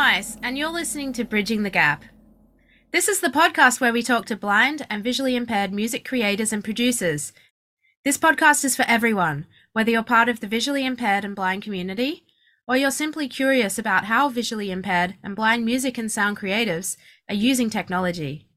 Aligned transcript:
Mice, 0.00 0.38
and 0.42 0.56
you're 0.56 0.70
listening 0.70 1.12
to 1.12 1.24
Bridging 1.24 1.62
the 1.62 1.68
Gap. 1.68 2.04
This 2.90 3.06
is 3.06 3.20
the 3.20 3.28
podcast 3.28 3.82
where 3.82 3.92
we 3.92 4.02
talk 4.02 4.24
to 4.26 4.34
blind 4.34 4.86
and 4.88 5.04
visually 5.04 5.36
impaired 5.36 5.74
music 5.74 6.08
creators 6.08 6.54
and 6.54 6.64
producers. 6.64 7.34
This 8.02 8.16
podcast 8.16 8.64
is 8.64 8.74
for 8.74 8.86
everyone, 8.88 9.44
whether 9.74 9.90
you're 9.90 10.02
part 10.02 10.30
of 10.30 10.40
the 10.40 10.46
visually 10.46 10.86
impaired 10.86 11.22
and 11.22 11.36
blind 11.36 11.62
community, 11.62 12.24
or 12.66 12.78
you're 12.78 12.90
simply 12.90 13.28
curious 13.28 13.78
about 13.78 14.06
how 14.06 14.30
visually 14.30 14.70
impaired 14.70 15.16
and 15.22 15.36
blind 15.36 15.66
music 15.66 15.98
and 15.98 16.10
sound 16.10 16.38
creatives 16.38 16.96
are 17.28 17.34
using 17.34 17.68
technology. 17.68 18.48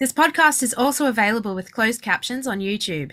This 0.00 0.12
podcast 0.12 0.60
is 0.60 0.74
also 0.74 1.06
available 1.06 1.54
with 1.54 1.72
closed 1.72 2.02
captions 2.02 2.48
on 2.48 2.58
YouTube. 2.58 3.12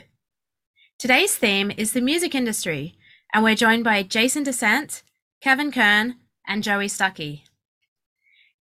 Today's 0.98 1.38
theme 1.38 1.72
is 1.78 1.92
the 1.92 2.02
music 2.02 2.34
industry, 2.34 2.96
and 3.32 3.44
we're 3.44 3.54
joined 3.54 3.84
by 3.84 4.02
Jason 4.02 4.44
Dasent, 4.44 5.04
Kevin 5.42 5.72
Kern, 5.72 6.16
and 6.48 6.64
Joey 6.64 6.88
Stuckey. 6.88 7.44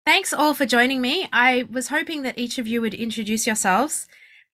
Thanks 0.05 0.33
all 0.33 0.53
for 0.53 0.67
joining 0.67 1.01
me. 1.01 1.27
I 1.33 1.65
was 1.71 1.87
hoping 1.87 2.21
that 2.21 2.37
each 2.37 2.59
of 2.59 2.67
you 2.67 2.79
would 2.79 2.93
introduce 2.93 3.47
yourselves. 3.47 4.07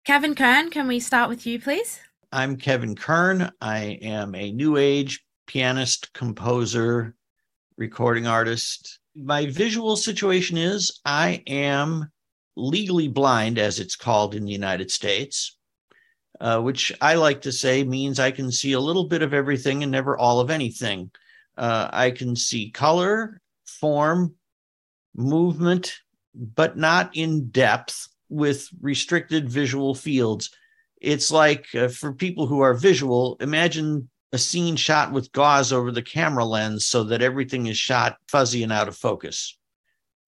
Kevin 0.05 0.35
Kern, 0.35 0.71
can 0.71 0.89
we 0.89 0.99
start 0.99 1.29
with 1.29 1.47
you, 1.47 1.61
please? 1.61 2.01
I'm 2.33 2.57
Kevin 2.57 2.97
Kern. 2.97 3.53
I 3.61 4.01
am 4.03 4.35
a 4.35 4.51
new 4.51 4.77
age 4.77 5.25
pianist, 5.47 6.13
composer, 6.13 7.15
recording 7.77 8.27
artist. 8.27 8.99
My 9.15 9.47
visual 9.47 9.95
situation 9.95 10.59
is 10.59 11.01
I 11.05 11.45
am 11.47 12.11
legally 12.57 13.07
blind, 13.07 13.61
as 13.61 13.79
it's 13.79 13.95
called 13.95 14.35
in 14.35 14.47
the 14.47 14.53
United 14.53 14.91
States, 14.91 15.57
uh, 16.41 16.61
which 16.61 16.93
I 17.01 17.15
like 17.15 17.43
to 17.43 17.53
say 17.53 17.85
means 17.85 18.19
I 18.19 18.33
can 18.33 18.51
see 18.51 18.73
a 18.73 18.81
little 18.81 19.05
bit 19.05 19.23
of 19.23 19.33
everything 19.33 19.85
and 19.85 19.93
never 19.93 20.19
all 20.19 20.41
of 20.41 20.51
anything. 20.51 21.13
Uh, 21.57 21.89
I 21.93 22.11
can 22.11 22.35
see 22.35 22.71
color, 22.71 23.41
form, 23.65 24.35
movement, 25.17 25.95
but 26.35 26.77
not 26.77 27.11
in 27.17 27.49
depth 27.49 28.09
with 28.29 28.69
restricted 28.81 29.49
visual 29.49 29.95
fields. 29.95 30.51
It's 31.01 31.31
like 31.31 31.67
uh, 31.75 31.89
for 31.89 32.13
people 32.13 32.47
who 32.47 32.61
are 32.61 32.75
visual, 32.75 33.37
imagine 33.41 34.09
a 34.33 34.39
scene 34.39 34.77
shot 34.77 35.13
with 35.13 35.33
gauze 35.33 35.73
over 35.73 35.91
the 35.91 36.03
camera 36.03 36.45
lens 36.45 36.87
so 36.87 37.05
that 37.05 37.23
everything 37.23 37.67
is 37.67 37.79
shot 37.79 38.17
fuzzy 38.29 38.63
and 38.63 38.73
out 38.73 38.89
of 38.89 38.97
focus. 38.97 39.57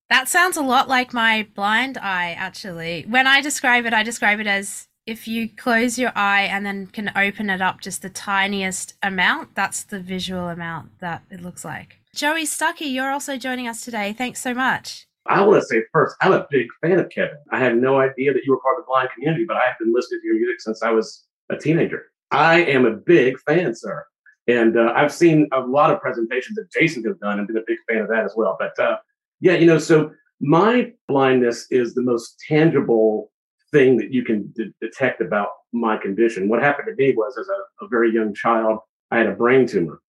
That 0.09 0.27
sounds 0.27 0.57
a 0.57 0.63
lot 0.63 0.87
like 0.87 1.13
my 1.13 1.47
blind 1.53 1.97
eye, 1.97 2.31
actually. 2.37 3.05
When 3.07 3.27
I 3.27 3.41
describe 3.41 3.85
it, 3.85 3.93
I 3.93 4.01
describe 4.01 4.39
it 4.39 4.47
as 4.47 4.87
if 5.05 5.27
you 5.27 5.49
close 5.49 5.99
your 5.99 6.11
eye 6.15 6.43
and 6.43 6.65
then 6.65 6.87
can 6.87 7.11
open 7.15 7.49
it 7.49 7.61
up 7.61 7.81
just 7.81 8.01
the 8.01 8.09
tiniest 8.09 8.93
amount, 9.03 9.55
that's 9.55 9.83
the 9.83 9.99
visual 9.99 10.49
amount 10.49 10.99
that 10.99 11.23
it 11.29 11.41
looks 11.41 11.65
like. 11.65 11.99
Joey 12.19 12.43
Stuckey, 12.43 12.91
you're 12.91 13.11
also 13.11 13.37
joining 13.37 13.69
us 13.69 13.79
today. 13.79 14.11
Thanks 14.11 14.41
so 14.41 14.53
much. 14.53 15.07
I 15.25 15.39
want 15.39 15.61
to 15.61 15.65
say 15.65 15.83
first, 15.93 16.17
I'm 16.19 16.33
a 16.33 16.45
big 16.51 16.67
fan 16.81 16.99
of 16.99 17.09
Kevin. 17.09 17.37
I 17.49 17.59
had 17.59 17.77
no 17.77 18.01
idea 18.01 18.33
that 18.33 18.43
you 18.43 18.51
were 18.51 18.59
part 18.59 18.77
of 18.77 18.83
the 18.83 18.87
blind 18.89 19.07
community, 19.15 19.45
but 19.47 19.55
I 19.55 19.65
have 19.67 19.79
been 19.79 19.93
listening 19.93 20.19
to 20.19 20.27
your 20.27 20.35
music 20.35 20.59
since 20.59 20.83
I 20.83 20.91
was 20.91 21.25
a 21.49 21.55
teenager. 21.55 22.11
I 22.29 22.63
am 22.63 22.85
a 22.85 22.91
big 22.91 23.39
fan, 23.39 23.73
sir. 23.73 24.05
And 24.49 24.77
uh, 24.77 24.91
I've 24.97 25.13
seen 25.13 25.47
a 25.53 25.61
lot 25.61 25.91
of 25.91 26.01
presentations 26.01 26.57
that 26.57 26.69
Jason 26.77 27.05
has 27.05 27.15
done 27.19 27.39
and 27.39 27.47
been 27.47 27.55
a 27.55 27.63
big 27.65 27.77
fan 27.89 28.01
of 28.01 28.09
that 28.09 28.25
as 28.25 28.33
well. 28.35 28.57
But 28.59 28.77
uh, 28.77 28.97
yeah, 29.39 29.53
you 29.53 29.65
know, 29.65 29.79
so 29.79 30.11
my 30.41 30.91
blindness 31.07 31.67
is 31.71 31.93
the 31.93 32.03
most 32.03 32.37
tangible 32.49 33.31
thing 33.71 33.95
that 33.95 34.11
you 34.11 34.25
can 34.25 34.51
d- 34.57 34.73
detect 34.81 35.21
about 35.21 35.51
my 35.71 35.95
condition. 35.95 36.49
What 36.49 36.61
happened 36.61 36.89
to 36.89 37.01
me 37.01 37.15
was 37.15 37.37
as 37.39 37.47
a, 37.47 37.85
a 37.85 37.87
very 37.87 38.13
young 38.13 38.33
child, 38.33 38.79
I 39.09 39.19
had 39.19 39.27
a 39.27 39.31
brain 39.31 39.65
tumor 39.65 40.01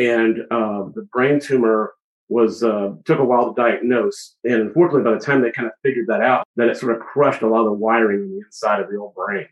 and 0.00 0.40
uh, 0.50 0.84
the 0.94 1.06
brain 1.12 1.38
tumor 1.38 1.92
was 2.30 2.62
uh, 2.62 2.92
took 3.04 3.18
a 3.18 3.24
while 3.24 3.52
to 3.52 3.60
diagnose. 3.60 4.36
And 4.44 4.54
unfortunately, 4.54 5.02
by 5.02 5.18
the 5.18 5.24
time 5.24 5.42
they 5.42 5.50
kind 5.50 5.66
of 5.66 5.74
figured 5.82 6.06
that 6.06 6.22
out, 6.22 6.46
that 6.56 6.68
it 6.68 6.76
sort 6.76 6.96
of 6.96 7.00
crushed 7.02 7.42
a 7.42 7.48
lot 7.48 7.60
of 7.60 7.66
the 7.66 7.72
wiring 7.72 8.20
in 8.22 8.30
the 8.30 8.40
inside 8.46 8.80
of 8.80 8.88
the 8.88 8.96
old 8.96 9.14
brain, 9.14 9.46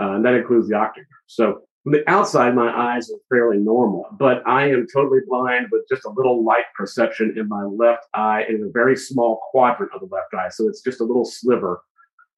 uh, 0.00 0.12
and 0.12 0.24
that 0.24 0.34
includes 0.34 0.68
the 0.68 0.74
nerve. 0.74 0.90
So 1.26 1.62
from 1.82 1.92
the 1.92 2.10
outside, 2.10 2.54
my 2.54 2.68
eyes 2.68 3.10
are 3.10 3.18
fairly 3.30 3.58
normal, 3.58 4.06
but 4.18 4.46
I 4.46 4.68
am 4.68 4.86
totally 4.92 5.20
blind 5.26 5.68
with 5.70 5.82
just 5.88 6.04
a 6.04 6.10
little 6.10 6.44
light 6.44 6.64
perception 6.76 7.34
in 7.38 7.48
my 7.48 7.62
left 7.62 8.04
eye 8.12 8.44
in 8.48 8.56
a 8.62 8.70
very 8.72 8.96
small 8.96 9.40
quadrant 9.50 9.92
of 9.94 10.00
the 10.00 10.14
left 10.14 10.34
eye. 10.34 10.50
So 10.50 10.68
it's 10.68 10.82
just 10.82 11.00
a 11.00 11.04
little 11.04 11.24
sliver. 11.24 11.80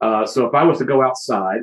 Uh, 0.01 0.25
so 0.27 0.47
if 0.47 0.55
I 0.55 0.63
was 0.63 0.79
to 0.79 0.85
go 0.85 1.03
outside 1.03 1.63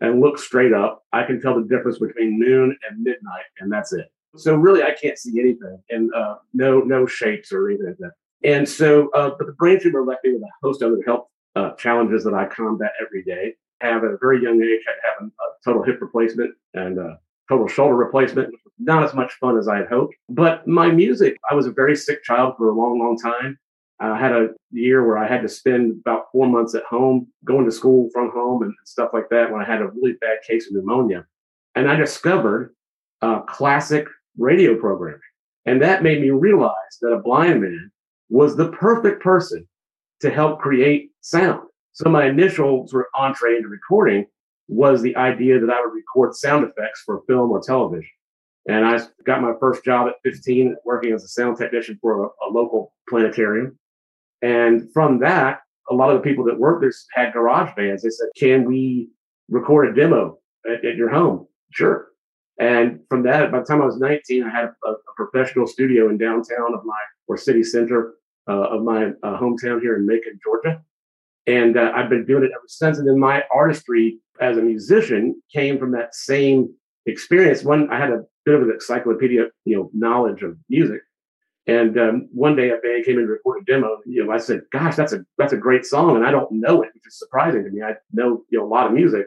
and 0.00 0.20
look 0.20 0.38
straight 0.38 0.72
up, 0.72 1.04
I 1.12 1.24
can 1.24 1.40
tell 1.40 1.54
the 1.54 1.68
difference 1.68 1.98
between 1.98 2.40
noon 2.40 2.76
and 2.88 3.02
midnight, 3.02 3.44
and 3.60 3.70
that's 3.70 3.92
it. 3.92 4.06
So 4.36 4.54
really, 4.54 4.82
I 4.82 4.94
can't 5.00 5.18
see 5.18 5.38
anything, 5.40 5.82
and 5.90 6.12
uh, 6.14 6.36
no 6.54 6.80
no 6.80 7.06
shapes 7.06 7.52
or 7.52 7.68
anything 7.68 7.86
like 7.86 7.98
that. 7.98 8.12
And 8.44 8.68
so, 8.68 9.10
uh, 9.10 9.30
but 9.36 9.46
the 9.46 9.54
brain 9.54 9.80
tumor 9.80 10.04
left 10.04 10.24
me 10.24 10.32
with 10.32 10.42
a 10.42 10.48
host 10.62 10.82
of 10.82 10.92
other 10.92 11.02
health 11.04 11.26
uh, 11.56 11.72
challenges 11.72 12.22
that 12.24 12.34
I 12.34 12.46
combat 12.46 12.92
every 13.04 13.22
day. 13.22 13.54
Have 13.80 14.04
at 14.04 14.10
a 14.10 14.18
very 14.18 14.42
young 14.42 14.62
age, 14.62 14.80
I 14.86 14.92
had 15.06 15.28
a, 15.28 15.30
total 15.64 15.82
hip 15.82 16.00
replacement 16.00 16.54
and 16.74 16.98
a 16.98 17.18
total 17.48 17.66
shoulder 17.66 17.96
replacement, 17.96 18.54
not 18.78 19.02
as 19.02 19.14
much 19.14 19.32
fun 19.34 19.58
as 19.58 19.66
I 19.66 19.78
had 19.78 19.88
hoped. 19.88 20.14
But 20.28 20.66
my 20.66 20.90
music, 20.90 21.36
I 21.50 21.54
was 21.54 21.66
a 21.66 21.72
very 21.72 21.96
sick 21.96 22.22
child 22.22 22.54
for 22.56 22.68
a 22.68 22.74
long, 22.74 23.00
long 23.00 23.18
time. 23.18 23.58
I 23.98 24.16
had 24.18 24.32
a 24.32 24.50
year 24.70 25.06
where 25.06 25.18
I 25.18 25.26
had 25.26 25.42
to 25.42 25.48
spend 25.48 26.00
about 26.00 26.26
four 26.30 26.46
months 26.46 26.74
at 26.74 26.84
home, 26.84 27.26
going 27.44 27.64
to 27.64 27.72
school 27.72 28.08
from 28.12 28.30
home 28.30 28.62
and 28.62 28.72
stuff 28.84 29.10
like 29.12 29.28
that 29.30 29.50
when 29.50 29.60
I 29.60 29.64
had 29.64 29.80
a 29.80 29.88
really 29.88 30.12
bad 30.20 30.38
case 30.46 30.68
of 30.68 30.74
pneumonia. 30.74 31.26
And 31.74 31.90
I 31.90 31.96
discovered 31.96 32.74
uh, 33.22 33.40
classic 33.40 34.06
radio 34.38 34.76
programming. 34.76 35.20
And 35.64 35.82
that 35.82 36.02
made 36.02 36.20
me 36.20 36.30
realize 36.30 36.72
that 37.00 37.12
a 37.12 37.20
blind 37.20 37.62
man 37.62 37.90
was 38.28 38.56
the 38.56 38.70
perfect 38.70 39.22
person 39.22 39.66
to 40.20 40.30
help 40.30 40.60
create 40.60 41.10
sound. 41.20 41.60
So 41.92 42.10
my 42.10 42.26
initial 42.26 42.86
sort 42.86 43.06
of 43.06 43.20
entree 43.20 43.56
into 43.56 43.68
recording 43.68 44.26
was 44.68 45.02
the 45.02 45.16
idea 45.16 45.60
that 45.60 45.70
I 45.70 45.80
would 45.80 45.94
record 45.94 46.34
sound 46.34 46.64
effects 46.64 47.02
for 47.04 47.22
film 47.26 47.50
or 47.50 47.60
television. 47.60 48.10
And 48.68 48.84
I 48.84 49.00
got 49.24 49.42
my 49.42 49.52
first 49.60 49.84
job 49.84 50.08
at 50.08 50.14
15 50.24 50.76
working 50.84 51.12
as 51.12 51.22
a 51.24 51.28
sound 51.28 51.56
technician 51.56 51.98
for 52.00 52.24
a, 52.24 52.26
a 52.26 52.48
local 52.50 52.92
planetarium. 53.08 53.78
And 54.42 54.92
from 54.92 55.20
that, 55.20 55.60
a 55.88 55.94
lot 55.94 56.10
of 56.10 56.16
the 56.16 56.28
people 56.28 56.44
that 56.44 56.58
worked 56.58 56.82
there 56.82 56.92
had 57.14 57.32
garage 57.32 57.74
bands. 57.76 58.02
They 58.02 58.10
said, 58.10 58.28
can 58.36 58.64
we 58.64 59.08
record 59.48 59.88
a 59.88 59.94
demo 59.94 60.38
at, 60.68 60.84
at 60.84 60.96
your 60.96 61.08
home? 61.08 61.46
Sure. 61.70 62.08
And 62.58 63.00
from 63.08 63.22
that, 63.24 63.52
by 63.52 63.60
the 63.60 63.64
time 63.64 63.82
I 63.82 63.86
was 63.86 63.98
19, 63.98 64.44
I 64.44 64.50
had 64.50 64.70
a, 64.84 64.90
a 64.90 64.96
professional 65.16 65.66
studio 65.66 66.08
in 66.08 66.16
downtown 66.16 66.74
of 66.74 66.84
my 66.84 66.98
or 67.26 67.36
city 67.36 67.62
center 67.62 68.14
uh, 68.48 68.68
of 68.70 68.82
my 68.82 69.06
uh, 69.22 69.38
hometown 69.38 69.80
here 69.80 69.96
in 69.96 70.06
Macon, 70.06 70.38
Georgia. 70.42 70.80
And 71.46 71.76
uh, 71.76 71.92
I've 71.94 72.08
been 72.08 72.24
doing 72.24 72.44
it 72.44 72.50
ever 72.54 72.64
since. 72.66 72.98
And 72.98 73.08
then 73.08 73.18
my 73.18 73.44
artistry 73.52 74.18
as 74.40 74.56
a 74.56 74.62
musician 74.62 75.40
came 75.52 75.78
from 75.78 75.92
that 75.92 76.14
same 76.14 76.72
experience. 77.06 77.62
One, 77.62 77.90
I 77.90 77.98
had 77.98 78.10
a 78.10 78.24
bit 78.44 78.54
of 78.54 78.62
an 78.62 78.70
encyclopedia, 78.70 79.46
you 79.64 79.76
know, 79.76 79.90
knowledge 79.92 80.42
of 80.42 80.56
music. 80.68 81.00
And 81.68 81.98
um, 81.98 82.28
one 82.32 82.54
day 82.54 82.70
a 82.70 82.76
band 82.76 83.04
came 83.04 83.18
in 83.18 83.26
to 83.26 83.32
record 83.32 83.62
a 83.62 83.64
demo. 83.64 83.98
You 84.06 84.24
know, 84.24 84.32
I 84.32 84.38
said, 84.38 84.60
"Gosh, 84.70 84.94
that's 84.94 85.12
a 85.12 85.24
that's 85.36 85.52
a 85.52 85.56
great 85.56 85.84
song," 85.84 86.14
and 86.14 86.24
I 86.24 86.30
don't 86.30 86.52
know 86.52 86.82
it, 86.82 86.90
which 86.94 87.06
is 87.08 87.18
surprising 87.18 87.64
to 87.64 87.70
me. 87.70 87.82
I 87.82 87.94
know 88.12 88.44
you 88.50 88.58
know 88.58 88.64
a 88.64 88.68
lot 88.68 88.86
of 88.86 88.92
music. 88.92 89.26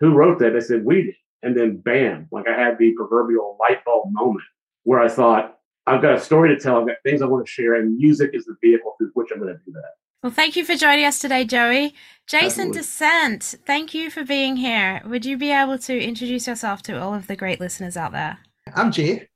Who 0.00 0.12
wrote 0.12 0.40
that? 0.40 0.52
They 0.52 0.60
said 0.60 0.84
we 0.84 1.02
did. 1.02 1.14
And 1.42 1.56
then 1.56 1.76
bam, 1.78 2.28
like 2.30 2.46
I 2.48 2.58
had 2.58 2.78
the 2.78 2.92
proverbial 2.92 3.56
light 3.60 3.84
bulb 3.84 4.08
moment 4.12 4.44
where 4.84 5.00
I 5.00 5.08
thought, 5.08 5.58
I've 5.86 6.02
got 6.02 6.14
a 6.14 6.20
story 6.20 6.48
to 6.48 6.60
tell, 6.60 6.80
I've 6.80 6.86
got 6.86 6.96
things 7.04 7.22
I 7.22 7.26
want 7.26 7.46
to 7.46 7.50
share, 7.50 7.74
and 7.74 7.96
music 7.96 8.30
is 8.34 8.44
the 8.44 8.56
vehicle 8.60 8.94
through 8.98 9.10
which 9.14 9.28
I'm 9.32 9.40
going 9.40 9.52
to 9.52 9.60
do 9.64 9.72
that. 9.72 9.92
Well, 10.22 10.32
thank 10.32 10.56
you 10.56 10.64
for 10.64 10.74
joining 10.74 11.04
us 11.04 11.20
today, 11.20 11.44
Joey. 11.44 11.94
Jason 12.26 12.68
Absolutely. 12.68 12.80
Dasent, 12.80 13.64
thank 13.64 13.94
you 13.94 14.10
for 14.10 14.24
being 14.24 14.56
here. 14.56 15.00
Would 15.06 15.24
you 15.24 15.36
be 15.36 15.52
able 15.52 15.78
to 15.78 16.00
introduce 16.02 16.48
yourself 16.48 16.82
to 16.82 17.00
all 17.00 17.14
of 17.14 17.28
the 17.28 17.36
great 17.36 17.60
listeners 17.60 17.96
out 17.96 18.10
there? 18.10 18.38
I'm 18.74 18.90
Jay, 18.90 19.28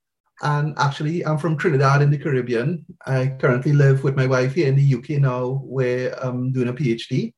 and 0.43 0.75
actually, 0.79 1.25
I'm 1.25 1.39
from 1.39 1.57
Trinidad 1.57 2.03
in 2.03 2.11
the 2.11 2.19
Caribbean. 2.19 2.85
I 3.07 3.37
currently 3.39 3.73
live 3.73 4.03
with 4.03 4.17
my 4.17 4.27
wife 4.27 4.55
here 4.55 4.67
in 4.67 4.75
the 4.75 4.95
UK 4.95 5.21
now, 5.21 5.63
where 5.65 6.13
I'm 6.25 6.31
um, 6.31 6.53
doing 6.53 6.69
a 6.69 6.73
PhD. 6.73 7.35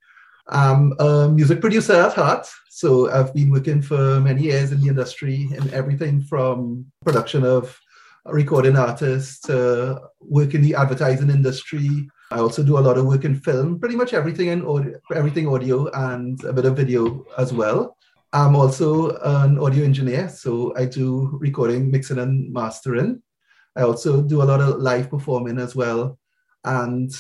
I'm 0.49 0.93
a 0.99 1.29
music 1.29 1.61
producer 1.61 1.95
at 1.95 2.15
heart. 2.15 2.47
So 2.71 3.11
I've 3.11 3.33
been 3.35 3.51
working 3.51 3.83
for 3.83 4.21
many 4.21 4.43
years 4.43 4.73
in 4.73 4.81
the 4.81 4.89
industry 4.89 5.49
in 5.55 5.73
everything 5.73 6.21
from 6.23 6.87
production 7.05 7.45
of 7.45 7.79
recording 8.27 8.77
artists 8.77 9.41
to 9.41 10.01
work 10.21 10.55
in 10.55 10.63
the 10.63 10.75
advertising 10.75 11.31
industry. 11.31 12.09
I 12.31 12.39
also 12.39 12.63
do 12.63 12.79
a 12.79 12.81
lot 12.81 12.99
of 12.99 13.07
work 13.07 13.25
in 13.25 13.39
film, 13.39 13.79
pretty 13.79 13.97
much 13.97 14.15
everything 14.15 14.49
in 14.49 14.65
audio, 14.65 14.99
everything 15.15 15.47
audio 15.49 15.91
and 15.91 16.43
a 16.45 16.53
bit 16.53 16.65
of 16.65 16.77
video 16.77 17.27
as 17.37 17.53
well. 17.53 17.97
I'm 18.33 18.57
also 18.57 19.11
an 19.19 19.59
audio 19.59 19.85
engineer, 19.85 20.29
so 20.29 20.75
I 20.77 20.87
do 20.87 21.37
recording, 21.41 21.91
mixing, 21.91 22.19
and 22.19 22.51
mastering. 22.51 23.23
I 23.77 23.83
also 23.83 24.23
do 24.23 24.43
a 24.43 24.45
lot 24.45 24.61
of 24.61 24.81
live 24.81 25.11
performing 25.11 25.59
as 25.59 25.77
well. 25.77 26.19
And 26.65 27.13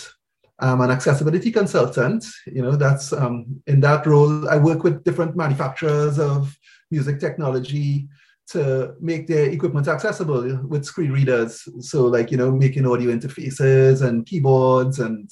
I'm 0.62 0.80
an 0.80 0.92
accessibility 0.92 1.50
consultant. 1.50 2.24
You 2.46 2.62
know, 2.62 2.76
that's 2.76 3.12
um, 3.12 3.60
in 3.66 3.80
that 3.80 4.06
role, 4.06 4.48
I 4.48 4.58
work 4.58 4.84
with 4.84 5.02
different 5.02 5.36
manufacturers 5.36 6.20
of 6.20 6.56
music 6.90 7.18
technology 7.18 8.08
to 8.50 8.94
make 9.00 9.26
their 9.26 9.46
equipment 9.50 9.88
accessible 9.88 10.60
with 10.68 10.84
screen 10.84 11.10
readers. 11.10 11.66
So, 11.80 12.06
like, 12.06 12.30
you 12.30 12.36
know, 12.36 12.52
making 12.52 12.86
audio 12.86 13.10
interfaces 13.10 14.06
and 14.06 14.24
keyboards 14.24 15.00
and 15.00 15.28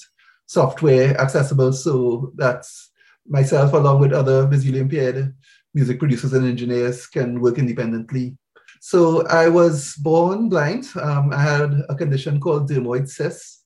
software 0.46 1.16
accessible 1.20 1.72
so 1.72 2.32
that's 2.34 2.90
myself, 3.28 3.72
along 3.72 4.00
with 4.00 4.12
other 4.12 4.48
visually 4.48 4.80
impaired 4.80 5.32
music 5.74 6.00
producers 6.00 6.32
and 6.32 6.44
engineers, 6.44 7.06
can 7.06 7.40
work 7.40 7.56
independently. 7.58 8.36
So, 8.80 9.24
I 9.28 9.48
was 9.48 9.94
born 9.96 10.48
blind. 10.48 10.86
Um, 11.00 11.32
I 11.32 11.42
had 11.42 11.72
a 11.88 11.94
condition 11.94 12.40
called 12.40 12.68
dermoid 12.68 13.08
cyst. 13.08 13.59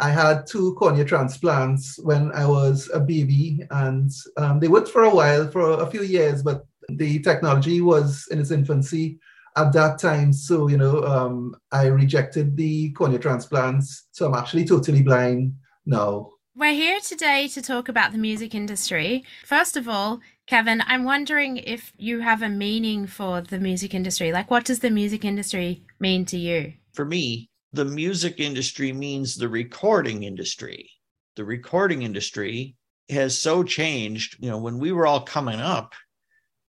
I 0.00 0.10
had 0.10 0.46
two 0.46 0.74
cornea 0.74 1.04
transplants 1.04 1.98
when 2.02 2.32
I 2.32 2.46
was 2.46 2.90
a 2.92 3.00
baby, 3.00 3.60
and 3.70 4.10
um, 4.38 4.58
they 4.58 4.68
worked 4.68 4.88
for 4.88 5.04
a 5.04 5.14
while, 5.14 5.50
for 5.50 5.82
a 5.82 5.86
few 5.86 6.02
years, 6.02 6.42
but 6.42 6.64
the 6.88 7.20
technology 7.20 7.80
was 7.80 8.26
in 8.30 8.40
its 8.40 8.50
infancy 8.50 9.18
at 9.56 9.72
that 9.74 9.98
time. 9.98 10.32
So, 10.32 10.68
you 10.68 10.78
know, 10.78 11.02
um, 11.04 11.54
I 11.70 11.86
rejected 11.86 12.56
the 12.56 12.92
cornea 12.92 13.18
transplants. 13.18 14.06
So 14.12 14.26
I'm 14.26 14.34
actually 14.34 14.64
totally 14.64 15.02
blind 15.02 15.54
now. 15.86 16.30
We're 16.56 16.72
here 16.72 17.00
today 17.00 17.48
to 17.48 17.62
talk 17.62 17.88
about 17.88 18.12
the 18.12 18.18
music 18.18 18.54
industry. 18.54 19.24
First 19.44 19.76
of 19.76 19.88
all, 19.88 20.20
Kevin, 20.46 20.82
I'm 20.86 21.04
wondering 21.04 21.58
if 21.58 21.92
you 21.96 22.20
have 22.20 22.42
a 22.42 22.48
meaning 22.48 23.06
for 23.06 23.40
the 23.40 23.58
music 23.58 23.94
industry. 23.94 24.32
Like, 24.32 24.50
what 24.50 24.64
does 24.64 24.80
the 24.80 24.90
music 24.90 25.24
industry 25.24 25.84
mean 26.00 26.24
to 26.26 26.36
you? 26.36 26.72
For 26.92 27.04
me, 27.04 27.49
the 27.72 27.84
music 27.84 28.40
industry 28.40 28.92
means 28.92 29.36
the 29.36 29.48
recording 29.48 30.24
industry. 30.24 30.90
The 31.36 31.44
recording 31.44 32.02
industry 32.02 32.76
has 33.08 33.38
so 33.38 33.62
changed. 33.62 34.36
You 34.40 34.50
know, 34.50 34.58
when 34.58 34.78
we 34.78 34.92
were 34.92 35.06
all 35.06 35.20
coming 35.22 35.60
up, 35.60 35.94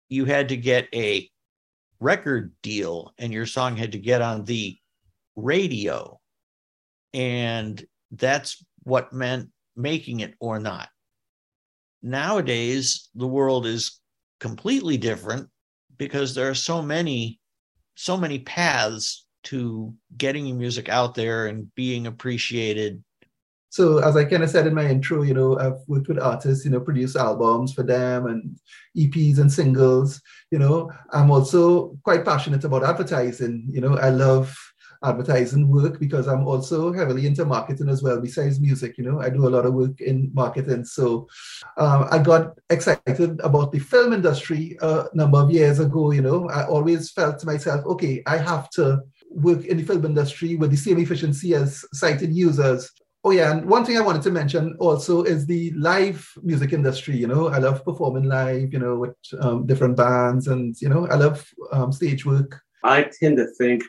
you 0.10 0.26
had 0.26 0.50
to 0.50 0.58
get 0.58 0.88
a 0.94 1.30
record 2.00 2.54
deal 2.62 3.14
and 3.18 3.34
your 3.34 3.46
song 3.46 3.76
had 3.76 3.94
to 3.94 4.00
get 4.00 4.22
on 4.22 4.44
the 4.44 4.78
radio. 5.36 6.20
And 7.14 7.84
that's 8.12 8.64
what 8.84 9.14
meant 9.14 9.50
making 9.76 10.20
it 10.20 10.36
or 10.40 10.60
not. 10.60 10.90
Nowadays, 12.02 13.10
the 13.16 13.28
world 13.28 13.66
is 13.66 14.00
completely 14.40 14.98
different 14.98 15.50
because 15.98 16.36
there 16.36 16.50
are 16.50 16.56
so 16.56 16.82
many 16.82 17.40
so 17.96 18.18
many 18.18 18.40
paths 18.40 19.26
to 19.44 19.94
getting 20.18 20.46
your 20.46 20.58
music 20.58 20.90
out 20.90 21.16
there 21.16 21.48
and 21.48 21.74
being 21.76 22.08
appreciated 22.08 23.04
so 23.74 23.98
as 23.98 24.16
I 24.16 24.26
kind 24.26 24.44
of 24.44 24.52
said 24.52 24.68
in 24.68 24.76
my 24.76 24.88
intro, 24.88 25.24
you 25.24 25.34
know, 25.34 25.58
I've 25.58 25.82
worked 25.88 26.08
with 26.08 26.20
artists, 26.20 26.64
you 26.64 26.70
know, 26.70 26.80
produce 26.80 27.16
albums 27.16 27.74
for 27.74 27.82
them 27.82 28.28
and 28.28 28.56
EPs 28.96 29.40
and 29.40 29.52
singles. 29.52 30.22
You 30.52 30.60
know, 30.60 30.92
I'm 31.10 31.32
also 31.32 31.98
quite 32.04 32.24
passionate 32.24 32.64
about 32.66 32.84
advertising. 32.84 33.66
You 33.68 33.82
know, 33.82 33.98
I 33.98 34.10
love 34.10 34.56
advertising 35.04 35.68
work 35.70 36.00
because 36.00 36.28
I'm 36.28 36.48
also 36.48 36.94
heavily 36.94 37.26
into 37.26 37.46
marketing 37.46 37.90
as 37.90 38.04
well, 38.04 38.22
besides 38.22 38.60
music. 38.60 38.96
You 39.00 39.06
know, 39.06 39.22
I 39.22 39.32
do 39.32 39.48
a 39.48 39.50
lot 39.50 39.66
of 39.66 39.74
work 39.74 40.02
in 40.02 40.30
marketing. 40.36 40.86
So 40.86 41.28
um, 41.78 42.06
I 42.12 42.20
got 42.20 42.60
excited 42.70 43.40
about 43.42 43.72
the 43.72 43.80
film 43.80 44.14
industry 44.14 44.78
a 44.84 45.06
number 45.16 45.40
of 45.40 45.50
years 45.50 45.80
ago. 45.80 46.12
You 46.12 46.22
know, 46.22 46.48
I 46.50 46.68
always 46.68 47.10
felt 47.10 47.40
to 47.40 47.48
myself, 47.48 47.84
okay, 47.88 48.22
I 48.28 48.38
have 48.38 48.70
to 48.72 49.02
work 49.36 49.66
in 49.66 49.78
the 49.78 49.84
film 49.84 50.06
industry 50.06 50.56
with 50.56 50.72
the 50.72 50.78
same 50.78 51.00
efficiency 51.00 51.54
as 51.56 51.86
sighted 51.94 52.34
users 52.34 52.90
Oh 53.26 53.32
yeah, 53.32 53.52
and 53.52 53.66
one 53.66 53.86
thing 53.86 53.98
I 53.98 54.02
wanted 54.02 54.22
to 54.24 54.32
mention 54.32 54.76
also 54.80 55.24
is 55.24 55.46
the 55.46 55.72
live 55.78 56.30
music 56.44 56.74
industry. 56.74 57.16
You 57.16 57.28
know, 57.28 57.48
I 57.48 57.58
love 57.58 57.86
performing 57.86 58.26
live. 58.26 58.74
You 58.74 58.80
know, 58.80 58.98
with 58.98 59.16
um, 59.40 59.66
different 59.66 59.96
bands, 59.96 60.48
and 60.48 60.76
you 60.82 60.90
know, 60.90 61.08
I 61.08 61.16
love 61.16 61.50
um, 61.72 61.94
stage 61.94 62.26
work. 62.26 62.60
I 62.84 63.04
tend 63.04 63.38
to 63.38 63.48
think 63.58 63.82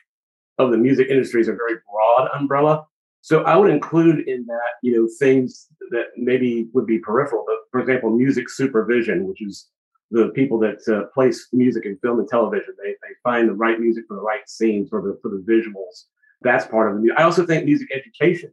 of 0.59 0.71
the 0.71 0.77
music 0.77 1.09
industry 1.09 1.41
as 1.41 1.49
a 1.49 1.53
very 1.53 1.79
broad 1.91 2.31
umbrella. 2.33 2.87
So 3.23 3.43
I 3.43 3.57
would 3.57 3.71
include 3.71 4.29
in 4.29 4.47
that, 4.47 4.73
you 4.83 4.95
know, 4.95 5.09
things 5.19 5.67
that 5.91 6.09
maybe 6.17 6.69
would 6.73 6.87
be 6.87 7.01
peripheral. 7.01 7.45
But 7.45 7.57
for 7.73 7.81
example, 7.81 8.11
music 8.11 8.49
supervision, 8.49 9.27
which 9.27 9.43
is 9.43 9.67
the 10.11 10.29
people 10.35 10.59
that 10.61 10.79
uh, 10.89 11.07
place 11.13 11.49
music 11.53 11.87
in 11.87 11.99
film 11.99 12.19
and 12.19 12.29
television. 12.29 12.75
They, 12.83 12.91
they 12.91 13.15
find 13.23 13.49
the 13.49 13.55
right 13.55 13.81
music 13.81 14.05
for 14.07 14.17
the 14.17 14.23
right 14.23 14.49
scenes 14.49 14.89
for 14.89 15.03
the 15.03 15.19
for 15.23 15.31
the 15.31 15.43
visuals. 15.51 16.05
That's 16.43 16.67
part 16.67 16.89
of 16.89 16.97
the 16.97 17.01
music. 17.01 17.19
I 17.19 17.23
also 17.23 17.47
think 17.47 17.65
music 17.65 17.89
education 17.95 18.53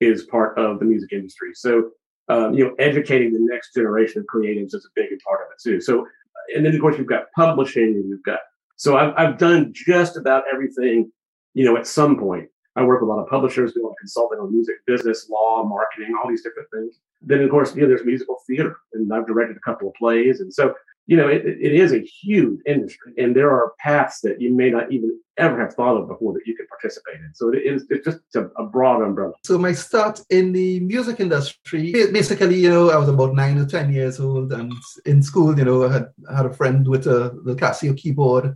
is 0.00 0.24
part 0.24 0.58
of 0.58 0.78
the 0.78 0.84
music 0.84 1.12
industry. 1.12 1.50
So, 1.54 1.90
um, 2.28 2.54
you 2.54 2.64
know, 2.64 2.74
educating 2.78 3.32
the 3.32 3.40
next 3.40 3.74
generation 3.74 4.20
of 4.20 4.26
creatives 4.26 4.74
is 4.74 4.86
a 4.86 4.92
big 4.94 5.08
part 5.26 5.40
of 5.40 5.48
it 5.52 5.62
too. 5.62 5.80
So, 5.80 6.06
and 6.54 6.64
then 6.64 6.74
of 6.74 6.80
course 6.80 6.98
you've 6.98 7.06
got 7.06 7.24
publishing 7.36 8.04
you've 8.08 8.22
got, 8.22 8.40
so 8.76 8.96
I've, 8.96 9.12
I've 9.16 9.38
done 9.38 9.72
just 9.74 10.16
about 10.16 10.44
everything, 10.52 11.10
you 11.54 11.64
know, 11.64 11.76
at 11.76 11.86
some 11.86 12.18
point. 12.18 12.48
I 12.76 12.84
work 12.84 13.00
with 13.00 13.10
a 13.10 13.12
lot 13.12 13.20
of 13.20 13.28
publishers, 13.28 13.72
do 13.72 13.82
a 13.82 13.84
lot 13.84 13.90
of 13.90 13.96
consulting 13.98 14.38
on 14.38 14.52
music 14.52 14.76
business, 14.86 15.28
law, 15.28 15.64
marketing, 15.64 16.14
all 16.22 16.30
these 16.30 16.44
different 16.44 16.68
things. 16.72 17.00
Then, 17.20 17.42
of 17.42 17.50
course, 17.50 17.74
you 17.74 17.82
know, 17.82 17.88
there's 17.88 18.04
musical 18.04 18.38
theater, 18.46 18.78
and 18.92 19.12
I've 19.12 19.26
directed 19.26 19.56
a 19.56 19.60
couple 19.60 19.88
of 19.88 19.94
plays. 19.94 20.40
And 20.40 20.52
so 20.52 20.74
you 21.08 21.16
know, 21.16 21.26
it, 21.26 21.42
it 21.46 21.72
is 21.72 21.92
a 21.92 22.00
huge 22.00 22.60
industry, 22.66 23.14
and 23.16 23.34
there 23.34 23.50
are 23.50 23.72
paths 23.80 24.20
that 24.20 24.42
you 24.42 24.54
may 24.54 24.68
not 24.68 24.92
even 24.92 25.18
ever 25.38 25.58
have 25.58 25.72
thought 25.72 25.96
of 25.96 26.06
before 26.06 26.34
that 26.34 26.42
you 26.44 26.54
can 26.54 26.66
participate 26.66 27.14
in. 27.14 27.30
So 27.34 27.48
it 27.48 27.62
is 27.64 27.86
it's 27.88 28.04
just 28.04 28.18
a, 28.34 28.42
a, 28.62 28.66
broad 28.66 29.00
umbrella. 29.00 29.32
So 29.42 29.56
my 29.56 29.72
start 29.72 30.20
in 30.28 30.52
the 30.52 30.80
music 30.80 31.18
industry, 31.18 31.92
basically, 31.92 32.56
you 32.56 32.68
know, 32.68 32.90
I 32.90 32.98
was 32.98 33.08
about 33.08 33.34
nine 33.34 33.56
or 33.56 33.64
ten 33.64 33.90
years 33.90 34.20
old, 34.20 34.52
and 34.52 34.70
in 35.06 35.22
school, 35.22 35.58
you 35.58 35.64
know, 35.64 35.86
I 35.88 35.92
had 35.94 36.08
I 36.30 36.36
had 36.36 36.46
a 36.46 36.52
friend 36.52 36.86
with 36.86 37.06
a 37.06 37.40
the 37.42 37.54
Casio 37.54 37.96
keyboard, 37.96 38.54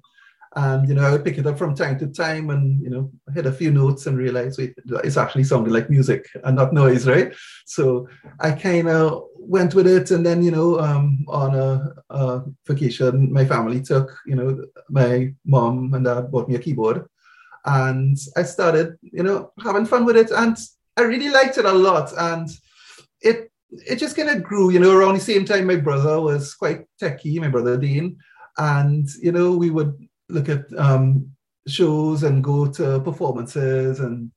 and 0.55 0.89
you 0.89 0.95
know, 0.95 1.03
I 1.03 1.11
would 1.13 1.25
pick 1.25 1.39
it 1.39 1.47
up 1.47 1.59
from 1.59 1.75
time 1.75 1.99
to 1.99 2.07
time, 2.07 2.51
and 2.51 2.81
you 2.83 2.91
know, 2.91 3.11
hit 3.35 3.47
a 3.47 3.53
few 3.53 3.71
notes 3.71 4.07
and 4.07 4.19
realize 4.19 4.59
wait, 4.59 4.75
it's 5.05 5.17
actually 5.17 5.45
sounding 5.45 5.73
like 5.73 5.89
music 5.89 6.29
and 6.45 6.57
not 6.57 6.73
noise, 6.73 7.07
right? 7.07 7.33
So 7.67 8.09
I 8.41 8.53
kind 8.53 8.89
of 8.89 9.25
went 9.39 9.75
with 9.75 9.87
it, 9.87 10.11
and 10.11 10.25
then 10.25 10.43
you 10.43 10.51
know, 10.51 10.79
um, 10.79 11.25
on 11.29 11.55
a, 11.55 11.95
a, 12.11 12.43
vacation, 12.67 13.33
my 13.33 13.45
family 13.45 13.81
took, 13.81 14.13
you 14.27 14.35
know, 14.35 14.65
my 14.91 15.33
mom 15.47 15.95
and 15.95 16.05
dad 16.05 16.31
bought 16.31 16.49
me 16.49 16.57
a 16.57 16.59
keyboard, 16.59 17.07
and 17.65 18.17
I 18.37 18.43
started, 18.43 18.97
you 19.01 19.23
know, 19.23 19.53
having 19.63 19.87
fun 19.87 20.05
with 20.05 20.17
it, 20.17 20.31
and 20.31 20.57
I 20.97 21.03
really 21.03 21.31
liked 21.31 21.59
it 21.59 21.65
a 21.65 21.73
lot, 21.73 22.13
and 22.17 22.49
it 23.23 23.51
it 23.71 23.97
just 23.97 24.17
kind 24.17 24.29
of 24.29 24.43
grew, 24.43 24.71
you 24.71 24.81
know. 24.81 24.95
Around 24.95 25.15
the 25.15 25.21
same 25.21 25.47
time, 25.47 25.67
my 25.67 25.77
brother 25.77 26.21
was 26.21 26.55
quite 26.55 26.85
techy, 26.99 27.41
my 27.41 27.49
brother 27.49 27.79
Dean, 27.79 28.19
and 28.59 29.09
you 29.23 29.33
know, 29.33 29.57
we 29.57 29.71
would 29.71 29.97
look 30.33 30.49
at 30.49 30.65
um, 30.79 31.29
shows 31.69 32.23
and 32.23 32.43
go 32.43 32.67
to 32.67 33.01
performances 33.01 34.01
and 34.01 34.31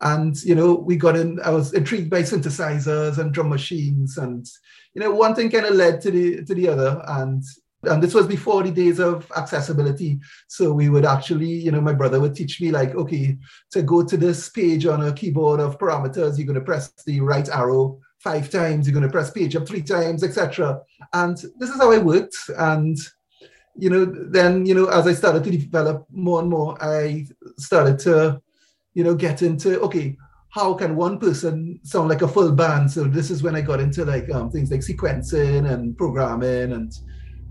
and 0.00 0.36
you 0.44 0.54
know 0.54 0.74
we 0.74 0.96
got 0.96 1.16
in 1.16 1.40
i 1.40 1.50
was 1.50 1.72
intrigued 1.72 2.10
by 2.10 2.22
synthesizers 2.22 3.18
and 3.18 3.32
drum 3.32 3.48
machines 3.48 4.16
and 4.16 4.46
you 4.98 5.04
know 5.04 5.12
one 5.12 5.34
thing 5.34 5.50
kind 5.50 5.66
of 5.66 5.74
led 5.74 6.00
to 6.00 6.10
the 6.10 6.44
to 6.44 6.54
the 6.54 6.68
other. 6.68 7.02
And 7.06 7.42
and 7.84 8.02
this 8.02 8.14
was 8.14 8.26
before 8.26 8.64
the 8.64 8.72
days 8.72 8.98
of 8.98 9.30
accessibility. 9.36 10.18
So 10.48 10.72
we 10.72 10.88
would 10.88 11.04
actually 11.04 11.46
you 11.46 11.70
know 11.70 11.80
my 11.80 11.92
brother 11.92 12.20
would 12.20 12.34
teach 12.34 12.60
me 12.60 12.72
like 12.72 12.96
okay 12.96 13.36
to 13.70 13.82
go 13.82 14.04
to 14.04 14.16
this 14.16 14.48
page 14.48 14.86
on 14.86 15.04
a 15.04 15.12
keyboard 15.12 15.60
of 15.60 15.78
parameters 15.78 16.36
you're 16.36 16.46
going 16.46 16.58
to 16.58 16.70
press 16.72 16.90
the 17.06 17.20
right 17.20 17.48
arrow 17.48 18.00
five 18.18 18.50
times 18.50 18.86
you're 18.86 18.98
going 18.98 19.06
to 19.06 19.12
press 19.12 19.30
page 19.30 19.54
up 19.54 19.68
three 19.68 19.82
times 19.82 20.24
etc 20.24 20.80
and 21.12 21.36
this 21.58 21.70
is 21.70 21.76
how 21.76 21.92
i 21.92 21.98
worked. 21.98 22.36
And 22.56 22.96
you 23.78 23.88
know 23.88 24.04
then 24.04 24.66
you 24.66 24.74
know 24.74 24.86
as 24.88 25.06
i 25.06 25.12
started 25.12 25.44
to 25.44 25.50
develop 25.50 26.04
more 26.10 26.40
and 26.40 26.50
more 26.50 26.76
i 26.82 27.24
started 27.56 27.98
to 27.98 28.40
you 28.98 29.04
know, 29.04 29.14
get 29.14 29.42
into 29.42 29.80
okay, 29.80 30.16
how 30.50 30.74
can 30.74 30.96
one 30.96 31.20
person 31.20 31.78
sound 31.84 32.08
like 32.08 32.22
a 32.22 32.26
full 32.26 32.50
band? 32.50 32.90
So 32.90 33.04
this 33.04 33.30
is 33.30 33.44
when 33.44 33.54
I 33.54 33.60
got 33.60 33.78
into 33.78 34.04
like 34.04 34.28
um, 34.32 34.50
things 34.50 34.72
like 34.72 34.80
sequencing 34.80 35.70
and 35.70 35.96
programming, 35.96 36.72
and 36.72 36.92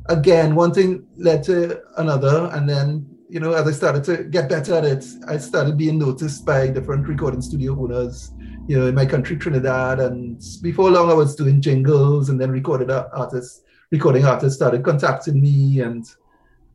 again, 0.07 0.55
one 0.55 0.73
thing 0.73 1.07
led 1.15 1.43
to 1.43 1.81
another, 1.95 2.49
and 2.51 2.67
then 2.67 3.07
you 3.29 3.39
know, 3.39 3.53
as 3.53 3.65
I 3.65 3.71
started 3.71 4.03
to 4.05 4.25
get 4.25 4.49
better 4.49 4.75
at 4.75 4.83
it, 4.83 5.05
I 5.25 5.37
started 5.37 5.77
being 5.77 5.99
noticed 5.99 6.45
by 6.45 6.67
different 6.67 7.07
recording 7.07 7.41
studio 7.41 7.81
owners, 7.81 8.33
you 8.67 8.77
know, 8.77 8.87
in 8.87 8.95
my 8.95 9.05
country, 9.05 9.37
Trinidad, 9.37 10.01
and 10.01 10.41
before 10.61 10.91
long, 10.91 11.09
I 11.09 11.13
was 11.13 11.33
doing 11.33 11.61
jingles, 11.61 12.27
and 12.27 12.41
then 12.41 12.51
recorded 12.51 12.91
artists, 12.91 13.61
recording 13.91 14.25
artists 14.25 14.57
started 14.57 14.83
contacting 14.83 15.39
me, 15.39 15.81
and 15.81 16.05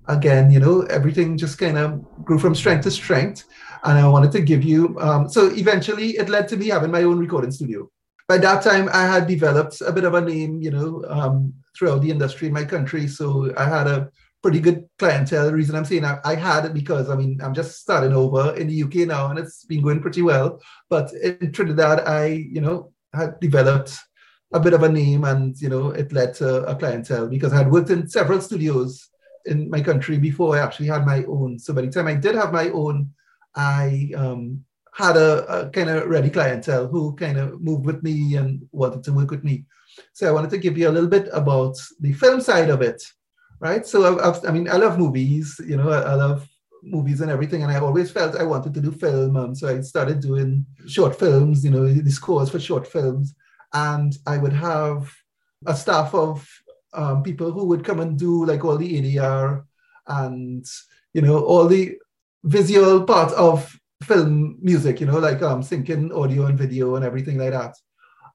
again, 0.08 0.50
you 0.50 0.60
know, 0.60 0.82
everything 0.82 1.36
just 1.36 1.58
kind 1.58 1.78
of 1.78 2.04
grew 2.24 2.38
from 2.38 2.54
strength 2.54 2.84
to 2.84 2.90
strength 2.90 3.44
and 3.84 3.98
I 3.98 4.08
wanted 4.08 4.32
to 4.32 4.40
give 4.40 4.62
you. 4.62 4.96
Um, 5.00 5.28
so 5.28 5.50
eventually, 5.52 6.10
it 6.10 6.28
led 6.28 6.48
to 6.48 6.56
me 6.56 6.68
having 6.68 6.90
my 6.90 7.02
own 7.02 7.18
recording 7.18 7.50
studio. 7.50 7.90
By 8.28 8.38
that 8.38 8.62
time, 8.62 8.88
I 8.92 9.02
had 9.02 9.26
developed 9.26 9.80
a 9.80 9.92
bit 9.92 10.04
of 10.04 10.14
a 10.14 10.20
name, 10.20 10.62
you 10.62 10.70
know, 10.70 11.04
um, 11.08 11.52
throughout 11.76 12.02
the 12.02 12.10
industry 12.10 12.48
in 12.48 12.54
my 12.54 12.64
country. 12.64 13.06
So 13.08 13.52
I 13.56 13.64
had 13.64 13.86
a 13.86 14.10
pretty 14.42 14.60
good 14.60 14.88
clientele. 14.98 15.46
The 15.46 15.54
reason 15.54 15.74
I'm 15.74 15.84
saying 15.84 16.04
I, 16.04 16.18
I 16.24 16.34
had 16.34 16.64
it 16.64 16.74
because 16.74 17.10
I 17.10 17.16
mean 17.16 17.40
I'm 17.42 17.54
just 17.54 17.80
starting 17.80 18.12
over 18.12 18.54
in 18.54 18.68
the 18.68 18.82
UK 18.82 19.08
now, 19.08 19.30
and 19.30 19.38
it's 19.38 19.64
been 19.64 19.82
going 19.82 20.00
pretty 20.00 20.22
well. 20.22 20.60
But 20.88 21.12
in 21.12 21.52
Trinidad, 21.52 22.00
I 22.00 22.26
you 22.26 22.60
know 22.60 22.92
had 23.12 23.38
developed 23.40 23.98
a 24.54 24.60
bit 24.60 24.72
of 24.74 24.82
a 24.82 24.88
name, 24.88 25.24
and 25.24 25.60
you 25.60 25.68
know 25.68 25.90
it 25.90 26.12
led 26.12 26.34
to 26.34 26.64
a 26.64 26.74
clientele 26.74 27.28
because 27.28 27.52
I 27.52 27.58
had 27.58 27.70
worked 27.70 27.90
in 27.90 28.08
several 28.08 28.40
studios 28.40 29.08
in 29.46 29.68
my 29.70 29.80
country 29.80 30.18
before 30.18 30.56
I 30.56 30.62
actually 30.62 30.86
had 30.86 31.06
my 31.06 31.24
own. 31.24 31.58
So 31.58 31.72
by 31.72 31.82
the 31.82 31.90
time 31.90 32.06
I 32.06 32.14
did 32.14 32.34
have 32.34 32.52
my 32.52 32.68
own, 32.70 33.10
I 33.54 34.10
um, 34.16 34.64
had 34.94 35.16
a, 35.16 35.62
a 35.66 35.70
kind 35.70 35.90
of 35.90 36.08
ready 36.08 36.30
clientele 36.30 36.86
who 36.86 37.14
kind 37.16 37.38
of 37.38 37.60
moved 37.60 37.86
with 37.86 38.02
me 38.02 38.36
and 38.36 38.66
wanted 38.72 39.02
to 39.04 39.12
work 39.12 39.30
with 39.30 39.42
me. 39.42 39.64
So 40.12 40.28
I 40.28 40.32
wanted 40.32 40.50
to 40.50 40.58
give 40.58 40.78
you 40.78 40.88
a 40.88 40.92
little 40.92 41.08
bit 41.08 41.28
about 41.32 41.76
the 42.00 42.12
film 42.12 42.40
side 42.40 42.70
of 42.70 42.82
it, 42.82 43.02
right? 43.60 43.86
So 43.86 44.18
I've, 44.20 44.44
i 44.44 44.52
mean, 44.52 44.68
I 44.68 44.76
love 44.76 44.98
movies, 44.98 45.60
you 45.66 45.76
know, 45.76 45.90
I, 45.90 46.00
I, 46.00 46.14
love 46.14 46.48
movies 46.82 47.20
and 47.20 47.30
everything, 47.30 47.62
and 47.62 47.70
I 47.70 47.78
always 47.78 48.10
felt 48.10 48.36
I 48.36 48.44
wanted 48.44 48.74
to 48.74 48.80
do 48.80 48.90
film. 48.90 49.36
Um, 49.36 49.54
so 49.54 49.68
I 49.68 49.80
started 49.82 50.20
doing 50.20 50.66
short 50.86 51.18
films, 51.18 51.64
you 51.64 51.70
know, 51.70 51.86
the 51.86 52.10
scores 52.10 52.50
for 52.50 52.58
short 52.58 52.86
films, 52.86 53.34
and 53.72 54.16
I 54.26 54.38
would 54.38 54.52
have 54.52 55.12
a 55.66 55.76
staff 55.76 56.14
of 56.14 56.48
um, 56.92 57.22
people 57.22 57.50
who 57.50 57.64
would 57.66 57.84
come 57.84 58.00
and 58.00 58.18
do 58.18 58.44
like 58.44 58.64
all 58.64 58.76
the 58.76 59.16
ADR 59.16 59.64
and 60.06 60.66
you 61.14 61.22
know 61.22 61.40
all 61.40 61.66
the 61.66 61.96
visual 62.44 63.04
part 63.04 63.32
of 63.32 63.78
film 64.02 64.58
music, 64.60 65.00
you 65.00 65.06
know, 65.06 65.18
like 65.18 65.42
um, 65.42 65.62
syncing 65.62 66.14
audio 66.16 66.46
and 66.46 66.58
video 66.58 66.96
and 66.96 67.04
everything 67.04 67.38
like 67.38 67.52
that. 67.52 67.74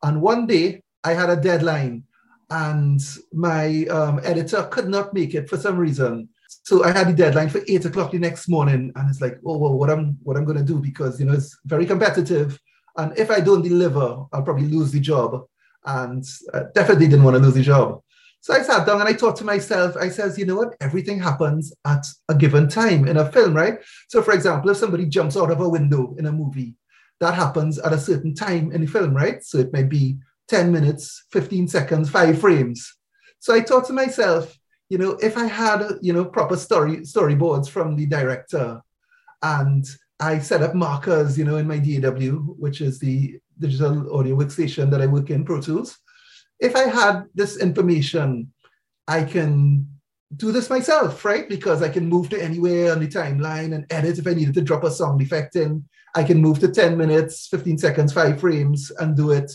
And 0.04 0.22
one 0.22 0.48
day 0.48 0.82
I 1.04 1.14
had 1.14 1.30
a 1.30 1.36
deadline 1.36 2.04
and 2.50 3.02
my 3.34 3.86
um, 3.86 4.22
editor 4.24 4.64
could 4.64 4.88
not 4.88 5.14
make 5.14 5.36
it 5.36 5.50
for 5.50 5.58
some 5.58 5.78
reason. 5.78 6.30
So 6.64 6.84
I 6.84 6.92
had 6.92 7.10
the 7.10 7.14
deadline 7.14 7.50
for 7.50 7.62
eight 7.68 7.86
o'clock 7.86 8.12
the 8.12 8.20
next 8.20 8.48
morning, 8.48 8.92
and 8.96 9.10
it's 9.10 9.22
like, 9.22 9.38
oh, 9.46 9.58
well, 9.58 9.78
what 9.78 9.90
I'm 9.90 10.18
what 10.24 10.38
I'm 10.38 10.46
going 10.46 10.58
to 10.58 10.64
do 10.64 10.80
because 10.80 11.20
you 11.20 11.26
know 11.26 11.34
it's 11.34 11.58
very 11.66 11.86
competitive, 11.86 12.60
and 12.98 13.18
if 13.18 13.32
I 13.32 13.40
don't 13.40 13.62
deliver, 13.62 14.26
I'll 14.34 14.44
probably 14.44 14.68
lose 14.68 14.92
the 14.92 15.00
job, 15.00 15.46
and 15.86 16.26
I 16.54 16.64
definitely 16.74 17.08
didn't 17.08 17.24
want 17.24 17.38
to 17.38 17.42
lose 17.42 17.54
the 17.54 17.64
job. 17.64 18.02
So 18.42 18.54
I 18.54 18.62
sat 18.62 18.86
down 18.86 19.02
and 19.02 19.10
I 19.10 19.14
thought 19.14 19.36
to 19.38 19.44
myself, 19.44 19.98
I 19.98 20.10
says, 20.10 20.38
you 20.38 20.46
know 20.46 20.56
what? 20.56 20.76
Everything 20.80 21.20
happens 21.20 21.74
at 21.86 22.06
a 22.30 22.36
given 22.36 22.70
time 22.70 23.08
in 23.08 23.18
a 23.18 23.32
film, 23.32 23.54
right? 23.54 23.80
So 24.08 24.22
for 24.22 24.34
example, 24.34 24.70
if 24.70 24.78
somebody 24.78 25.06
jumps 25.06 25.36
out 25.36 25.52
of 25.52 25.60
a 25.60 25.68
window 25.68 26.16
in 26.18 26.28
a 26.28 26.32
movie, 26.32 26.76
that 27.20 27.34
happens 27.34 27.80
at 27.80 27.94
a 27.94 27.98
certain 27.98 28.36
time 28.36 28.72
in 28.72 28.82
the 28.82 28.88
film, 28.88 29.14
right? 29.14 29.44
So 29.44 29.58
it 29.58 29.74
might 29.74 29.90
be 29.90 30.18
10 30.50 30.72
minutes, 30.72 31.26
15 31.32 31.68
seconds, 31.68 32.10
five 32.10 32.40
frames. 32.40 32.96
So 33.40 33.54
I 33.54 33.62
thought 33.62 33.86
to 33.88 33.94
myself, 33.94 34.58
you 34.90 34.98
know, 34.98 35.18
if 35.22 35.38
I 35.38 35.46
had, 35.46 35.84
you 36.02 36.14
know, 36.14 36.24
proper 36.24 36.56
story 36.56 36.98
storyboards 36.98 37.68
from 37.70 37.96
the 37.96 38.06
director 38.06 38.82
and 39.42 39.86
I 40.20 40.40
set 40.40 40.64
up 40.64 40.74
markers, 40.74 41.38
you 41.38 41.46
know, 41.46 41.58
in 41.58 41.68
my 41.68 41.78
DAW, 41.78 42.38
which 42.58 42.82
is 42.82 43.00
the 43.00 43.40
digital 43.60 44.18
audio 44.18 44.36
workstation 44.36 44.90
that 44.92 45.02
I 45.02 45.08
work 45.08 45.30
in 45.30 45.46
Pro 45.46 45.62
Tools, 45.62 45.98
if 46.60 46.76
I 46.76 46.84
had 46.84 47.26
this 47.36 47.58
information, 47.58 48.52
I 49.08 49.24
can 49.24 49.88
do 50.36 50.52
this 50.52 50.70
myself, 50.70 51.24
right? 51.24 51.48
Because 51.48 51.82
I 51.82 51.90
can 51.90 52.08
move 52.08 52.30
to 52.30 52.44
anywhere 52.44 52.92
on 52.92 53.00
the 53.00 53.08
timeline 53.08 53.74
and 53.74 53.86
edit 53.92 54.20
if 54.20 54.28
I 54.28 54.34
needed 54.34 54.56
to 54.56 54.62
drop 54.62 54.84
a 54.84 54.92
song 54.92 55.22
effect 55.22 55.56
in. 55.56 55.86
I 56.16 56.24
can 56.24 56.42
move 56.42 56.60
to 56.60 56.68
10 56.68 56.98
minutes, 56.98 57.48
15 57.48 57.78
seconds, 57.78 58.12
five 58.12 58.40
frames 58.40 58.92
and 59.00 59.16
do 59.16 59.32
it. 59.32 59.52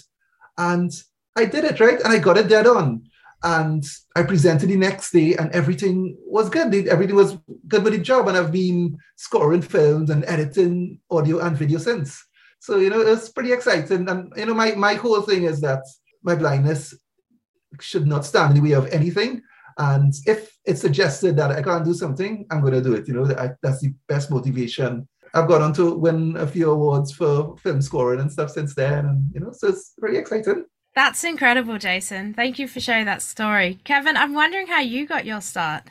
And 0.56 0.90
I 1.36 1.44
did 1.44 1.64
it, 1.64 1.80
right? 1.80 2.00
And 2.00 2.12
I 2.12 2.18
got 2.18 2.38
it 2.38 2.48
dead 2.48 2.66
on. 2.66 3.04
And 3.44 3.84
I 4.14 4.22
presented 4.22 4.68
the 4.68 4.76
next 4.76 5.10
day 5.10 5.34
and 5.34 5.50
everything 5.50 6.16
was 6.24 6.48
good. 6.48 6.72
Everything 6.86 7.16
was 7.16 7.36
good 7.66 7.82
with 7.82 7.92
the 7.92 7.98
job. 7.98 8.28
And 8.28 8.36
I've 8.36 8.52
been 8.52 8.96
scoring 9.16 9.62
films 9.62 10.10
and 10.10 10.24
editing 10.26 11.00
audio 11.10 11.40
and 11.40 11.56
video 11.56 11.78
since. 11.78 12.24
So, 12.60 12.76
you 12.78 12.90
know, 12.90 13.00
it's 13.00 13.28
pretty 13.28 13.52
exciting. 13.52 14.08
And, 14.08 14.32
you 14.36 14.46
know, 14.46 14.54
my, 14.54 14.72
my 14.76 14.94
whole 14.94 15.22
thing 15.22 15.42
is 15.44 15.60
that 15.62 15.82
my 16.22 16.36
blindness 16.36 16.94
should 17.80 18.06
not 18.06 18.24
stand 18.24 18.56
in 18.56 18.62
the 18.62 18.70
way 18.70 18.76
of 18.76 18.86
anything. 18.92 19.42
And 19.78 20.14
if 20.26 20.56
it's 20.64 20.80
suggested 20.80 21.36
that 21.36 21.50
I 21.50 21.62
can't 21.62 21.84
do 21.84 21.94
something, 21.94 22.46
I'm 22.50 22.60
going 22.60 22.74
to 22.74 22.82
do 22.82 22.94
it. 22.94 23.08
You 23.08 23.14
know, 23.14 23.34
I, 23.36 23.50
that's 23.62 23.80
the 23.80 23.92
best 24.06 24.30
motivation. 24.30 25.08
I've 25.34 25.48
gone 25.48 25.62
on 25.62 25.72
to 25.74 25.94
win 25.94 26.36
a 26.36 26.46
few 26.46 26.70
awards 26.70 27.10
for 27.10 27.56
film 27.56 27.80
scoring 27.80 28.20
and 28.20 28.30
stuff 28.30 28.50
since 28.50 28.74
then. 28.74 29.06
And, 29.06 29.30
you 29.34 29.40
know, 29.40 29.50
so 29.50 29.68
it's 29.68 29.94
very 29.98 30.18
exciting. 30.18 30.66
That's 30.94 31.24
incredible, 31.24 31.78
Jason. 31.78 32.34
Thank 32.34 32.58
you 32.58 32.68
for 32.68 32.80
sharing 32.80 33.06
that 33.06 33.22
story. 33.22 33.80
Kevin, 33.84 34.16
I'm 34.16 34.34
wondering 34.34 34.66
how 34.66 34.80
you 34.80 35.06
got 35.06 35.24
your 35.24 35.40
start. 35.40 35.84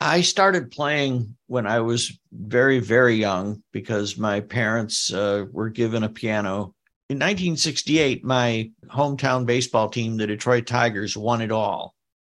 I 0.00 0.22
started 0.22 0.70
playing 0.70 1.36
when 1.46 1.66
I 1.66 1.80
was 1.80 2.18
very, 2.32 2.78
very 2.78 3.16
young 3.16 3.62
because 3.72 4.18
my 4.18 4.40
parents 4.40 5.12
uh, 5.12 5.44
were 5.52 5.68
given 5.68 6.02
a 6.02 6.08
piano 6.08 6.74
in 7.10 7.18
1968, 7.18 8.24
my 8.24 8.70
hometown 8.86 9.44
baseball 9.44 9.90
team, 9.90 10.16
the 10.16 10.26
Detroit 10.26 10.66
Tigers, 10.66 11.16
won 11.16 11.42
it 11.42 11.52
all. 11.52 11.94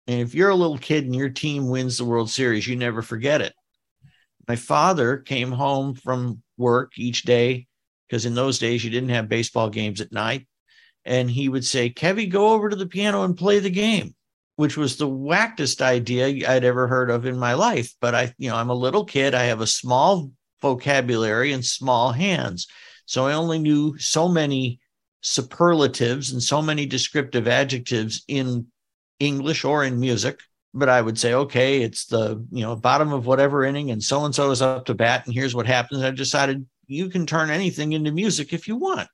And 0.07 0.19
if 0.19 0.35
you're 0.35 0.49
a 0.49 0.55
little 0.55 0.77
kid 0.77 1.05
and 1.05 1.15
your 1.15 1.29
team 1.29 1.69
wins 1.69 1.97
the 1.97 2.05
World 2.05 2.29
Series, 2.29 2.67
you 2.67 2.75
never 2.75 3.01
forget 3.01 3.41
it. 3.41 3.53
My 4.45 4.57
father 4.57 5.17
came 5.17 5.51
home 5.51 5.95
from 5.95 6.43
work 6.57 6.91
each 6.97 7.23
day 7.23 7.65
because 8.07 8.25
in 8.25 8.35
those 8.35 8.59
days 8.59 8.83
you 8.83 8.89
didn't 8.89 9.09
have 9.09 9.29
baseball 9.29 9.69
games 9.69 10.01
at 10.01 10.11
night. 10.11 10.47
And 11.07 11.31
he 11.31 11.47
would 11.47 11.65
say, 11.65 11.89
Kevy, 11.89 12.29
go 12.29 12.49
over 12.49 12.69
to 12.69 12.75
the 12.75 12.85
piano 12.85 13.23
and 13.23 13.35
play 13.35 13.59
the 13.59 13.69
game, 13.69 14.13
which 14.57 14.75
was 14.75 14.97
the 14.97 15.07
wackedest 15.07 15.81
idea 15.81 16.49
I'd 16.49 16.65
ever 16.65 16.87
heard 16.87 17.09
of 17.09 17.25
in 17.25 17.39
my 17.39 17.53
life. 17.53 17.95
But 18.01 18.13
I, 18.13 18.33
you 18.37 18.49
know, 18.49 18.57
I'm 18.57 18.69
a 18.69 18.75
little 18.75 19.05
kid. 19.05 19.33
I 19.33 19.43
have 19.43 19.61
a 19.61 19.67
small 19.67 20.31
vocabulary 20.61 21.53
and 21.53 21.63
small 21.65 22.11
hands. 22.11 22.67
So 23.05 23.25
I 23.25 23.33
only 23.33 23.57
knew 23.57 23.97
so 23.97 24.27
many 24.27 24.81
superlatives 25.21 26.31
and 26.31 26.43
so 26.43 26.61
many 26.61 26.85
descriptive 26.85 27.47
adjectives 27.47 28.23
in 28.27 28.67
English 29.19 29.63
or 29.63 29.85
in 29.85 29.99
music. 29.99 30.41
But 30.73 30.89
I 30.89 31.01
would 31.01 31.17
say, 31.17 31.33
okay, 31.33 31.81
it's 31.81 32.05
the 32.05 32.45
you 32.51 32.61
know 32.61 32.75
bottom 32.75 33.13
of 33.13 33.25
whatever 33.25 33.63
inning, 33.63 33.89
and 33.89 34.03
so 34.03 34.25
and 34.25 34.35
so 34.35 34.51
is 34.51 34.61
up 34.61 34.85
to 34.85 34.93
bat, 34.93 35.25
and 35.25 35.33
here's 35.33 35.55
what 35.55 35.65
happens. 35.65 36.03
I 36.03 36.11
decided 36.11 36.67
you 36.85 37.09
can 37.09 37.25
turn 37.25 37.49
anything 37.49 37.93
into 37.93 38.11
music 38.11 38.53
if 38.53 38.67
you 38.67 38.75
want. 38.75 39.07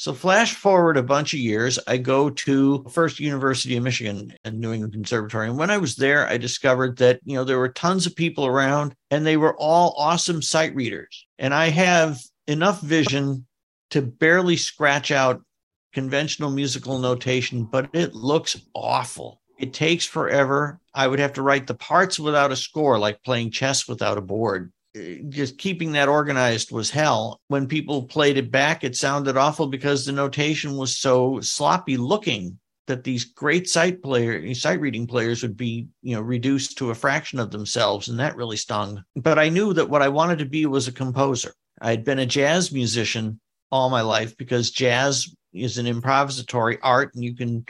So 0.00 0.14
flash 0.14 0.54
forward 0.54 0.96
a 0.96 1.02
bunch 1.02 1.34
of 1.34 1.40
years, 1.40 1.78
I 1.86 1.98
go 1.98 2.30
to 2.30 2.86
First 2.88 3.20
University 3.20 3.76
of 3.76 3.82
Michigan 3.82 4.32
and 4.44 4.58
New 4.58 4.72
England 4.72 4.94
Conservatory. 4.94 5.46
And 5.46 5.58
when 5.58 5.70
I 5.70 5.76
was 5.76 5.96
there, 5.96 6.26
I 6.26 6.38
discovered 6.38 6.96
that, 6.96 7.20
you 7.22 7.34
know, 7.34 7.44
there 7.44 7.58
were 7.58 7.68
tons 7.68 8.06
of 8.06 8.16
people 8.16 8.46
around 8.46 8.94
and 9.10 9.26
they 9.26 9.36
were 9.36 9.54
all 9.58 9.94
awesome 9.98 10.40
sight 10.40 10.74
readers. 10.74 11.26
And 11.38 11.52
I 11.52 11.68
have 11.68 12.18
enough 12.46 12.80
vision 12.80 13.46
to 13.90 14.00
barely 14.00 14.56
scratch 14.56 15.10
out 15.10 15.42
conventional 15.92 16.48
musical 16.48 16.98
notation, 16.98 17.64
but 17.64 17.90
it 17.92 18.14
looks 18.14 18.58
awful. 18.74 19.42
It 19.58 19.74
takes 19.74 20.06
forever. 20.06 20.80
I 20.94 21.08
would 21.08 21.18
have 21.18 21.34
to 21.34 21.42
write 21.42 21.66
the 21.66 21.74
parts 21.74 22.18
without 22.18 22.52
a 22.52 22.56
score, 22.56 22.98
like 22.98 23.22
playing 23.22 23.50
chess 23.50 23.86
without 23.86 24.16
a 24.16 24.22
board. 24.22 24.72
Just 25.28 25.58
keeping 25.58 25.92
that 25.92 26.08
organized 26.08 26.72
was 26.72 26.90
hell. 26.90 27.40
When 27.48 27.68
people 27.68 28.04
played 28.04 28.36
it 28.36 28.50
back, 28.50 28.82
it 28.82 28.96
sounded 28.96 29.36
awful 29.36 29.68
because 29.68 30.04
the 30.04 30.12
notation 30.12 30.76
was 30.76 30.98
so 30.98 31.40
sloppy 31.40 31.96
looking 31.96 32.58
that 32.90 33.04
these 33.04 33.24
great 33.24 33.68
sight 33.68 34.02
player 34.02 34.52
sight 34.52 34.80
reading 34.80 35.06
players 35.06 35.42
would 35.42 35.56
be 35.56 35.86
you 36.02 36.16
know 36.16 36.20
reduced 36.20 36.76
to 36.76 36.90
a 36.90 36.94
fraction 36.94 37.38
of 37.38 37.52
themselves 37.52 38.08
and 38.08 38.18
that 38.18 38.34
really 38.34 38.56
stung. 38.56 39.04
But 39.14 39.38
i 39.38 39.48
knew 39.48 39.72
that 39.74 39.88
what 39.88 40.02
i 40.02 40.08
wanted 40.08 40.40
to 40.40 40.44
be 40.44 40.66
was 40.66 40.88
a 40.88 40.92
composer. 40.92 41.54
I 41.80 41.90
had 41.90 42.04
been 42.04 42.18
a 42.18 42.26
jazz 42.26 42.72
musician 42.72 43.40
all 43.70 43.90
my 43.90 44.00
life 44.00 44.36
because 44.36 44.72
jazz 44.72 45.32
is 45.52 45.78
an 45.78 45.86
improvisatory 45.86 46.78
art 46.82 47.14
and 47.14 47.22
you 47.22 47.36
can 47.36 47.64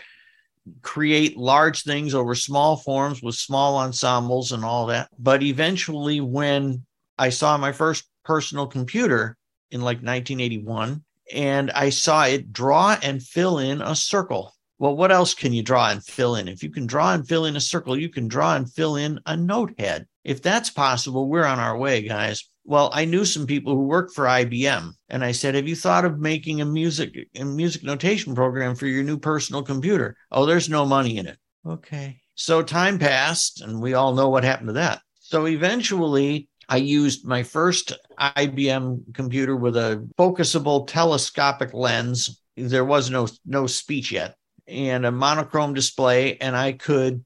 create 0.82 1.36
large 1.36 1.82
things 1.82 2.14
over 2.14 2.34
small 2.34 2.76
forms 2.76 3.22
with 3.22 3.34
small 3.34 3.76
ensembles 3.76 4.52
and 4.52 4.64
all 4.64 4.86
that. 4.86 5.08
But 5.18 5.42
eventually 5.42 6.20
when 6.20 6.86
i 7.20 7.28
saw 7.28 7.56
my 7.56 7.72
first 7.72 8.04
personal 8.24 8.66
computer 8.66 9.36
in 9.70 9.80
like 9.80 9.98
1981 9.98 11.04
and 11.32 11.70
i 11.70 11.88
saw 11.88 12.24
it 12.24 12.52
draw 12.52 12.96
and 13.02 13.22
fill 13.22 13.58
in 13.58 13.80
a 13.80 13.94
circle 13.94 14.52
well, 14.80 14.96
what 14.96 15.12
else 15.12 15.34
can 15.34 15.52
you 15.52 15.62
draw 15.62 15.90
and 15.90 16.02
fill 16.02 16.36
in? 16.36 16.48
If 16.48 16.62
you 16.62 16.70
can 16.70 16.86
draw 16.86 17.12
and 17.12 17.28
fill 17.28 17.44
in 17.44 17.54
a 17.54 17.60
circle, 17.60 17.98
you 17.98 18.08
can 18.08 18.28
draw 18.28 18.56
and 18.56 18.72
fill 18.72 18.96
in 18.96 19.20
a 19.26 19.36
note 19.36 19.78
head. 19.78 20.06
If 20.24 20.40
that's 20.40 20.70
possible, 20.70 21.28
we're 21.28 21.44
on 21.44 21.58
our 21.58 21.76
way, 21.76 22.00
guys. 22.00 22.48
Well, 22.64 22.88
I 22.94 23.04
knew 23.04 23.26
some 23.26 23.46
people 23.46 23.74
who 23.74 23.84
worked 23.84 24.14
for 24.14 24.24
IBM, 24.24 24.92
and 25.10 25.22
I 25.22 25.32
said, 25.32 25.54
"Have 25.54 25.68
you 25.68 25.76
thought 25.76 26.06
of 26.06 26.18
making 26.18 26.62
a 26.62 26.64
music 26.64 27.14
a 27.34 27.44
music 27.44 27.82
notation 27.84 28.34
program 28.34 28.74
for 28.74 28.86
your 28.86 29.02
new 29.02 29.18
personal 29.18 29.62
computer?" 29.62 30.16
Oh, 30.30 30.46
there's 30.46 30.70
no 30.70 30.86
money 30.86 31.18
in 31.18 31.26
it. 31.26 31.38
Okay. 31.66 32.22
So 32.34 32.62
time 32.62 32.98
passed, 32.98 33.60
and 33.60 33.82
we 33.82 33.92
all 33.92 34.14
know 34.14 34.30
what 34.30 34.44
happened 34.44 34.68
to 34.68 34.74
that. 34.74 35.02
So 35.18 35.46
eventually, 35.46 36.48
I 36.70 36.76
used 36.76 37.26
my 37.26 37.42
first 37.42 37.92
IBM 38.18 39.14
computer 39.14 39.56
with 39.56 39.76
a 39.76 40.08
focusable 40.18 40.86
telescopic 40.86 41.74
lens. 41.74 42.40
There 42.56 42.84
was 42.84 43.10
no 43.10 43.28
no 43.44 43.66
speech 43.66 44.12
yet 44.12 44.36
and 44.70 45.04
a 45.04 45.10
monochrome 45.10 45.74
display, 45.74 46.36
and 46.38 46.56
I 46.56 46.72
could 46.72 47.24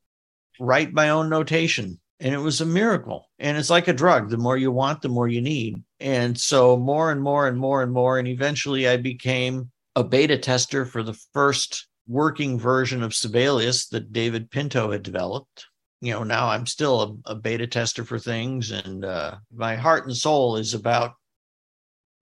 write 0.59 0.93
my 0.93 1.11
own 1.11 1.29
notation. 1.29 2.01
And 2.21 2.35
it 2.35 2.39
was 2.39 2.61
a 2.61 2.67
miracle. 2.67 3.29
And 3.39 3.59
it's 3.59 3.71
like 3.71 3.89
a 3.89 3.93
drug. 3.93 4.31
The 4.31 4.39
more 4.39 4.57
you 4.57 4.73
want, 4.73 5.03
the 5.03 5.09
more 5.09 5.29
you 5.29 5.43
need. 5.43 5.83
And 6.01 6.39
so 6.39 6.77
more 6.77 7.11
and 7.11 7.21
more 7.21 7.49
and 7.49 7.59
more 7.59 7.83
and 7.83 7.93
more. 7.93 8.19
And 8.19 8.27
eventually 8.27 8.89
I 8.89 8.97
became 8.97 9.71
a 9.95 10.05
beta 10.05 10.39
tester 10.39 10.87
for 10.87 11.03
the 11.03 11.19
first 11.33 11.87
working 12.07 12.59
version 12.59 13.03
of 13.03 13.15
Sibelius 13.15 13.89
that 13.89 14.13
David 14.13 14.51
Pinto 14.51 14.91
had 14.93 15.03
developed. 15.03 15.67
You 16.05 16.13
know, 16.13 16.23
now 16.23 16.49
I'm 16.49 16.67
still 16.67 17.21
a, 17.27 17.33
a 17.33 17.35
beta 17.35 17.67
tester 17.67 18.05
for 18.05 18.19
things, 18.19 18.71
and 18.71 19.05
uh, 19.05 19.37
my 19.55 19.77
heart 19.77 20.07
and 20.07 20.17
soul 20.17 20.57
is 20.57 20.75
about 20.75 21.13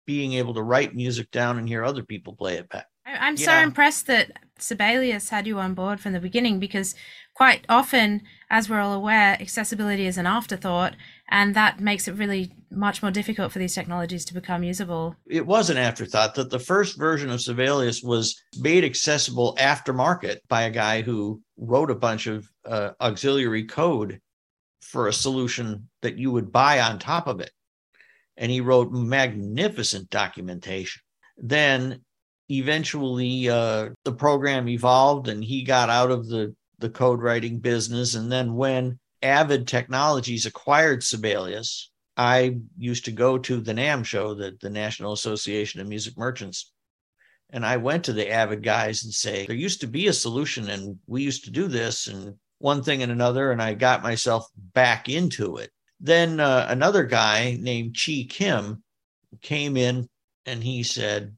being 0.06 0.34
able 0.34 0.54
to 0.54 0.62
write 0.62 0.96
music 0.96 1.32
down 1.32 1.58
and 1.58 1.68
hear 1.68 1.84
other 1.84 2.04
people 2.04 2.36
play 2.36 2.56
it 2.56 2.70
back. 2.70 2.86
I'm 3.06 3.38
so 3.38 3.54
impressed 3.54 4.08
that 4.08 4.32
Sibelius 4.58 5.30
had 5.30 5.46
you 5.46 5.60
on 5.60 5.74
board 5.74 6.00
from 6.00 6.14
the 6.14 6.20
beginning 6.20 6.60
because 6.60 6.96
quite 7.36 7.66
often, 7.70 8.22
as 8.50 8.70
we're 8.70 8.80
all 8.80 8.94
aware, 8.94 9.38
accessibility 9.40 10.08
is 10.08 10.18
an 10.18 10.26
afterthought, 10.26 10.96
and 11.30 11.56
that 11.56 11.80
makes 11.80 12.08
it 12.08 12.14
really 12.14 12.52
much 12.72 13.02
more 13.02 13.12
difficult 13.12 13.52
for 13.52 13.60
these 13.60 13.76
technologies 13.76 14.26
to 14.26 14.34
become 14.34 14.64
usable. 14.64 15.16
It 15.28 15.46
was 15.46 15.70
an 15.70 15.78
afterthought 15.78 16.36
that 16.36 16.50
the 16.50 16.60
first 16.60 16.98
version 16.98 17.30
of 17.30 17.42
Sibelius 17.42 18.02
was 18.02 18.42
made 18.60 18.84
accessible 18.84 19.56
aftermarket 19.60 20.38
by 20.48 20.64
a 20.64 20.72
guy 20.72 21.02
who 21.02 21.42
wrote 21.58 21.92
a 21.92 21.96
bunch 21.96 22.28
of 22.28 22.50
uh, 22.66 22.92
auxiliary 23.00 23.66
code 23.66 24.22
for 24.82 25.08
a 25.08 25.14
solution 25.14 25.90
that 26.02 26.18
you 26.18 26.32
would 26.32 26.52
buy 26.52 26.80
on 26.80 27.00
top 27.00 27.28
of 27.28 27.40
it. 27.40 27.52
And 28.38 28.52
he 28.52 28.62
wrote 28.62 28.92
magnificent 28.92 30.10
documentation. 30.10 31.02
Then 31.38 32.02
eventually 32.50 33.50
uh, 33.50 33.90
the 34.04 34.14
program 34.14 34.68
evolved 34.70 35.28
and 35.28 35.44
he 35.44 35.64
got 35.64 35.90
out 35.90 36.12
of 36.12 36.28
the, 36.28 36.56
the 36.80 36.90
code 36.90 37.22
writing 37.22 37.60
business. 37.60 38.16
And 38.16 38.32
then 38.32 38.56
when 38.56 39.00
Avid 39.22 39.68
Technologies 39.68 40.46
acquired 40.46 41.04
Sibelius, 41.04 41.90
I 42.18 42.58
used 42.78 43.06
to 43.06 43.12
go 43.12 43.38
to 43.38 43.60
the 43.60 43.74
NAMM 43.74 44.06
show, 44.06 44.34
the, 44.34 44.58
the 44.62 44.70
National 44.70 45.14
Association 45.14 45.82
of 45.82 45.88
Music 45.88 46.18
Merchants. 46.18 46.72
And 47.50 47.66
I 47.66 47.78
went 47.78 48.06
to 48.06 48.14
the 48.14 48.30
Avid 48.30 48.64
guys 48.64 49.04
and 49.04 49.14
say, 49.14 49.46
there 49.46 49.56
used 49.56 49.82
to 49.82 49.88
be 49.88 50.08
a 50.08 50.14
solution 50.14 50.70
and 50.70 51.00
we 51.08 51.24
used 51.24 51.46
to 51.46 51.52
do 51.52 51.68
this 51.68 52.08
and 52.08 52.36
one 52.66 52.82
thing 52.82 53.04
and 53.04 53.12
another. 53.12 53.52
And 53.52 53.62
I 53.62 53.76
got 53.76 54.02
myself 54.02 54.48
back 54.74 55.08
into 55.08 55.58
it. 55.58 55.70
Then 56.00 56.40
uh, 56.40 56.66
another 56.68 57.04
guy 57.04 57.60
named 57.62 57.96
Chi 57.96 58.26
Kim 58.28 58.84
came 59.44 59.78
in 59.78 60.10
and 60.48 60.64
he 60.64 60.82
said, 60.82 61.38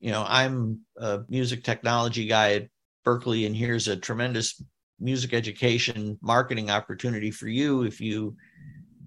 you 0.00 0.10
know, 0.10 0.24
I'm 0.26 0.80
a 0.96 1.20
music 1.28 1.64
technology 1.64 2.26
guy 2.26 2.54
at 2.54 2.68
Berklee, 3.04 3.44
and 3.46 3.54
here's 3.54 3.88
a 3.88 3.96
tremendous 3.96 4.62
music 4.98 5.34
education 5.34 6.18
marketing 6.22 6.70
opportunity 6.70 7.30
for 7.30 7.46
you 7.46 7.82
if 7.82 8.00
you, 8.00 8.34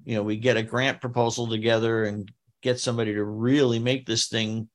you 0.05 0.15
know, 0.15 0.21
we 0.21 0.37
get 0.37 0.57
a 0.57 0.63
grant 0.63 1.01
proposal 1.01 1.47
together 1.47 2.03
and 2.03 2.31
get 2.61 2.79
somebody 2.79 3.15
to 3.15 3.23
really 3.23 3.79
make 3.79 4.05
this 4.05 4.27
thing 4.27 4.69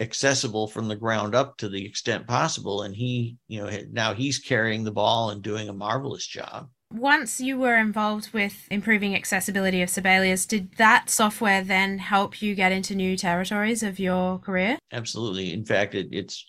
accessible 0.00 0.66
from 0.66 0.88
the 0.88 0.96
ground 0.96 1.34
up 1.34 1.56
to 1.58 1.68
the 1.68 1.84
extent 1.84 2.26
possible. 2.26 2.82
And 2.82 2.94
he, 2.94 3.36
you 3.48 3.62
know, 3.62 3.70
now 3.92 4.14
he's 4.14 4.38
carrying 4.38 4.82
the 4.82 4.90
ball 4.90 5.30
and 5.30 5.42
doing 5.42 5.68
a 5.68 5.74
marvelous 5.74 6.26
job. 6.26 6.68
Once 6.92 7.40
you 7.40 7.56
were 7.56 7.76
involved 7.76 8.32
with 8.32 8.66
improving 8.70 9.14
accessibility 9.14 9.80
of 9.80 9.90
Sibelius, 9.90 10.44
did 10.44 10.72
that 10.76 11.08
software 11.08 11.62
then 11.62 11.98
help 11.98 12.42
you 12.42 12.56
get 12.56 12.72
into 12.72 12.96
new 12.96 13.16
territories 13.16 13.84
of 13.84 14.00
your 14.00 14.38
career? 14.38 14.76
Absolutely. 14.90 15.52
In 15.52 15.64
fact, 15.64 15.94
it, 15.94 16.08
it's 16.10 16.46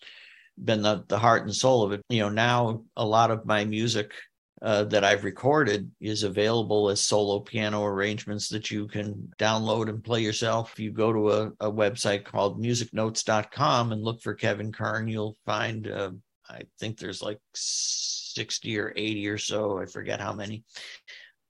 been 0.58 0.81
the, 0.81 1.03
the 1.08 1.20
heart 1.20 1.43
and 1.43 1.53
soul 1.53 1.84
of 1.84 1.91
it. 1.91 2.01
You 2.10 2.22
know, 2.22 2.29
now 2.29 2.86
a 2.96 3.05
lot 3.05 3.29
of 3.29 3.46
my 3.46 3.65
music 3.65 4.13
uh, 4.61 4.83
that 4.85 5.03
I've 5.03 5.23
recorded 5.23 5.89
is 5.99 6.23
available 6.23 6.89
as 6.89 7.01
solo 7.01 7.39
piano 7.39 7.83
arrangements 7.83 8.47
that 8.49 8.69
you 8.69 8.87
can 8.87 9.31
download 9.39 9.89
and 9.89 10.03
play 10.03 10.21
yourself. 10.21 10.74
If 10.74 10.79
you 10.79 10.91
go 10.91 11.11
to 11.11 11.31
a, 11.31 11.47
a 11.61 11.71
website 11.71 12.25
called 12.25 12.61
musicnotes.com 12.61 13.91
and 13.91 14.03
look 14.03 14.21
for 14.21 14.35
Kevin 14.35 14.71
Kern, 14.71 15.07
you'll 15.07 15.37
find, 15.45 15.87
uh, 15.87 16.11
I 16.47 16.61
think 16.79 17.00
there's 17.00 17.24
like 17.24 17.39
60 17.53 18.77
or 18.79 18.93
80 18.95 19.27
or 19.29 19.37
so, 19.37 19.79
I 19.79 19.85
forget 19.85 20.21
how 20.21 20.33
many 20.33 20.63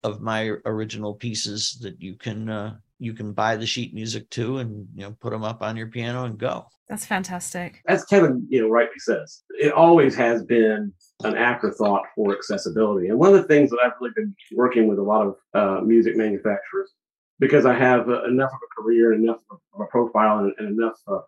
of 0.04 0.22
my 0.22 0.54
original 0.66 1.14
pieces 1.14 1.78
that 1.82 2.02
you 2.02 2.16
can 2.16 2.50
uh, 2.50 2.76
you 2.98 3.14
can 3.14 3.34
buy 3.34 3.56
the 3.56 3.66
sheet 3.66 3.94
music 3.94 4.30
to 4.30 4.60
and 4.60 4.88
you 4.96 5.04
know 5.04 5.16
put 5.20 5.32
them 5.32 5.44
up 5.44 5.62
on 5.62 5.76
your 5.76 5.88
piano 5.88 6.26
and 6.26 6.38
go. 6.38 6.66
That's 6.88 7.06
fantastic. 7.06 7.82
As 7.88 8.04
Kevin, 8.06 8.46
you 8.50 8.62
know, 8.62 8.68
rightly 8.68 9.00
says, 9.00 9.44
it 9.50 9.72
always 9.72 10.16
has 10.16 10.44
been 10.44 10.94
an 11.24 11.36
afterthought 11.38 12.04
for 12.16 12.34
accessibility. 12.34 13.10
And 13.10 13.20
one 13.20 13.34
of 13.34 13.42
the 13.42 13.48
things 13.48 13.70
that 13.70 13.80
I've 13.84 13.94
really 14.00 14.14
been 14.16 14.36
working 14.54 14.88
with 14.88 15.00
a 15.00 15.04
lot 15.04 15.28
of 15.28 15.36
uh, 15.54 15.82
music 15.82 16.16
manufacturers, 16.16 16.92
because 17.40 17.66
I 17.66 17.74
have 17.74 18.10
uh, 18.10 18.24
enough 18.26 18.52
of 18.52 18.60
a 18.64 18.82
career, 18.82 19.14
and 19.14 19.24
enough 19.24 19.42
of 19.52 19.82
a 19.82 19.86
profile, 19.86 20.40
and, 20.40 20.54
and 20.58 20.80
enough 20.80 21.00
uh, 21.08 21.20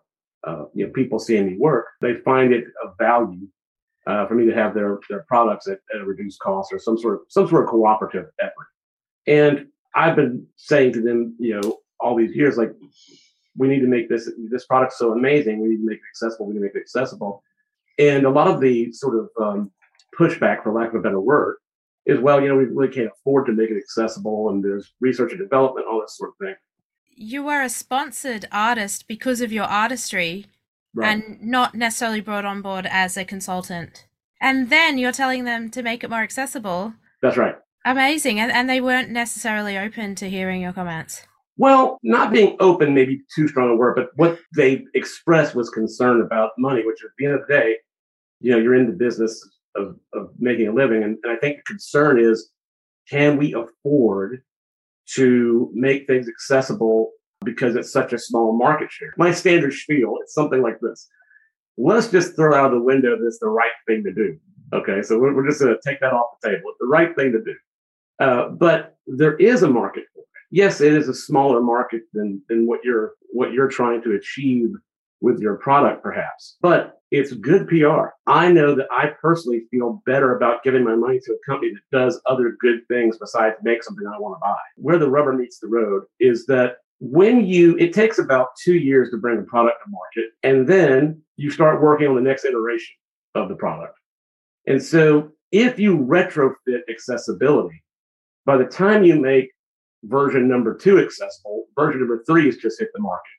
uh, 0.46 0.64
you 0.74 0.86
know 0.86 0.92
people 0.92 1.18
seeing 1.18 1.46
me 1.46 1.56
work, 1.58 1.86
they 2.00 2.14
find 2.14 2.52
it 2.52 2.64
of 2.84 2.94
value 2.98 3.46
uh, 4.06 4.26
for 4.26 4.34
me 4.34 4.44
to 4.46 4.54
have 4.54 4.74
their 4.74 4.98
their 5.08 5.24
products 5.28 5.66
at, 5.66 5.78
at 5.94 6.00
a 6.00 6.04
reduced 6.04 6.38
cost 6.40 6.72
or 6.72 6.78
some 6.78 6.98
sort 6.98 7.14
of 7.14 7.20
some 7.28 7.48
sort 7.48 7.64
of 7.64 7.70
cooperative 7.70 8.26
effort. 8.40 8.68
And 9.26 9.66
I've 9.94 10.16
been 10.16 10.46
saying 10.56 10.92
to 10.94 11.00
them, 11.00 11.34
you 11.38 11.60
know, 11.60 11.78
all 12.00 12.16
these 12.16 12.34
years, 12.34 12.58
like, 12.58 12.72
we 13.56 13.68
need 13.68 13.80
to 13.80 13.86
make 13.86 14.08
this 14.08 14.30
this 14.50 14.66
product 14.66 14.92
so 14.92 15.12
amazing. 15.12 15.60
We 15.60 15.68
need 15.68 15.78
to 15.78 15.86
make 15.86 15.98
it 15.98 16.10
accessible. 16.12 16.46
We 16.46 16.54
need 16.54 16.60
to 16.60 16.64
make 16.64 16.74
it 16.74 16.80
accessible. 16.80 17.42
And 17.98 18.26
a 18.26 18.30
lot 18.30 18.48
of 18.48 18.60
the 18.60 18.92
sort 18.92 19.16
of 19.16 19.28
um, 19.40 19.70
pushback, 20.18 20.62
for 20.62 20.72
lack 20.72 20.90
of 20.90 20.96
a 20.96 21.00
better 21.00 21.20
word, 21.20 21.56
is 22.06 22.20
well, 22.20 22.40
you 22.40 22.48
know, 22.48 22.56
we 22.56 22.64
really 22.64 22.92
can't 22.92 23.10
afford 23.12 23.46
to 23.46 23.52
make 23.52 23.70
it 23.70 23.76
accessible, 23.76 24.50
and 24.50 24.62
there's 24.62 24.92
research 25.00 25.32
and 25.32 25.40
development, 25.40 25.86
all 25.90 26.00
this 26.00 26.16
sort 26.16 26.30
of 26.30 26.46
thing. 26.46 26.54
You 27.16 27.44
were 27.44 27.62
a 27.62 27.68
sponsored 27.68 28.46
artist 28.50 29.06
because 29.06 29.40
of 29.40 29.52
your 29.52 29.64
artistry 29.64 30.46
Right. 30.96 31.10
and 31.12 31.42
not 31.42 31.74
necessarily 31.74 32.20
brought 32.20 32.44
on 32.44 32.62
board 32.62 32.86
as 32.88 33.16
a 33.16 33.24
consultant. 33.24 34.06
And 34.40 34.70
then 34.70 34.96
you're 34.96 35.10
telling 35.10 35.44
them 35.44 35.68
to 35.70 35.82
make 35.82 36.04
it 36.04 36.10
more 36.10 36.22
accessible. 36.22 36.94
That's 37.20 37.36
right. 37.36 37.56
Amazing. 37.84 38.38
And, 38.38 38.52
and 38.52 38.70
they 38.70 38.80
weren't 38.80 39.10
necessarily 39.10 39.76
open 39.76 40.14
to 40.16 40.30
hearing 40.30 40.62
your 40.62 40.72
comments. 40.72 41.26
Well, 41.56 41.98
not 42.04 42.32
being 42.32 42.56
open, 42.60 42.94
maybe 42.94 43.22
too 43.34 43.48
strong 43.48 43.70
a 43.70 43.76
word, 43.76 43.96
but 43.96 44.10
what 44.16 44.38
they 44.54 44.84
expressed 44.94 45.54
was 45.54 45.68
concern 45.70 46.20
about 46.20 46.50
money, 46.58 46.84
which 46.86 47.02
at 47.02 47.10
the 47.18 47.26
end 47.26 47.34
of 47.34 47.40
the 47.46 47.52
day, 47.52 47.76
you 48.40 48.52
know, 48.52 48.58
you're 48.58 48.74
in 48.74 48.86
the 48.86 48.92
business 48.92 49.44
of, 49.76 49.96
of 50.12 50.30
making 50.38 50.68
a 50.68 50.72
living. 50.72 51.02
And, 51.02 51.18
and 51.22 51.32
I 51.32 51.36
think 51.36 51.58
the 51.58 51.62
concern 51.62 52.18
is 52.18 52.50
can 53.08 53.36
we 53.36 53.54
afford 53.54 54.42
to 55.14 55.70
make 55.74 56.06
things 56.06 56.28
accessible 56.28 57.10
because 57.44 57.76
it's 57.76 57.92
such 57.92 58.12
a 58.12 58.18
small 58.18 58.56
market 58.56 58.90
share? 58.90 59.12
My 59.18 59.30
standard 59.32 59.74
spiel 59.74 60.16
is 60.24 60.32
something 60.32 60.62
like 60.62 60.78
this. 60.80 61.08
Let's 61.76 62.08
just 62.08 62.36
throw 62.36 62.54
out 62.54 62.66
of 62.66 62.72
the 62.72 62.84
window 62.84 63.18
that 63.18 63.26
it's 63.26 63.40
the 63.40 63.48
right 63.48 63.72
thing 63.86 64.04
to 64.04 64.12
do. 64.12 64.38
Okay, 64.72 65.02
so 65.02 65.18
we're, 65.18 65.34
we're 65.34 65.48
just 65.48 65.60
going 65.60 65.74
to 65.74 65.88
take 65.88 66.00
that 66.00 66.12
off 66.12 66.38
the 66.42 66.48
table. 66.48 66.70
It's 66.70 66.78
the 66.80 66.86
right 66.86 67.14
thing 67.14 67.32
to 67.32 67.42
do. 67.42 67.54
Uh, 68.18 68.48
but 68.50 68.96
there 69.06 69.36
is 69.36 69.62
a 69.62 69.68
market 69.68 70.04
for 70.14 70.20
it. 70.20 70.26
Yes, 70.50 70.80
it 70.80 70.92
is 70.92 71.08
a 71.08 71.14
smaller 71.14 71.60
market 71.60 72.02
than 72.12 72.40
than 72.48 72.66
what 72.66 72.80
you're 72.84 73.14
what 73.32 73.52
you're 73.52 73.68
trying 73.68 74.02
to 74.02 74.14
achieve 74.14 74.70
with 75.24 75.40
your 75.40 75.56
product, 75.56 76.02
perhaps. 76.02 76.56
But 76.60 77.00
it's 77.10 77.32
good 77.32 77.66
PR. 77.66 78.08
I 78.26 78.52
know 78.52 78.74
that 78.74 78.88
I 78.92 79.12
personally 79.20 79.62
feel 79.70 80.02
better 80.04 80.36
about 80.36 80.62
giving 80.62 80.84
my 80.84 80.94
money 80.94 81.18
to 81.20 81.32
a 81.32 81.50
company 81.50 81.72
that 81.72 81.98
does 81.98 82.20
other 82.26 82.56
good 82.60 82.80
things 82.88 83.16
besides 83.18 83.56
make 83.62 83.82
something 83.82 84.06
I 84.06 84.18
want 84.18 84.36
to 84.36 84.40
buy. 84.40 84.58
Where 84.76 84.98
the 84.98 85.08
rubber 85.08 85.32
meets 85.32 85.58
the 85.58 85.68
road 85.68 86.02
is 86.20 86.44
that 86.46 86.76
when 87.00 87.46
you 87.46 87.76
it 87.78 87.92
takes 87.94 88.18
about 88.18 88.48
two 88.62 88.74
years 88.74 89.10
to 89.10 89.16
bring 89.16 89.38
a 89.38 89.42
product 89.42 89.78
to 89.84 89.90
market, 89.90 90.32
and 90.42 90.68
then 90.68 91.22
you 91.36 91.50
start 91.50 91.82
working 91.82 92.08
on 92.08 92.16
the 92.16 92.20
next 92.20 92.44
iteration 92.44 92.94
of 93.34 93.48
the 93.48 93.56
product. 93.56 93.98
And 94.66 94.82
so 94.82 95.30
if 95.52 95.78
you 95.78 95.96
retrofit 95.98 96.80
accessibility, 96.90 97.82
by 98.44 98.58
the 98.58 98.66
time 98.66 99.04
you 99.04 99.18
make 99.18 99.50
version 100.04 100.48
number 100.48 100.76
two 100.76 100.98
accessible, 100.98 101.64
version 101.76 102.00
number 102.00 102.22
three 102.26 102.44
has 102.46 102.56
just 102.56 102.78
hit 102.78 102.90
the 102.94 103.00
market. 103.00 103.30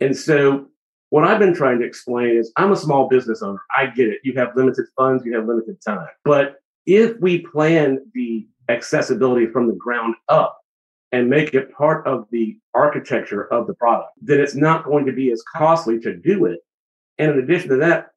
And 0.00 0.16
so 0.16 0.68
what 1.10 1.24
I've 1.24 1.38
been 1.38 1.54
trying 1.54 1.78
to 1.80 1.86
explain 1.86 2.36
is 2.36 2.52
I'm 2.56 2.72
a 2.72 2.76
small 2.76 3.08
business 3.08 3.42
owner. 3.42 3.60
I 3.76 3.86
get 3.86 4.08
it. 4.08 4.20
You 4.24 4.34
have 4.34 4.56
limited 4.56 4.86
funds, 4.96 5.24
you 5.24 5.34
have 5.36 5.46
limited 5.46 5.80
time. 5.80 6.08
But 6.24 6.56
if 6.86 7.18
we 7.20 7.38
plan 7.38 7.98
the 8.14 8.46
accessibility 8.68 9.46
from 9.46 9.68
the 9.68 9.74
ground 9.74 10.14
up 10.28 10.58
and 11.12 11.30
make 11.30 11.54
it 11.54 11.72
part 11.72 12.06
of 12.06 12.26
the 12.30 12.58
architecture 12.74 13.52
of 13.52 13.66
the 13.66 13.74
product, 13.74 14.10
then 14.20 14.40
it's 14.40 14.54
not 14.54 14.84
going 14.84 15.06
to 15.06 15.12
be 15.12 15.30
as 15.32 15.42
costly 15.54 15.98
to 16.00 16.16
do 16.16 16.44
it. 16.44 16.60
And 17.18 17.32
in 17.32 17.38
addition 17.38 17.70
to 17.70 17.76
that, 17.76 18.08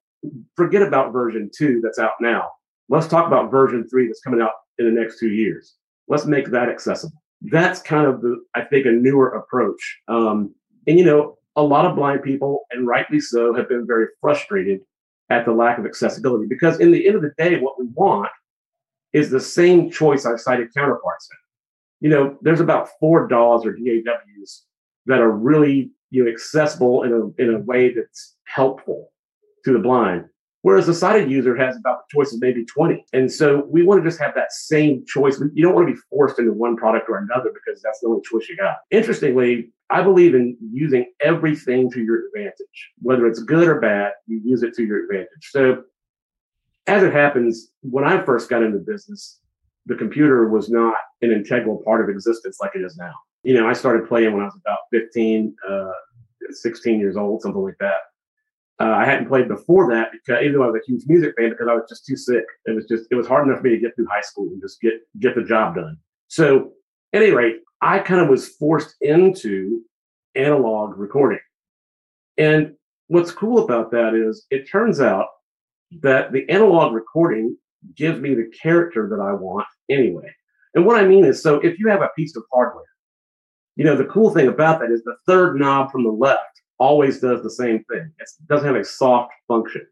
forget 0.56 0.82
about 0.82 1.14
version 1.14 1.50
two 1.56 1.80
that's 1.82 2.00
out 2.00 2.14
now. 2.20 2.50
Let's 2.90 3.08
talk 3.08 3.26
about 3.26 3.52
version 3.52 3.88
three 3.90 4.08
that's 4.08 4.22
coming 4.22 4.42
out 4.42 4.52
in 4.78 4.86
the 4.86 4.92
next 4.92 5.20
two 5.20 5.30
years. 5.30 5.76
Let's 6.08 6.26
make 6.26 6.52
that 6.52 6.70
accessible. 6.70 7.22
That's 7.44 7.82
kind 7.82 8.06
of 8.06 8.22
the, 8.22 8.38
I 8.54 8.62
think, 8.62 8.86
a 8.86 8.92
newer 8.92 9.30
approach. 9.30 10.00
Um, 10.08 10.54
and 10.86 11.00
you 11.00 11.06
know, 11.06 11.38
a 11.62 11.64
lot 11.64 11.86
of 11.86 11.96
blind 11.96 12.24
people, 12.24 12.66
and 12.72 12.88
rightly 12.88 13.20
so, 13.20 13.54
have 13.54 13.70
been 13.70 13.86
very 13.86 14.08
frustrated 14.20 14.82
at 15.30 15.46
the 15.46 15.52
lack 15.52 15.78
of 15.78 15.86
accessibility 15.86 16.46
because, 16.48 16.80
in 16.80 16.92
the 16.92 17.08
end 17.08 17.16
of 17.16 17.22
the 17.22 17.34
day, 17.38 17.60
what 17.60 17.80
we 17.80 17.86
want 17.94 18.32
is 19.14 19.30
the 19.30 19.40
same 19.40 19.92
choice 19.92 20.26
I've 20.26 20.40
sighted 20.40 20.74
counterparts 20.74 21.30
in. 21.32 22.08
You 22.10 22.16
know, 22.16 22.38
there's 22.42 22.60
about 22.60 22.90
four 23.00 23.28
DAWs 23.28 23.66
or 23.66 23.74
DAWs 23.74 24.64
that 25.06 25.20
are 25.20 25.32
really 25.32 25.92
you 26.10 26.24
know 26.24 26.32
accessible 26.32 27.04
in 27.04 27.14
a 27.14 27.42
in 27.42 27.54
a 27.54 27.60
way 27.60 27.94
that's 27.94 28.36
helpful 28.46 29.12
to 29.66 29.74
the 29.74 29.80
blind. 29.80 30.26
Whereas 30.64 30.86
the 30.86 30.94
sighted 30.94 31.32
user 31.32 31.56
has 31.56 31.76
about 31.76 32.02
the 32.02 32.16
choice 32.16 32.34
of 32.34 32.40
maybe 32.40 32.64
20. 32.66 33.04
And 33.14 33.32
so 33.32 33.66
we 33.70 33.84
want 33.84 34.04
to 34.04 34.08
just 34.08 34.22
have 34.22 34.36
that 34.36 34.52
same 34.52 35.04
choice. 35.08 35.42
You 35.54 35.64
don't 35.64 35.74
want 35.74 35.88
to 35.88 35.94
be 35.94 36.00
forced 36.10 36.38
into 36.38 36.54
one 36.54 36.78
product 36.78 37.10
or 37.10 37.18
another 37.18 37.52
because 37.52 37.82
that's 37.82 38.00
the 38.00 38.08
only 38.10 38.22
choice 38.22 38.48
you 38.48 38.58
got. 38.58 38.78
Interestingly, 38.92 39.72
I 39.90 40.04
believe 40.04 40.36
in 40.36 40.56
using 40.72 41.06
everything 41.20 41.92
to 41.92 42.02
your 42.02 42.28
advantage, 42.28 42.92
whether 43.02 43.26
it's 43.26 43.42
good 43.42 43.68
or 43.68 43.80
bad, 43.80 44.14
you 44.28 44.40
use 44.44 44.62
it 44.62 44.74
to 44.76 44.84
your 44.84 45.04
advantage. 45.04 45.50
So 45.50 45.84
as 46.88 47.04
it 47.04 47.14
happens, 47.14 47.72
when 47.82 48.04
I 48.04 48.24
first 48.24 48.50
got 48.50 48.64
into 48.64 48.78
business, 48.78 49.40
the 49.88 49.96
computer 49.96 50.48
was 50.48 50.70
not 50.70 50.96
an 51.22 51.32
integral 51.32 51.82
part 51.84 52.04
of 52.04 52.10
existence 52.10 52.58
like 52.62 52.72
it 52.76 52.82
is 52.82 52.98
now. 52.98 53.14
You 53.44 53.56
know, 53.56 53.68
I 53.68 53.74
started 53.74 54.08
playing 54.08 54.34
when 54.34 54.44
I 54.44 54.46
was 54.46 54.60
about 54.64 54.80
15, 54.92 55.56
uh, 55.68 55.92
16 56.52 57.00
years 57.00 57.18
old, 57.18 57.42
something 57.42 57.62
like 57.62 57.78
that. 57.80 57.98
Uh, 58.80 58.96
I 58.96 59.06
hadn't 59.06 59.28
played 59.28 59.48
before 59.48 59.94
that 59.94 60.12
because 60.12 60.44
even 60.44 60.58
though 60.58 60.64
I 60.64 60.72
was 60.72 60.82
a 60.82 60.92
huge 60.92 61.04
music 61.06 61.36
fan, 61.38 61.52
because 61.52 61.68
I 61.70 61.76
was 61.76 61.86
just 61.88 62.06
too 62.06 62.16
sick. 62.16 62.46
It 62.66 62.76
was 62.76 62.86
just 62.86 63.06
it 63.12 63.16
was 63.16 63.28
hard 63.28 63.48
enough 63.48 63.60
for 63.60 63.66
me 63.66 63.72
to 63.72 63.80
get 63.80 63.96
through 63.96 64.08
high 64.08 64.22
school 64.22 64.48
and 64.48 64.62
just 64.62 64.82
get 64.82 64.94
get 65.20 65.36
the 65.36 65.44
job 65.44 65.76
done. 65.76 65.98
So, 66.30 66.72
at 67.14 67.22
any 67.22 67.32
rate, 67.32 67.58
I 67.82 68.00
kind 68.00 68.22
of 68.22 68.30
was 68.30 68.50
forced 68.50 68.96
into 69.02 69.82
analog 70.36 70.98
recording. 70.98 71.40
And 72.38 72.74
what's 73.08 73.32
cool 73.32 73.64
about 73.64 73.92
that 73.92 74.16
is 74.16 74.46
it 74.50 74.70
turns 74.70 75.02
out 75.02 75.28
that 76.02 76.32
the 76.32 76.50
analog 76.50 76.94
recording 76.94 77.58
gives 77.96 78.20
me 78.20 78.34
the 78.34 78.50
character 78.62 79.10
that 79.10 79.22
I 79.22 79.34
want 79.34 79.68
anyway. 79.90 80.34
And 80.74 80.86
what 80.86 80.98
I 80.98 81.06
mean 81.06 81.26
is, 81.26 81.44
so 81.44 81.60
if 81.60 81.78
you 81.78 81.90
have 81.90 82.02
a 82.02 82.10
piece 82.16 82.36
of 82.36 82.44
hardware, 82.54 82.86
you 83.76 83.84
know, 83.84 83.96
the 83.96 84.06
cool 84.06 84.30
thing 84.34 84.48
about 84.48 84.80
that 84.80 84.92
is 84.92 85.04
the 85.04 85.16
third 85.28 85.60
knob 85.60 85.92
from 85.92 86.04
the 86.04 86.12
left 86.12 86.61
always 86.82 87.20
does 87.20 87.44
the 87.44 87.50
same 87.50 87.84
thing. 87.86 88.12
It 88.20 88.30
doesn't 88.50 88.66
have 88.66 88.76
a 88.76 88.84
soft 88.84 89.34
function. 89.48 89.86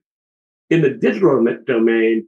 In 0.71 0.81
the 0.81 0.89
digital 0.89 1.45
domain, 1.65 2.27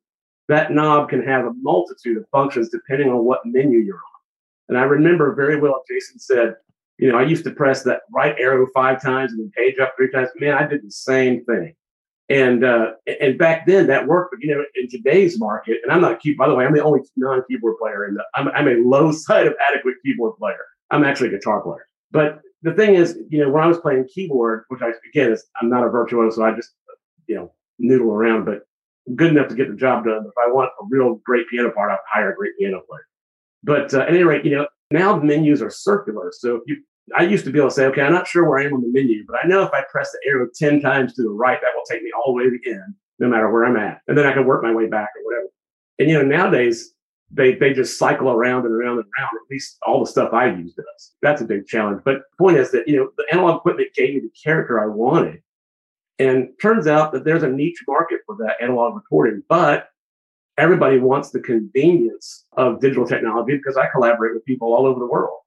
that 0.50 0.72
knob 0.72 1.10
can 1.10 1.24
have 1.24 1.46
a 1.46 1.54
multitude 1.62 2.18
of 2.18 2.26
functions 2.32 2.70
depending 2.70 3.10
on 3.10 3.26
what 3.26 3.42
menu 3.44 3.80
you're 3.80 3.96
on. 3.96 4.02
And 4.70 4.78
I 4.78 4.84
remember 4.84 5.34
very 5.34 5.60
well, 5.60 5.84
Jason 5.90 6.20
said, 6.20 6.56
you 7.00 7.12
know, 7.12 7.18
I 7.18 7.24
used 7.24 7.44
to 7.46 7.52
press 7.52 7.82
that 7.84 8.02
right 8.14 8.36
arrow 8.38 8.68
five 8.74 9.02
times 9.02 9.32
and 9.32 9.42
then 9.42 9.52
page 9.58 9.80
up 9.80 9.94
three 9.98 10.12
times. 10.12 10.30
Man, 10.40 10.54
I 10.54 10.68
did 10.68 10.86
the 10.86 10.92
same 10.92 11.44
thing. 11.46 11.74
And 12.30 12.64
uh, 12.64 12.92
and 13.20 13.38
back 13.38 13.66
then 13.66 13.88
that 13.88 14.08
worked, 14.08 14.32
but 14.32 14.42
you 14.42 14.56
know, 14.56 14.64
in 14.76 14.88
today's 14.90 15.38
market, 15.40 15.80
and 15.84 15.92
I'm 15.92 16.02
not 16.02 16.14
a 16.14 16.18
keyboard. 16.18 16.48
By 16.48 16.50
the 16.50 16.56
way, 16.56 16.66
I'm 16.66 16.74
the 16.74 16.84
only 16.84 17.02
non-keyboard 17.18 17.78
player 17.78 18.08
in 18.08 18.14
the. 18.14 18.24
I'm, 18.36 18.48
I'm 18.50 18.68
a 18.70 18.76
low 18.88 19.12
side 19.26 19.48
of 19.48 19.54
adequate 19.70 19.96
keyboard 20.06 20.38
player. 20.38 20.64
I'm 20.92 21.04
actually 21.04 21.30
a 21.30 21.32
guitar 21.32 21.62
player. 21.62 21.86
But 22.12 22.42
the 22.62 22.74
thing 22.74 22.96
is, 22.96 23.18
you 23.30 23.44
know, 23.44 23.50
when 23.50 23.64
I 23.64 23.68
was 23.68 23.80
playing 23.80 24.08
keyboard, 24.14 24.66
which 24.70 24.82
I 24.82 24.92
again 25.10 25.32
is 25.32 25.44
I'm 25.62 25.70
not 25.70 25.86
a 25.86 25.90
virtuoso, 25.90 26.36
so 26.36 26.44
I 26.44 26.56
just 26.56 26.72
you 27.28 27.36
know 27.36 27.54
noodle 27.80 28.12
around, 28.12 28.46
but 28.46 28.62
good 29.16 29.32
enough 29.32 29.48
to 29.50 29.56
get 29.56 29.70
the 29.70 29.76
job 29.76 30.06
done. 30.06 30.26
If 30.26 30.34
I 30.38 30.52
want 30.52 30.72
a 30.82 30.86
real 30.90 31.16
great 31.26 31.48
piano 31.50 31.72
part, 31.72 31.92
I'll 31.92 32.00
hire 32.12 32.32
a 32.32 32.36
great 32.36 32.54
piano 32.60 32.82
player. 32.88 33.06
But 33.64 33.94
uh, 33.94 34.02
at 34.02 34.10
any 34.10 34.24
rate, 34.24 34.46
you 34.46 34.56
know, 34.56 34.68
now 34.92 35.18
the 35.18 35.26
menus 35.26 35.62
are 35.62 35.70
circular. 35.70 36.32
So 36.32 36.56
if 36.58 36.62
you 36.68 36.84
I 37.18 37.24
used 37.24 37.46
to 37.46 37.52
be 37.52 37.60
able 37.60 37.70
to 37.70 37.76
say, 37.76 37.86
okay, 37.88 38.02
I'm 38.02 38.14
not 38.14 38.28
sure 38.28 38.48
where 38.48 38.60
I 38.60 38.66
am 38.66 38.74
on 38.74 38.82
the 38.82 38.88
menu, 38.88 39.26
but 39.28 39.38
I 39.44 39.48
know 39.48 39.64
if 39.64 39.74
I 39.74 39.84
press 39.92 40.12
the 40.12 40.30
arrow 40.30 40.48
10 40.54 40.82
times 40.82 41.14
to 41.16 41.24
the 41.24 41.30
right, 41.30 41.60
that 41.62 41.72
will 41.76 41.84
take 41.90 42.04
me 42.04 42.12
all 42.12 42.32
the 42.32 42.38
way 42.38 42.44
to 42.44 42.52
the 42.52 42.72
end, 42.72 42.94
no 43.20 43.28
matter 43.28 43.52
where 43.52 43.66
I'm 43.66 43.78
at. 43.78 44.02
And 44.08 44.18
then 44.18 44.26
I 44.26 44.34
can 44.34 44.46
work 44.46 44.64
my 44.64 44.74
way 44.74 44.88
back 44.88 45.10
or 45.18 45.26
whatever. 45.26 45.48
And, 46.00 46.10
you 46.10 46.18
know, 46.18 46.24
nowadays, 46.24 46.94
they, 47.34 47.56
they 47.56 47.74
just 47.74 47.98
cycle 47.98 48.30
around 48.30 48.66
and 48.66 48.74
around 48.74 48.98
and 48.98 49.06
around. 49.18 49.30
At 49.34 49.50
least 49.50 49.78
all 49.86 50.00
the 50.00 50.10
stuff 50.10 50.34
I 50.34 50.48
use 50.52 50.74
does. 50.74 51.14
That's 51.22 51.42
a 51.42 51.46
big 51.46 51.66
challenge. 51.68 52.02
But 52.04 52.16
the 52.16 52.38
point 52.38 52.58
is 52.58 52.72
that, 52.72 52.88
you 52.88 52.98
know, 52.98 53.10
the 53.18 53.26
analog 53.32 53.58
equipment 53.58 53.90
gave 53.96 54.16
me 54.16 54.20
the 54.22 54.32
character 54.44 54.82
I 54.82 54.88
wanted. 54.88 55.42
And 56.20 56.50
turns 56.62 56.88
out 56.88 57.14
that 57.14 57.24
there's 57.24 57.44
a 57.44 57.50
niche 57.50 57.84
market 57.88 58.20
for 58.26 58.36
that 58.38 58.62
analog 58.62 58.96
recording, 58.96 59.42
but 59.50 59.90
everybody 60.58 61.00
wants 61.00 61.32
the 61.32 61.40
convenience 61.40 62.46
of 62.58 62.80
digital 62.80 63.08
technology 63.08 63.58
because 63.58 63.78
I 63.78 63.88
collaborate 63.92 64.36
with 64.36 64.46
people 64.46 64.74
all 64.74 64.86
over 64.86 65.00
the 65.00 65.08
world. 65.08 65.40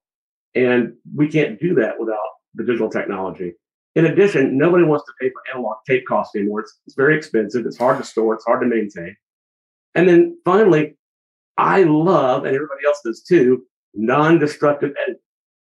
And 0.54 0.94
we 1.14 1.28
can't 1.28 1.60
do 1.60 1.74
that 1.76 2.00
without 2.00 2.18
the 2.54 2.64
digital 2.64 2.90
technology. 2.90 3.52
In 3.94 4.06
addition, 4.06 4.58
nobody 4.58 4.84
wants 4.84 5.04
to 5.04 5.12
pay 5.20 5.30
for 5.30 5.42
analog 5.54 5.76
tape 5.86 6.04
costs 6.08 6.34
anymore. 6.34 6.60
It's, 6.60 6.80
it's 6.86 6.96
very 6.96 7.16
expensive. 7.16 7.66
It's 7.66 7.78
hard 7.78 7.98
to 7.98 8.04
store. 8.04 8.34
It's 8.34 8.44
hard 8.44 8.62
to 8.62 8.66
maintain. 8.66 9.16
And 9.94 10.08
then 10.08 10.36
finally, 10.44 10.96
I 11.56 11.84
love, 11.84 12.44
and 12.44 12.54
everybody 12.54 12.84
else 12.86 13.00
does 13.04 13.22
too, 13.22 13.64
non-destructive 13.94 14.92
editing. 15.02 15.20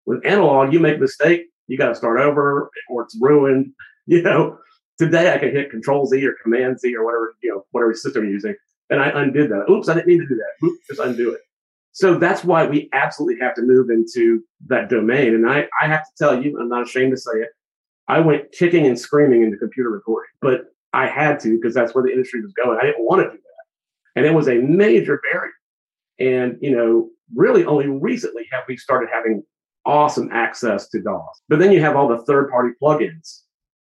With 0.06 0.26
analog, 0.26 0.74
you 0.74 0.80
make 0.80 0.98
a 0.98 1.00
mistake, 1.00 1.44
you 1.68 1.78
got 1.78 1.90
to 1.90 1.96
start 1.96 2.20
over, 2.20 2.70
or 2.90 3.04
it's 3.04 3.18
ruined. 3.20 3.74
You 4.06 4.22
know, 4.22 4.58
today 5.00 5.34
I 5.34 5.38
can 5.38 5.52
hit 5.52 5.72
Control 5.72 6.06
Z 6.06 6.28
or 6.28 6.36
Command 6.44 6.78
Z 6.78 6.94
or 6.94 7.06
whatever 7.06 7.36
you 7.42 7.50
know 7.50 7.66
whatever 7.72 7.94
system 7.94 8.26
you're 8.26 8.34
using, 8.34 8.54
and 8.90 9.02
I 9.02 9.08
undid 9.12 9.50
that. 9.50 9.70
Oops, 9.70 9.88
I 9.88 9.94
didn't 9.94 10.08
mean 10.08 10.20
to 10.20 10.28
do 10.28 10.36
that. 10.36 10.68
Oops, 10.68 10.88
just 10.90 11.00
undo 11.00 11.32
it. 11.32 11.40
So 11.94 12.18
that's 12.18 12.44
why 12.44 12.66
we 12.66 12.90
absolutely 12.92 13.40
have 13.40 13.54
to 13.56 13.62
move 13.62 13.90
into 13.90 14.44
that 14.68 14.90
domain. 14.90 15.36
And 15.36 15.50
I, 15.50 15.68
I 15.82 15.88
have 15.88 16.02
to 16.02 16.12
tell 16.18 16.44
you, 16.44 16.60
I'm 16.60 16.68
not 16.68 16.84
ashamed 16.84 17.12
to 17.12 17.18
say 17.18 17.32
it. 17.36 17.50
I 18.08 18.20
went 18.20 18.52
kicking 18.52 18.86
and 18.88 19.00
screaming 19.00 19.44
into 19.44 19.58
computer 19.58 19.90
recording, 19.90 20.32
but 20.42 20.66
I 20.92 21.08
had 21.08 21.40
to 21.42 21.56
because 21.56 21.74
that's 21.74 21.94
where 21.96 22.04
the 22.04 22.12
industry 22.12 22.42
was 22.42 22.52
going. 22.54 22.78
I 22.82 22.86
didn't 22.86 23.06
want 23.06 23.22
to 23.22 23.30
do 23.30 23.38
that. 23.38 24.18
And 24.20 24.26
it 24.26 24.34
was 24.34 24.48
a 24.48 24.56
major 24.56 25.22
barrier. 25.32 25.52
And, 26.24 26.58
you 26.62 26.76
know, 26.76 27.10
really 27.36 27.66
only 27.66 27.88
recently 27.88 28.48
have 28.52 28.64
we 28.68 28.78
started 28.78 29.10
having 29.12 29.44
awesome 29.86 30.30
access 30.32 30.88
to 30.90 31.02
DAWs. 31.02 31.42
But 31.50 31.60
then 31.60 31.72
you 31.72 31.82
have 31.82 31.96
all 31.96 32.08
the 32.08 32.24
third 32.24 32.50
party 32.50 32.74
plugins. 32.82 33.42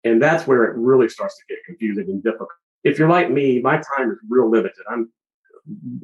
And 0.03 0.23
that's 0.23 0.47
where 0.47 0.65
it 0.65 0.77
really 0.77 1.09
starts 1.09 1.37
to 1.37 1.55
get 1.55 1.65
confusing 1.65 2.07
and 2.09 2.23
difficult. 2.23 2.51
If 2.83 2.99
you're 2.99 3.09
like 3.09 3.31
me, 3.31 3.61
my 3.61 3.81
time 3.97 4.11
is 4.11 4.19
real 4.29 4.51
limited. 4.51 4.85
I'm 4.91 5.11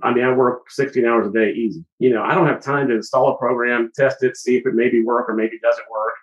I 0.03 0.15
mean, 0.15 0.25
I 0.25 0.33
work 0.33 0.71
16 0.71 1.05
hours 1.05 1.27
a 1.27 1.31
day 1.31 1.53
easy. 1.53 1.85
You 1.99 2.15
know, 2.15 2.23
I 2.23 2.35
don't 2.35 2.47
have 2.47 2.63
time 2.63 2.89
to 2.89 2.95
install 2.95 3.35
a 3.35 3.39
program, 3.39 3.91
test 3.95 4.23
it, 4.23 4.37
see 4.37 4.57
if 4.57 4.67
it 4.67 4.75
maybe 4.75 5.03
work 5.03 5.29
or 5.29 5.35
maybe 5.35 5.59
doesn't 5.63 5.85
work, 5.91 6.15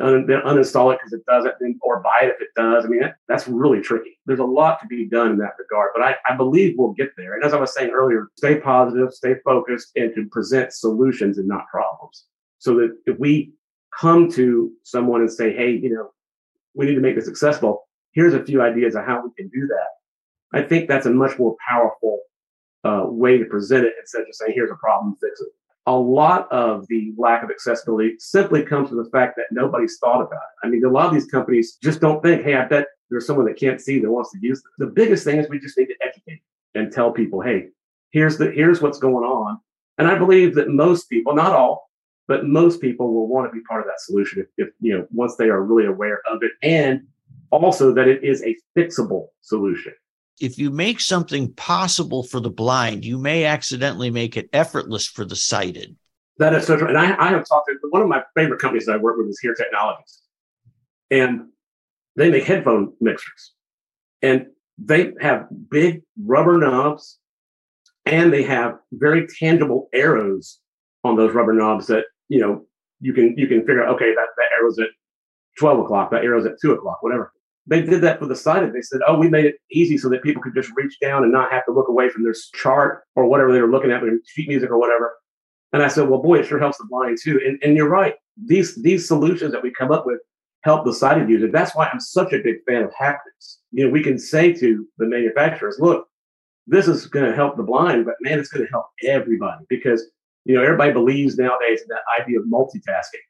un- 0.00 0.26
then 0.26 0.40
uninstall 0.40 0.92
it 0.92 0.98
because 0.98 1.12
it 1.12 1.24
doesn't, 1.26 1.54
or 1.82 2.00
buy 2.00 2.20
it 2.22 2.28
if 2.30 2.40
it 2.40 2.48
does. 2.56 2.84
I 2.84 2.88
mean, 2.88 3.00
that, 3.00 3.16
that's 3.28 3.48
really 3.48 3.80
tricky. 3.80 4.18
There's 4.26 4.40
a 4.40 4.44
lot 4.44 4.80
to 4.80 4.86
be 4.86 5.06
done 5.06 5.32
in 5.32 5.38
that 5.38 5.52
regard, 5.58 5.90
but 5.94 6.02
I, 6.02 6.14
I 6.28 6.36
believe 6.36 6.74
we'll 6.76 6.92
get 6.92 7.10
there. 7.16 7.34
And 7.34 7.44
as 7.44 7.52
I 7.52 7.60
was 7.60 7.74
saying 7.74 7.90
earlier, 7.90 8.28
stay 8.36 8.60
positive, 8.60 9.12
stay 9.12 9.34
focused, 9.44 9.92
and 9.96 10.14
to 10.14 10.26
present 10.30 10.72
solutions 10.72 11.38
and 11.38 11.48
not 11.48 11.66
problems. 11.68 12.26
So 12.58 12.74
that 12.76 12.96
if 13.06 13.18
we 13.18 13.52
come 13.98 14.30
to 14.32 14.72
someone 14.84 15.20
and 15.20 15.32
say, 15.32 15.54
hey, 15.54 15.72
you 15.72 15.92
know, 15.92 16.10
we 16.74 16.86
need 16.86 16.94
to 16.94 17.00
make 17.00 17.16
this 17.16 17.26
successful, 17.26 17.88
here's 18.12 18.34
a 18.34 18.44
few 18.44 18.62
ideas 18.62 18.94
of 18.94 19.04
how 19.04 19.22
we 19.22 19.30
can 19.36 19.48
do 19.48 19.66
that. 19.66 20.58
I 20.58 20.62
think 20.62 20.88
that's 20.88 21.06
a 21.06 21.10
much 21.10 21.38
more 21.38 21.56
powerful 21.68 22.20
uh, 22.84 23.04
way 23.06 23.38
to 23.38 23.44
present 23.44 23.84
it 23.84 23.94
instead 24.00 24.22
of 24.22 24.26
just 24.28 24.38
saying, 24.38 24.52
here's 24.54 24.70
a 24.70 24.76
problem, 24.76 25.16
fix 25.20 25.40
it. 25.40 25.48
A 25.86 25.94
lot 25.94 26.50
of 26.52 26.86
the 26.88 27.12
lack 27.18 27.42
of 27.42 27.50
accessibility 27.50 28.14
simply 28.18 28.62
comes 28.62 28.88
from 28.88 28.98
the 28.98 29.10
fact 29.10 29.34
that 29.36 29.46
nobody's 29.50 29.98
thought 29.98 30.20
about 30.20 30.34
it. 30.34 30.66
I 30.66 30.68
mean, 30.68 30.84
a 30.84 30.88
lot 30.88 31.06
of 31.06 31.12
these 31.14 31.26
companies 31.26 31.76
just 31.82 32.00
don't 32.00 32.22
think, 32.22 32.44
hey, 32.44 32.54
I 32.54 32.66
bet 32.66 32.86
there's 33.10 33.26
someone 33.26 33.46
that 33.46 33.58
can't 33.58 33.80
see 33.80 33.98
that 33.98 34.10
wants 34.10 34.30
to 34.32 34.38
use 34.40 34.62
this. 34.62 34.72
The 34.78 34.92
biggest 34.92 35.24
thing 35.24 35.38
is 35.38 35.48
we 35.48 35.58
just 35.58 35.76
need 35.76 35.86
to 35.86 35.96
educate 36.00 36.42
and 36.74 36.92
tell 36.92 37.10
people, 37.10 37.40
hey, 37.40 37.68
here's 38.10 38.38
the 38.38 38.50
here's 38.52 38.80
what's 38.80 38.98
going 38.98 39.24
on. 39.24 39.58
And 39.98 40.08
I 40.08 40.16
believe 40.16 40.54
that 40.54 40.68
most 40.68 41.10
people, 41.10 41.34
not 41.34 41.52
all, 41.52 41.90
but 42.28 42.46
most 42.46 42.80
people 42.80 43.12
will 43.12 43.28
want 43.28 43.46
to 43.46 43.52
be 43.52 43.62
part 43.64 43.80
of 43.80 43.86
that 43.86 44.00
solution 44.00 44.40
if, 44.40 44.46
if 44.56 44.74
you 44.80 44.96
know 44.96 45.06
once 45.10 45.36
they 45.36 45.48
are 45.48 45.62
really 45.62 45.86
aware 45.86 46.20
of 46.30 46.42
it 46.42 46.52
and 46.62 47.02
also 47.50 47.92
that 47.92 48.08
it 48.08 48.24
is 48.24 48.42
a 48.42 48.56
fixable 48.76 49.26
solution 49.42 49.92
if 50.42 50.58
you 50.58 50.70
make 50.70 50.98
something 50.98 51.52
possible 51.54 52.24
for 52.24 52.40
the 52.40 52.50
blind, 52.50 53.04
you 53.04 53.16
may 53.16 53.44
accidentally 53.44 54.10
make 54.10 54.36
it 54.36 54.50
effortless 54.52 55.06
for 55.06 55.24
the 55.24 55.36
sighted. 55.36 55.96
That 56.38 56.52
is 56.54 56.66
so 56.66 56.76
true. 56.76 56.88
And 56.88 56.98
I, 56.98 57.14
I 57.16 57.28
have 57.28 57.46
talked 57.46 57.68
to 57.68 57.78
one 57.90 58.02
of 58.02 58.08
my 58.08 58.24
favorite 58.34 58.60
companies 58.60 58.86
that 58.86 58.94
I 58.94 58.98
work 58.98 59.16
with 59.18 59.28
is 59.28 59.38
Hear 59.38 59.54
Technologies. 59.54 60.20
And 61.12 61.48
they 62.16 62.28
make 62.28 62.42
headphone 62.42 62.92
mixers. 63.00 63.52
And 64.20 64.46
they 64.78 65.12
have 65.20 65.46
big 65.70 66.02
rubber 66.20 66.58
knobs 66.58 67.18
and 68.04 68.32
they 68.32 68.42
have 68.42 68.78
very 68.90 69.28
tangible 69.38 69.88
arrows 69.94 70.58
on 71.04 71.16
those 71.16 71.34
rubber 71.34 71.52
knobs 71.52 71.86
that, 71.86 72.04
you 72.28 72.40
know, 72.40 72.66
you 73.00 73.12
can 73.12 73.36
you 73.38 73.46
can 73.46 73.60
figure 73.60 73.84
out, 73.84 73.94
okay, 73.94 74.12
that, 74.12 74.26
that 74.36 74.46
arrow's 74.58 74.78
at 74.80 74.88
12 75.58 75.80
o'clock, 75.80 76.10
that 76.10 76.24
arrow's 76.24 76.46
at 76.46 76.60
two 76.60 76.72
o'clock, 76.72 77.00
whatever 77.02 77.32
they 77.66 77.82
did 77.82 78.00
that 78.02 78.18
for 78.18 78.26
the 78.26 78.36
sighted. 78.36 78.72
They 78.72 78.82
said, 78.82 79.00
"Oh, 79.06 79.18
we 79.18 79.28
made 79.28 79.44
it 79.44 79.56
easy 79.70 79.96
so 79.96 80.08
that 80.08 80.22
people 80.22 80.42
could 80.42 80.54
just 80.54 80.72
reach 80.74 80.98
down 81.00 81.22
and 81.22 81.32
not 81.32 81.52
have 81.52 81.64
to 81.66 81.72
look 81.72 81.88
away 81.88 82.08
from 82.08 82.24
their 82.24 82.34
chart 82.54 83.04
or 83.14 83.26
whatever 83.26 83.52
they 83.52 83.60
were 83.60 83.70
looking 83.70 83.92
at, 83.92 84.02
sheet 84.26 84.48
music 84.48 84.70
or 84.70 84.78
whatever." 84.78 85.14
And 85.72 85.82
I 85.82 85.88
said, 85.88 86.08
"Well, 86.08 86.22
boy, 86.22 86.40
it 86.40 86.46
sure 86.46 86.58
helps 86.58 86.78
the 86.78 86.86
blind 86.88 87.18
too." 87.22 87.40
And, 87.46 87.58
and 87.62 87.76
you're 87.76 87.88
right; 87.88 88.14
these 88.36 88.80
these 88.82 89.06
solutions 89.06 89.52
that 89.52 89.62
we 89.62 89.70
come 89.70 89.92
up 89.92 90.06
with 90.06 90.20
help 90.62 90.84
the 90.84 90.94
sighted 90.94 91.28
user. 91.28 91.48
That's 91.48 91.74
why 91.74 91.88
I'm 91.88 92.00
such 92.00 92.32
a 92.32 92.42
big 92.42 92.56
fan 92.66 92.82
of 92.82 92.92
haptics. 92.92 93.58
You 93.70 93.86
know, 93.86 93.90
we 93.90 94.02
can 94.02 94.18
say 94.18 94.52
to 94.54 94.86
the 94.98 95.06
manufacturers, 95.06 95.78
"Look, 95.78 96.08
this 96.66 96.88
is 96.88 97.06
going 97.06 97.26
to 97.26 97.34
help 97.34 97.56
the 97.56 97.62
blind, 97.62 98.04
but 98.04 98.14
man, 98.20 98.38
it's 98.38 98.48
going 98.48 98.64
to 98.64 98.70
help 98.70 98.86
everybody 99.04 99.64
because 99.68 100.04
you 100.44 100.54
know 100.54 100.62
everybody 100.62 100.92
believes 100.92 101.36
nowadays 101.36 101.80
in 101.82 101.88
that 101.88 102.20
idea 102.20 102.40
of 102.40 102.46
multitasking. 102.46 103.22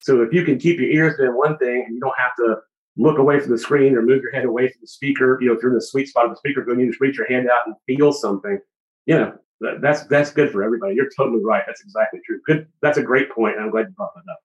So 0.00 0.22
if 0.22 0.32
you 0.32 0.44
can 0.44 0.58
keep 0.58 0.78
your 0.78 0.90
ears 0.90 1.16
doing 1.16 1.36
one 1.36 1.58
thing 1.58 1.84
and 1.86 1.94
you 1.94 2.00
don't 2.00 2.18
have 2.18 2.34
to 2.36 2.56
look 2.98 3.18
away 3.18 3.40
from 3.40 3.52
the 3.52 3.58
screen 3.58 3.96
or 3.96 4.02
move 4.02 4.22
your 4.22 4.32
head 4.32 4.44
away 4.44 4.68
from 4.68 4.80
the 4.80 4.88
speaker, 4.88 5.38
you 5.40 5.48
know, 5.48 5.54
if 5.54 5.62
you're 5.62 5.70
in 5.70 5.76
the 5.76 5.80
sweet 5.80 6.08
spot 6.08 6.24
of 6.24 6.32
the 6.32 6.36
speaker, 6.36 6.62
go 6.62 6.72
and 6.72 6.80
you 6.80 6.88
just 6.88 7.00
reach 7.00 7.16
your 7.16 7.28
hand 7.28 7.48
out 7.48 7.60
and 7.66 7.74
feel 7.86 8.12
something, 8.12 8.58
you 9.06 9.14
know, 9.16 9.32
that, 9.60 9.80
that's 9.80 10.04
that's 10.04 10.30
good 10.32 10.50
for 10.50 10.62
everybody. 10.62 10.94
You're 10.94 11.10
totally 11.16 11.42
right. 11.42 11.62
That's 11.66 11.80
exactly 11.80 12.20
true. 12.26 12.40
Good. 12.46 12.66
That's 12.82 12.98
a 12.98 13.02
great 13.02 13.30
point. 13.30 13.56
And 13.56 13.64
I'm 13.64 13.70
glad 13.70 13.86
you 13.88 13.94
brought 13.96 14.14
that 14.14 14.30
up. 14.30 14.38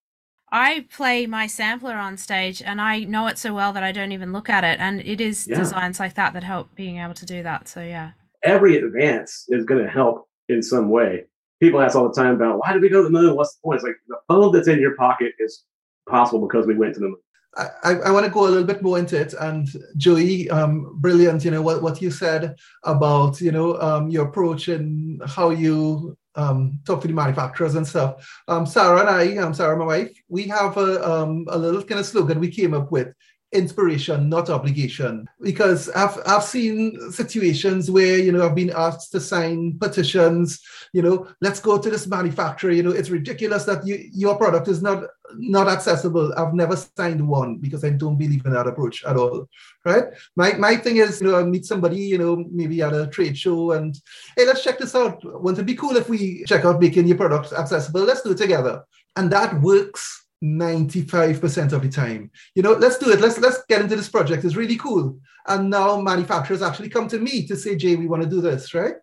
I 0.51 0.85
play 0.95 1.25
my 1.25 1.47
sampler 1.47 1.95
on 1.95 2.15
stage 2.15 2.61
and 2.61 2.79
I 2.79 2.99
know 2.99 3.25
it 3.25 3.39
so 3.39 3.55
well 3.55 3.73
that 3.73 3.83
I 3.83 3.91
don't 3.91 4.11
even 4.11 4.31
look 4.31 4.49
at 4.49 4.63
it. 4.63 4.79
And 4.79 5.01
it 5.01 5.19
is 5.19 5.47
yeah. 5.47 5.57
designs 5.57 5.99
like 5.99 6.13
that 6.13 6.33
that 6.33 6.43
help 6.43 6.75
being 6.75 6.99
able 6.99 7.15
to 7.15 7.25
do 7.25 7.41
that. 7.41 7.67
So, 7.67 7.81
yeah. 7.81 8.11
Every 8.43 8.77
advance 8.77 9.45
is 9.49 9.65
going 9.65 9.83
to 9.83 9.89
help 9.89 10.27
in 10.49 10.61
some 10.61 10.89
way. 10.89 11.25
People 11.59 11.81
ask 11.81 11.95
all 11.95 12.07
the 12.07 12.13
time 12.13 12.35
about 12.35 12.59
why 12.59 12.71
did 12.71 12.83
we 12.83 12.89
go 12.89 12.97
to 12.97 13.03
the 13.03 13.09
moon? 13.09 13.35
What's 13.35 13.55
the 13.55 13.61
point? 13.63 13.77
It's 13.77 13.83
like 13.83 13.95
the 14.07 14.17
phone 14.27 14.51
that's 14.51 14.67
in 14.67 14.79
your 14.79 14.95
pocket 14.95 15.33
is 15.39 15.63
possible 16.07 16.47
because 16.47 16.67
we 16.67 16.75
went 16.75 16.93
to 16.95 16.99
the 16.99 17.07
moon. 17.07 17.17
I, 17.55 17.91
I 18.05 18.11
want 18.11 18.25
to 18.25 18.31
go 18.31 18.47
a 18.47 18.49
little 18.49 18.63
bit 18.63 18.81
more 18.81 18.97
into 18.97 19.19
it. 19.19 19.33
And 19.39 19.67
Joey, 19.97 20.49
um, 20.49 20.97
brilliant, 20.99 21.45
you 21.45 21.51
know, 21.51 21.61
what, 21.61 21.83
what 21.83 22.01
you 22.01 22.09
said 22.09 22.55
about, 22.83 23.39
you 23.41 23.51
know, 23.51 23.79
um, 23.79 24.09
your 24.09 24.25
approach 24.27 24.67
and 24.69 25.21
how 25.27 25.51
you 25.51 26.17
um, 26.35 26.79
talk 26.85 27.01
to 27.01 27.07
the 27.07 27.13
manufacturers 27.13 27.75
and 27.75 27.87
stuff. 27.87 28.27
Um, 28.47 28.65
Sarah 28.65 29.01
and 29.01 29.09
I, 29.09 29.37
um, 29.37 29.53
Sarah, 29.53 29.77
my 29.77 29.85
wife, 29.85 30.11
we 30.29 30.43
have 30.47 30.77
a, 30.77 31.07
um, 31.07 31.45
a 31.49 31.57
little 31.57 31.83
kind 31.83 31.99
of 31.99 32.07
slogan 32.07 32.39
we 32.39 32.49
came 32.49 32.73
up 32.73 32.91
with 32.91 33.13
inspiration, 33.53 34.29
not 34.29 34.49
obligation. 34.49 35.27
Because 35.41 35.89
I've 35.89 36.17
I've 36.25 36.43
seen 36.43 37.11
situations 37.11 37.89
where 37.89 38.17
you 38.17 38.31
know 38.31 38.45
I've 38.45 38.55
been 38.55 38.73
asked 38.75 39.11
to 39.11 39.19
sign 39.19 39.77
petitions. 39.79 40.61
You 40.93 41.01
know, 41.01 41.27
let's 41.41 41.59
go 41.59 41.77
to 41.77 41.89
this 41.89 42.07
manufacturer. 42.07 42.71
You 42.71 42.83
know, 42.83 42.91
it's 42.91 43.09
ridiculous 43.09 43.65
that 43.65 43.85
you, 43.85 44.09
your 44.11 44.37
product 44.37 44.67
is 44.67 44.81
not 44.81 45.05
not 45.35 45.67
accessible. 45.67 46.33
I've 46.37 46.53
never 46.53 46.75
signed 46.75 47.25
one 47.27 47.57
because 47.57 47.83
I 47.83 47.89
don't 47.89 48.17
believe 48.17 48.45
in 48.45 48.53
that 48.53 48.67
approach 48.67 49.03
at 49.05 49.17
all. 49.17 49.47
Right? 49.85 50.05
My 50.35 50.53
my 50.53 50.75
thing 50.75 50.97
is, 50.97 51.21
you 51.21 51.27
know, 51.27 51.39
I 51.39 51.43
meet 51.43 51.65
somebody, 51.65 51.97
you 51.97 52.17
know, 52.17 52.45
maybe 52.51 52.81
at 52.81 52.93
a 52.93 53.07
trade 53.07 53.37
show, 53.37 53.71
and 53.71 53.99
hey, 54.37 54.45
let's 54.45 54.63
check 54.63 54.79
this 54.79 54.95
out. 54.95 55.19
Wouldn't 55.23 55.59
it 55.59 55.65
be 55.65 55.75
cool 55.75 55.95
if 55.95 56.09
we 56.09 56.43
check 56.45 56.65
out 56.65 56.81
making 56.81 57.07
your 57.07 57.17
products 57.17 57.53
accessible? 57.53 58.01
Let's 58.01 58.21
do 58.21 58.31
it 58.31 58.37
together, 58.37 58.83
and 59.15 59.31
that 59.31 59.61
works 59.61 60.22
95% 60.43 61.71
of 61.71 61.81
the 61.81 61.89
time. 61.89 62.29
You 62.53 62.63
know, 62.63 62.73
let's 62.73 62.97
do 62.97 63.11
it. 63.11 63.21
Let's 63.21 63.39
let's 63.39 63.63
get 63.69 63.81
into 63.81 63.95
this 63.95 64.09
project. 64.09 64.43
It's 64.43 64.55
really 64.55 64.75
cool. 64.75 65.17
And 65.47 65.69
now 65.69 65.99
manufacturers 65.99 66.61
actually 66.61 66.89
come 66.89 67.07
to 67.09 67.19
me 67.19 67.47
to 67.47 67.55
say, 67.55 67.75
Jay, 67.75 67.95
we 67.95 68.07
want 68.07 68.23
to 68.23 68.29
do 68.29 68.41
this, 68.41 68.73
right? 68.73 68.95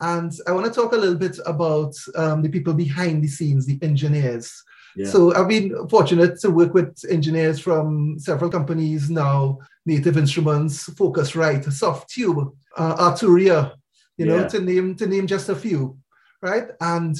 And 0.00 0.32
I 0.46 0.52
want 0.52 0.66
to 0.66 0.72
talk 0.72 0.92
a 0.92 0.96
little 0.96 1.16
bit 1.16 1.38
about 1.46 1.94
um, 2.14 2.42
the 2.42 2.48
people 2.48 2.74
behind 2.74 3.22
the 3.22 3.28
scenes, 3.28 3.66
the 3.66 3.78
engineers. 3.82 4.62
Yeah. 4.96 5.08
So 5.08 5.34
I've 5.34 5.48
been 5.48 5.88
fortunate 5.88 6.40
to 6.40 6.50
work 6.50 6.74
with 6.74 6.96
engineers 7.08 7.58
from 7.58 8.18
several 8.18 8.50
companies 8.50 9.10
now, 9.10 9.58
Native 9.86 10.16
Instruments, 10.16 10.88
Focusrite, 10.90 11.66
Softube, 11.66 12.52
uh, 12.76 12.96
Arturia, 12.96 13.74
you 14.16 14.26
know, 14.26 14.38
yeah. 14.38 14.48
to 14.48 14.60
name 14.60 14.94
to 14.96 15.06
name 15.06 15.26
just 15.26 15.48
a 15.48 15.54
few, 15.54 15.96
right? 16.42 16.68
And 16.80 17.16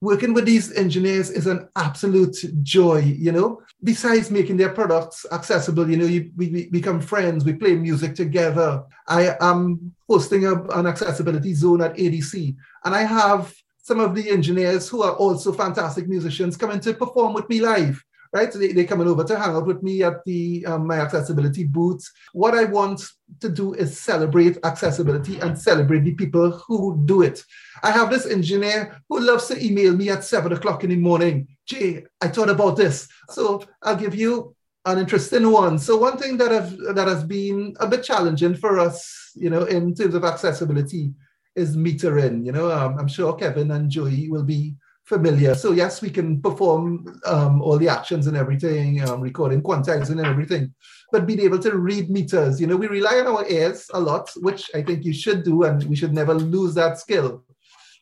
working 0.00 0.34
with 0.34 0.44
these 0.44 0.72
engineers 0.72 1.30
is 1.30 1.46
an 1.46 1.68
absolute 1.76 2.36
joy, 2.62 2.98
you 2.98 3.32
know. 3.32 3.62
Besides 3.82 4.30
making 4.30 4.56
their 4.56 4.72
products 4.72 5.24
accessible, 5.32 5.88
you 5.88 5.96
know, 5.96 6.06
you, 6.06 6.30
we, 6.36 6.48
we 6.48 6.68
become 6.70 7.00
friends, 7.00 7.44
we 7.44 7.54
play 7.54 7.76
music 7.76 8.14
together. 8.14 8.82
I 9.08 9.36
am 9.40 9.92
hosting 10.08 10.46
a, 10.46 10.62
an 10.68 10.86
accessibility 10.86 11.54
zone 11.54 11.82
at 11.82 11.96
ADC, 11.96 12.54
and 12.84 12.94
I 12.94 13.02
have 13.02 13.54
some 13.78 14.00
of 14.00 14.14
the 14.14 14.28
engineers 14.30 14.88
who 14.88 15.02
are 15.02 15.14
also 15.14 15.52
fantastic 15.52 16.08
musicians 16.08 16.56
coming 16.56 16.80
to 16.80 16.92
perform 16.92 17.32
with 17.32 17.48
me 17.48 17.60
live 17.60 18.04
right? 18.32 18.52
So 18.52 18.58
they, 18.58 18.72
they're 18.72 18.84
coming 18.84 19.08
over 19.08 19.24
to 19.24 19.38
hang 19.38 19.54
out 19.54 19.66
with 19.66 19.82
me 19.82 20.02
at 20.02 20.24
the 20.24 20.64
um, 20.66 20.86
my 20.86 21.00
accessibility 21.00 21.64
booth. 21.64 22.08
What 22.32 22.54
I 22.54 22.64
want 22.64 23.02
to 23.40 23.48
do 23.48 23.74
is 23.74 23.98
celebrate 23.98 24.58
accessibility 24.64 25.38
and 25.40 25.58
celebrate 25.58 26.04
the 26.04 26.14
people 26.14 26.50
who 26.50 27.02
do 27.04 27.22
it. 27.22 27.44
I 27.82 27.90
have 27.90 28.10
this 28.10 28.26
engineer 28.26 29.00
who 29.08 29.20
loves 29.20 29.46
to 29.48 29.64
email 29.64 29.96
me 29.96 30.10
at 30.10 30.24
seven 30.24 30.52
o'clock 30.52 30.84
in 30.84 30.90
the 30.90 30.96
morning. 30.96 31.48
Jay, 31.66 32.04
I 32.20 32.28
thought 32.28 32.50
about 32.50 32.76
this. 32.76 33.08
So 33.30 33.62
I'll 33.82 33.96
give 33.96 34.14
you 34.14 34.54
an 34.86 34.98
interesting 34.98 35.50
one. 35.50 35.78
So 35.78 35.96
one 35.96 36.16
thing 36.16 36.36
that 36.38 36.52
have 36.52 36.76
that 36.94 37.08
has 37.08 37.24
been 37.24 37.74
a 37.80 37.86
bit 37.86 38.04
challenging 38.04 38.54
for 38.54 38.78
us, 38.78 39.32
you 39.34 39.50
know, 39.50 39.64
in 39.64 39.94
terms 39.94 40.14
of 40.14 40.24
accessibility 40.24 41.12
is 41.56 41.76
metering. 41.76 42.44
You 42.44 42.52
know, 42.52 42.70
um, 42.70 42.98
I'm 42.98 43.08
sure 43.08 43.34
Kevin 43.34 43.72
and 43.72 43.90
Joey 43.90 44.28
will 44.28 44.44
be 44.44 44.76
familiar. 45.06 45.54
So 45.54 45.72
yes, 45.72 46.02
we 46.02 46.10
can 46.10 46.42
perform 46.42 47.20
um, 47.24 47.62
all 47.62 47.78
the 47.78 47.88
actions 47.88 48.26
and 48.26 48.36
everything, 48.36 49.08
um, 49.08 49.20
recording 49.20 49.62
quantizing 49.62 50.18
and 50.18 50.26
everything, 50.26 50.74
but 51.12 51.26
being 51.26 51.40
able 51.40 51.60
to 51.60 51.76
read 51.76 52.10
meters, 52.10 52.60
you 52.60 52.66
know, 52.66 52.76
we 52.76 52.88
rely 52.88 53.20
on 53.20 53.28
our 53.28 53.48
ears 53.48 53.88
a 53.94 54.00
lot, 54.00 54.30
which 54.36 54.68
I 54.74 54.82
think 54.82 55.04
you 55.04 55.12
should 55.12 55.44
do, 55.44 55.62
and 55.62 55.82
we 55.84 55.96
should 55.96 56.12
never 56.12 56.34
lose 56.34 56.74
that 56.74 56.98
skill. 56.98 57.44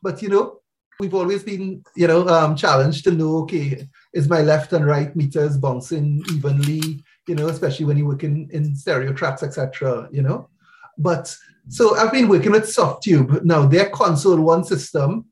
But 0.03 0.23
you 0.23 0.31
know, 0.31 0.61
we've 0.99 1.15
always 1.15 1.43
been, 1.43 1.85
you 1.95 2.07
know, 2.07 2.27
um, 2.27 2.57
challenged 2.57 3.05
to 3.05 3.11
know, 3.11 3.37
okay, 3.43 3.87
is 4.15 4.29
my 4.29 4.41
left 4.41 4.73
and 4.73 4.87
right 4.87 5.15
meters 5.15 5.59
bouncing 5.59 6.25
evenly, 6.33 7.05
you 7.29 7.35
know, 7.35 7.49
especially 7.49 7.85
when 7.85 7.99
you 7.99 8.07
work 8.07 8.25
in, 8.25 8.49
in 8.53 8.75
stereo 8.75 9.13
tracks, 9.13 9.43
etc. 9.43 10.09
You 10.11 10.23
know, 10.23 10.49
but 10.97 11.37
so 11.69 11.97
I've 11.97 12.13
been 12.13 12.29
working 12.29 12.53
with 12.53 12.65
Softube 12.65 13.45
now. 13.45 13.67
Their 13.67 13.91
console 13.91 14.41
one 14.41 14.65
system 14.65 15.27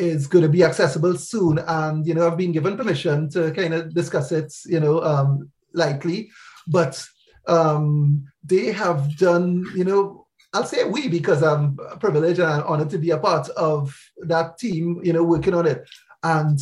is 0.00 0.26
going 0.26 0.42
to 0.42 0.48
be 0.48 0.64
accessible 0.64 1.16
soon. 1.16 1.58
And, 1.58 2.06
you 2.06 2.14
know, 2.14 2.26
I've 2.26 2.36
been 2.36 2.52
given 2.52 2.76
permission 2.76 3.28
to 3.30 3.52
kind 3.52 3.74
of 3.74 3.94
discuss 3.94 4.32
it, 4.32 4.52
you 4.66 4.80
know, 4.80 5.02
um, 5.02 5.50
lightly. 5.74 6.30
But 6.66 7.04
um, 7.46 8.26
they 8.42 8.72
have 8.72 9.16
done, 9.18 9.64
you 9.76 9.84
know, 9.84 10.26
I'll 10.52 10.64
say 10.64 10.84
we 10.84 11.08
because 11.08 11.42
I'm 11.42 11.76
privileged 12.00 12.40
and 12.40 12.62
honored 12.64 12.90
to 12.90 12.98
be 12.98 13.10
a 13.10 13.18
part 13.18 13.48
of 13.50 13.96
that 14.26 14.58
team, 14.58 15.00
you 15.04 15.12
know, 15.12 15.22
working 15.22 15.54
on 15.54 15.66
it. 15.66 15.88
And 16.22 16.58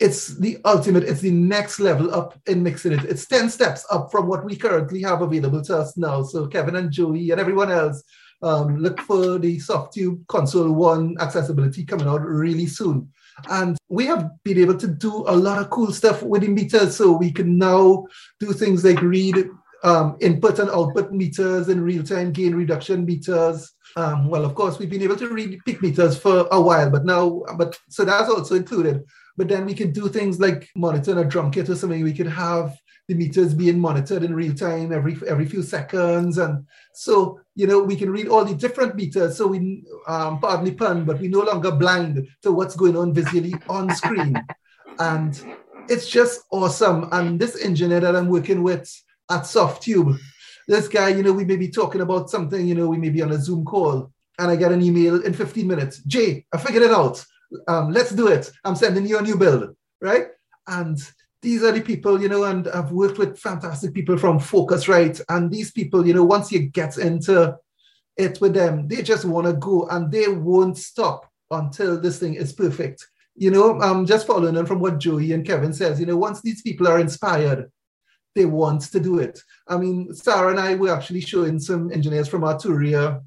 it's 0.00 0.36
the 0.38 0.58
ultimate, 0.64 1.04
it's 1.04 1.20
the 1.20 1.30
next 1.30 1.80
level 1.80 2.12
up 2.14 2.38
in 2.46 2.62
mixing 2.62 2.92
it. 2.92 3.04
It's 3.04 3.26
10 3.26 3.48
steps 3.48 3.86
up 3.90 4.10
from 4.10 4.26
what 4.26 4.44
we 4.44 4.56
currently 4.56 5.00
have 5.02 5.22
available 5.22 5.62
to 5.62 5.78
us 5.78 5.96
now. 5.96 6.22
So 6.22 6.46
Kevin 6.48 6.76
and 6.76 6.90
Joey 6.90 7.30
and 7.30 7.40
everyone 7.40 7.70
else 7.70 8.02
um, 8.44 8.76
look 8.78 9.00
for 9.00 9.38
the 9.38 9.58
Softube 9.58 10.26
Console 10.28 10.70
1 10.70 11.16
accessibility 11.20 11.84
coming 11.84 12.06
out 12.06 12.20
really 12.20 12.66
soon. 12.66 13.08
And 13.50 13.76
we 13.88 14.06
have 14.06 14.30
been 14.44 14.58
able 14.58 14.76
to 14.76 14.86
do 14.86 15.24
a 15.26 15.34
lot 15.34 15.58
of 15.60 15.70
cool 15.70 15.92
stuff 15.92 16.22
with 16.22 16.42
the 16.42 16.48
meters. 16.48 16.96
So 16.96 17.12
we 17.12 17.32
can 17.32 17.58
now 17.58 18.06
do 18.38 18.52
things 18.52 18.84
like 18.84 19.00
read 19.02 19.48
um, 19.82 20.16
input 20.20 20.58
and 20.58 20.70
output 20.70 21.12
meters 21.12 21.68
and 21.68 21.82
real-time 21.82 22.32
gain 22.32 22.54
reduction 22.54 23.04
meters. 23.04 23.72
Um, 23.96 24.28
well, 24.28 24.44
of 24.44 24.54
course, 24.54 24.78
we've 24.78 24.90
been 24.90 25.02
able 25.02 25.16
to 25.16 25.28
read 25.28 25.60
peak 25.64 25.82
meters 25.82 26.16
for 26.16 26.48
a 26.50 26.60
while, 26.60 26.90
but 26.90 27.04
now, 27.04 27.42
but 27.56 27.78
so 27.88 28.04
that's 28.04 28.30
also 28.30 28.54
included. 28.54 29.04
But 29.36 29.48
then 29.48 29.66
we 29.66 29.74
can 29.74 29.92
do 29.92 30.08
things 30.08 30.38
like 30.38 30.68
monitor 30.76 31.18
a 31.18 31.24
drum 31.24 31.50
kit 31.50 31.68
or 31.68 31.74
something. 31.74 32.02
We 32.02 32.14
could 32.14 32.28
have 32.28 32.76
the 33.08 33.14
meters 33.14 33.54
being 33.54 33.78
monitored 33.78 34.22
in 34.22 34.34
real 34.34 34.54
time 34.54 34.92
every 34.92 35.16
every 35.28 35.46
few 35.46 35.62
seconds, 35.62 36.38
and 36.38 36.66
so 36.94 37.40
you 37.54 37.66
know 37.66 37.80
we 37.82 37.96
can 37.96 38.10
read 38.10 38.28
all 38.28 38.44
the 38.44 38.54
different 38.54 38.96
meters. 38.96 39.36
So 39.36 39.46
we, 39.46 39.84
um, 40.06 40.40
pardon 40.40 40.64
the 40.64 40.74
pun, 40.74 41.04
but 41.04 41.20
we 41.20 41.28
no 41.28 41.40
longer 41.40 41.72
blind 41.72 42.26
to 42.42 42.52
what's 42.52 42.76
going 42.76 42.96
on 42.96 43.12
visually 43.12 43.54
on 43.68 43.94
screen, 43.94 44.42
and 44.98 45.58
it's 45.88 46.08
just 46.08 46.42
awesome. 46.50 47.08
And 47.12 47.38
this 47.38 47.62
engineer 47.62 48.00
that 48.00 48.16
I'm 48.16 48.28
working 48.28 48.62
with 48.62 48.90
at 49.30 49.42
Softube, 49.42 50.18
this 50.68 50.88
guy, 50.88 51.08
you 51.08 51.22
know, 51.22 51.32
we 51.32 51.44
may 51.44 51.56
be 51.56 51.68
talking 51.68 52.00
about 52.00 52.30
something, 52.30 52.66
you 52.66 52.74
know, 52.74 52.88
we 52.88 52.98
may 52.98 53.10
be 53.10 53.22
on 53.22 53.32
a 53.32 53.38
Zoom 53.38 53.64
call, 53.64 54.10
and 54.38 54.50
I 54.50 54.56
get 54.56 54.72
an 54.72 54.82
email 54.82 55.22
in 55.22 55.32
15 55.32 55.66
minutes. 55.66 55.98
Jay, 56.04 56.46
I 56.52 56.58
figured 56.58 56.82
it 56.82 56.90
out. 56.90 57.24
Um, 57.68 57.92
let's 57.92 58.10
do 58.10 58.28
it. 58.28 58.50
I'm 58.64 58.76
sending 58.76 59.06
you 59.06 59.18
a 59.18 59.22
new 59.22 59.36
build, 59.36 59.76
right? 60.00 60.28
And 60.66 60.98
these 61.44 61.62
are 61.62 61.72
the 61.72 61.82
people, 61.82 62.20
you 62.20 62.28
know, 62.28 62.44
and 62.44 62.66
I've 62.68 62.90
worked 62.90 63.18
with 63.18 63.38
fantastic 63.38 63.92
people 63.92 64.16
from 64.16 64.40
Focusrite. 64.40 65.20
And 65.28 65.50
these 65.50 65.70
people, 65.70 66.06
you 66.06 66.14
know, 66.14 66.24
once 66.24 66.50
you 66.50 66.60
get 66.60 66.96
into 66.96 67.56
it 68.16 68.40
with 68.40 68.54
them, 68.54 68.88
they 68.88 69.02
just 69.02 69.26
want 69.26 69.46
to 69.46 69.52
go 69.52 69.86
and 69.88 70.10
they 70.10 70.26
won't 70.26 70.78
stop 70.78 71.30
until 71.50 72.00
this 72.00 72.18
thing 72.18 72.34
is 72.34 72.54
perfect. 72.54 73.06
You 73.36 73.50
know, 73.50 73.78
um, 73.82 74.06
just 74.06 74.26
following 74.26 74.56
on 74.56 74.64
from 74.64 74.80
what 74.80 74.98
Joey 74.98 75.32
and 75.32 75.46
Kevin 75.46 75.74
says, 75.74 76.00
you 76.00 76.06
know, 76.06 76.16
once 76.16 76.40
these 76.40 76.62
people 76.62 76.88
are 76.88 76.98
inspired, 76.98 77.70
they 78.34 78.46
want 78.46 78.80
to 78.80 78.98
do 78.98 79.18
it. 79.18 79.38
I 79.68 79.76
mean, 79.76 80.14
Sarah 80.14 80.50
and 80.50 80.58
I 80.58 80.76
were 80.76 80.94
actually 80.96 81.20
showing 81.20 81.58
some 81.60 81.92
engineers 81.92 82.26
from 82.26 82.40
Arturia, 82.40 83.22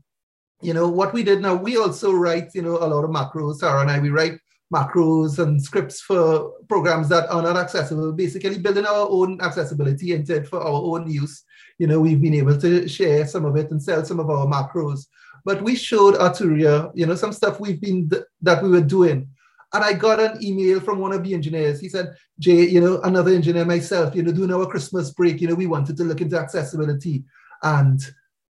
you 0.62 0.74
know, 0.74 0.88
what 0.88 1.14
we 1.14 1.22
did 1.22 1.42
now, 1.42 1.54
we 1.54 1.78
also 1.78 2.14
write, 2.14 2.50
you 2.56 2.64
know, 2.64 2.78
a 2.78 2.88
lot 2.88 3.04
of 3.04 3.12
macros. 3.12 3.58
Sarah 3.58 3.82
and 3.82 3.92
I, 3.92 4.00
we 4.00 4.10
write 4.10 4.40
macros 4.74 5.40
and 5.40 5.62
scripts 5.62 6.02
for 6.02 6.52
programs 6.68 7.08
that 7.10 7.30
are 7.30 7.42
not 7.42 7.56
accessible, 7.56 8.12
basically 8.12 8.58
building 8.58 8.86
our 8.86 9.08
own 9.10 9.40
accessibility 9.42 10.14
into 10.14 10.36
it 10.36 10.48
for 10.48 10.60
our 10.60 10.82
own 10.82 11.10
use. 11.10 11.44
You 11.78 11.88
know, 11.88 12.00
we've 12.00 12.22
been 12.22 12.34
able 12.34 12.58
to 12.60 12.88
share 12.88 13.26
some 13.28 13.46
of 13.46 13.56
it 13.56 13.72
and 13.72 13.82
sell 13.82 14.04
some 14.04 14.20
of 14.20 14.30
our 14.30 14.46
macros. 14.46 15.06
But 15.46 15.62
we 15.62 15.76
showed 15.76 16.16
Arturia, 16.16 16.92
you 16.94 17.06
know, 17.06 17.16
some 17.16 17.32
stuff 17.32 17.60
we've 17.60 17.80
been 17.80 18.10
that 18.42 18.62
we 18.62 18.70
were 18.70 18.82
doing. 18.82 19.30
And 19.74 19.84
I 19.84 19.94
got 19.94 20.20
an 20.20 20.44
email 20.44 20.80
from 20.80 21.00
one 21.00 21.14
of 21.14 21.24
the 21.24 21.34
engineers. 21.34 21.80
He 21.80 21.90
said, 21.90 22.16
Jay, 22.40 22.68
you 22.68 22.82
know, 22.82 23.02
another 23.02 23.32
engineer 23.32 23.66
myself, 23.66 24.16
you 24.16 24.24
know, 24.24 24.32
doing 24.32 24.52
our 24.52 24.66
Christmas 24.66 25.12
break, 25.12 25.42
you 25.42 25.48
know, 25.48 25.56
we 25.56 25.68
wanted 25.68 25.98
to 25.98 26.04
look 26.04 26.22
into 26.22 26.38
accessibility. 26.38 27.24
And 27.64 28.02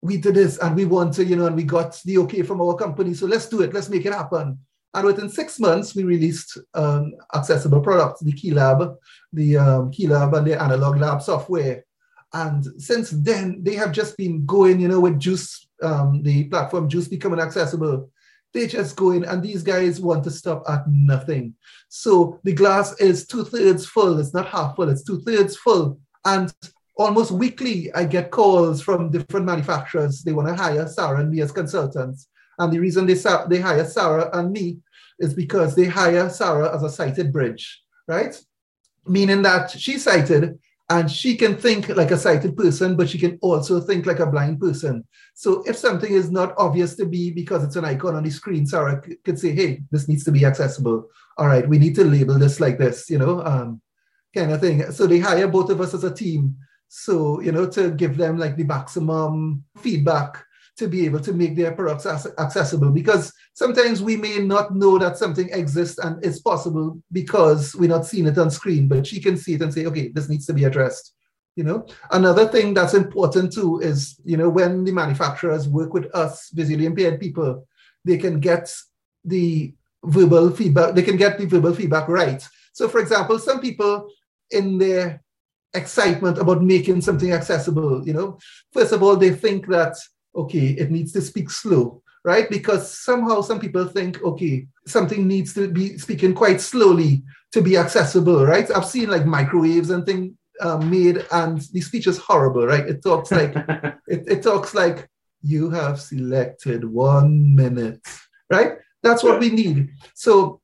we 0.02 0.18
did 0.18 0.34
this 0.34 0.58
and 0.58 0.76
we 0.76 0.84
want 0.84 1.14
to, 1.14 1.24
you 1.24 1.36
know, 1.36 1.46
and 1.46 1.56
we 1.56 1.64
got 1.64 2.00
the 2.04 2.18
okay 2.18 2.42
from 2.42 2.60
our 2.60 2.74
company. 2.74 3.14
So 3.14 3.26
let's 3.26 3.48
do 3.48 3.62
it. 3.62 3.72
Let's 3.72 3.88
make 3.88 4.06
it 4.06 4.12
happen. 4.12 4.58
And 4.96 5.04
within 5.04 5.28
six 5.28 5.60
months, 5.60 5.94
we 5.94 6.04
released 6.04 6.56
um, 6.72 7.12
accessible 7.34 7.80
products, 7.80 8.22
the 8.22 8.32
KeyLab, 8.32 8.96
the 9.34 9.58
um, 9.58 9.90
KeyLab 9.90 10.34
and 10.34 10.46
the 10.46 10.60
Analog 10.60 10.96
Lab 10.96 11.20
software. 11.20 11.84
And 12.32 12.64
since 12.80 13.10
then, 13.10 13.62
they 13.62 13.74
have 13.74 13.92
just 13.92 14.16
been 14.16 14.46
going, 14.46 14.80
you 14.80 14.88
know, 14.88 15.00
with 15.00 15.20
JUCE, 15.20 15.68
um, 15.82 16.22
the 16.22 16.44
platform 16.44 16.88
JUCE 16.88 17.08
becoming 17.08 17.40
accessible. 17.40 18.10
They 18.54 18.66
just 18.66 18.96
go 18.96 19.10
in, 19.10 19.24
and 19.24 19.42
these 19.42 19.62
guys 19.62 20.00
want 20.00 20.24
to 20.24 20.30
stop 20.30 20.62
at 20.66 20.88
nothing. 20.88 21.54
So 21.90 22.40
the 22.42 22.54
glass 22.54 22.98
is 22.98 23.26
two 23.26 23.44
thirds 23.44 23.84
full. 23.84 24.18
It's 24.18 24.32
not 24.32 24.48
half 24.48 24.76
full, 24.76 24.88
it's 24.88 25.04
two 25.04 25.20
thirds 25.20 25.56
full. 25.56 26.00
And 26.24 26.50
almost 26.96 27.32
weekly, 27.32 27.92
I 27.94 28.06
get 28.06 28.30
calls 28.30 28.80
from 28.80 29.10
different 29.10 29.44
manufacturers. 29.44 30.22
They 30.22 30.32
want 30.32 30.48
to 30.48 30.54
hire 30.54 30.88
Sarah 30.88 31.20
and 31.20 31.30
me 31.30 31.42
as 31.42 31.52
consultants. 31.52 32.28
And 32.58 32.72
the 32.72 32.78
reason 32.78 33.04
they, 33.04 33.14
they 33.48 33.60
hire 33.60 33.84
Sarah 33.84 34.30
and 34.32 34.50
me 34.50 34.78
is 35.18 35.34
because 35.34 35.74
they 35.74 35.86
hire 35.86 36.28
Sarah 36.28 36.74
as 36.74 36.82
a 36.82 36.90
sighted 36.90 37.32
bridge, 37.32 37.82
right? 38.06 38.40
Meaning 39.06 39.42
that 39.42 39.70
she's 39.70 40.04
sighted 40.04 40.58
and 40.88 41.10
she 41.10 41.36
can 41.36 41.56
think 41.56 41.88
like 41.88 42.12
a 42.12 42.16
sighted 42.16 42.56
person, 42.56 42.96
but 42.96 43.08
she 43.08 43.18
can 43.18 43.38
also 43.42 43.80
think 43.80 44.06
like 44.06 44.20
a 44.20 44.26
blind 44.26 44.60
person. 44.60 45.04
So 45.34 45.62
if 45.66 45.76
something 45.76 46.12
is 46.12 46.30
not 46.30 46.54
obvious 46.58 46.94
to 46.96 47.06
be 47.06 47.30
because 47.30 47.64
it's 47.64 47.76
an 47.76 47.84
icon 47.84 48.14
on 48.14 48.22
the 48.22 48.30
screen, 48.30 48.66
Sarah 48.66 49.02
could 49.24 49.38
say, 49.38 49.52
hey, 49.52 49.82
this 49.90 50.06
needs 50.06 50.24
to 50.24 50.32
be 50.32 50.44
accessible. 50.44 51.08
All 51.38 51.48
right, 51.48 51.68
we 51.68 51.78
need 51.78 51.96
to 51.96 52.04
label 52.04 52.38
this 52.38 52.60
like 52.60 52.78
this, 52.78 53.10
you 53.10 53.18
know, 53.18 53.44
um, 53.44 53.80
kind 54.34 54.52
of 54.52 54.60
thing. 54.60 54.90
So 54.92 55.06
they 55.06 55.18
hire 55.18 55.48
both 55.48 55.70
of 55.70 55.80
us 55.80 55.92
as 55.92 56.04
a 56.04 56.14
team. 56.14 56.56
So, 56.88 57.40
you 57.40 57.50
know, 57.50 57.68
to 57.70 57.90
give 57.90 58.16
them 58.16 58.38
like 58.38 58.56
the 58.56 58.64
maximum 58.64 59.64
feedback 59.78 60.44
to 60.76 60.88
be 60.88 61.06
able 61.06 61.20
to 61.20 61.32
make 61.32 61.56
their 61.56 61.72
products 61.72 62.06
accessible 62.38 62.90
because 62.90 63.32
sometimes 63.54 64.02
we 64.02 64.16
may 64.16 64.38
not 64.38 64.74
know 64.74 64.98
that 64.98 65.16
something 65.16 65.48
exists 65.50 65.98
and 65.98 66.22
it's 66.24 66.40
possible 66.40 67.00
because 67.12 67.74
we're 67.74 67.88
not 67.88 68.04
seeing 68.04 68.26
it 68.26 68.36
on 68.36 68.50
screen, 68.50 68.86
but 68.86 69.06
she 69.06 69.20
can 69.20 69.36
see 69.36 69.54
it 69.54 69.62
and 69.62 69.72
say, 69.72 69.86
okay, 69.86 70.08
this 70.08 70.28
needs 70.28 70.44
to 70.46 70.52
be 70.52 70.64
addressed. 70.64 71.14
You 71.56 71.64
know, 71.64 71.86
another 72.10 72.46
thing 72.46 72.74
that's 72.74 72.92
important 72.92 73.54
too 73.54 73.80
is, 73.80 74.20
you 74.24 74.36
know, 74.36 74.50
when 74.50 74.84
the 74.84 74.92
manufacturers 74.92 75.66
work 75.66 75.94
with 75.94 76.14
us, 76.14 76.50
visually 76.50 76.84
impaired 76.84 77.18
people, 77.18 77.66
they 78.04 78.18
can 78.18 78.40
get 78.40 78.70
the 79.24 79.74
verbal 80.04 80.50
feedback, 80.50 80.94
they 80.94 81.02
can 81.02 81.16
get 81.16 81.38
the 81.38 81.46
verbal 81.46 81.74
feedback 81.74 82.08
right. 82.08 82.46
So, 82.74 82.90
for 82.90 83.00
example, 83.00 83.38
some 83.38 83.60
people 83.60 84.10
in 84.50 84.76
their 84.76 85.22
excitement 85.72 86.36
about 86.36 86.62
making 86.62 87.00
something 87.00 87.32
accessible, 87.32 88.06
you 88.06 88.12
know, 88.12 88.38
first 88.72 88.92
of 88.92 89.02
all, 89.02 89.16
they 89.16 89.30
think 89.30 89.66
that 89.68 89.96
okay, 90.36 90.68
it 90.68 90.90
needs 90.90 91.12
to 91.12 91.20
speak 91.20 91.50
slow, 91.50 92.02
right? 92.24 92.48
Because 92.50 92.90
somehow 92.90 93.40
some 93.40 93.58
people 93.58 93.86
think, 93.86 94.22
okay, 94.22 94.66
something 94.86 95.26
needs 95.26 95.54
to 95.54 95.68
be 95.68 95.98
speaking 95.98 96.34
quite 96.34 96.60
slowly 96.60 97.22
to 97.52 97.62
be 97.62 97.76
accessible, 97.76 98.44
right? 98.44 98.70
I've 98.70 98.86
seen 98.86 99.08
like 99.08 99.26
microwaves 99.26 99.90
and 99.90 100.04
things 100.04 100.34
uh, 100.60 100.78
made, 100.78 101.24
and 101.32 101.60
the 101.72 101.80
speech 101.80 102.06
is 102.06 102.18
horrible, 102.18 102.66
right? 102.66 102.86
It 102.86 103.02
talks 103.02 103.30
like 103.30 103.54
it, 104.06 104.24
it 104.28 104.42
talks 104.42 104.74
like 104.74 105.08
you 105.42 105.70
have 105.70 106.00
selected 106.00 106.84
one 106.84 107.54
minute, 107.54 108.00
right? 108.50 108.78
That's 109.02 109.22
what 109.22 109.38
we 109.38 109.50
need. 109.50 109.90
So 110.14 110.60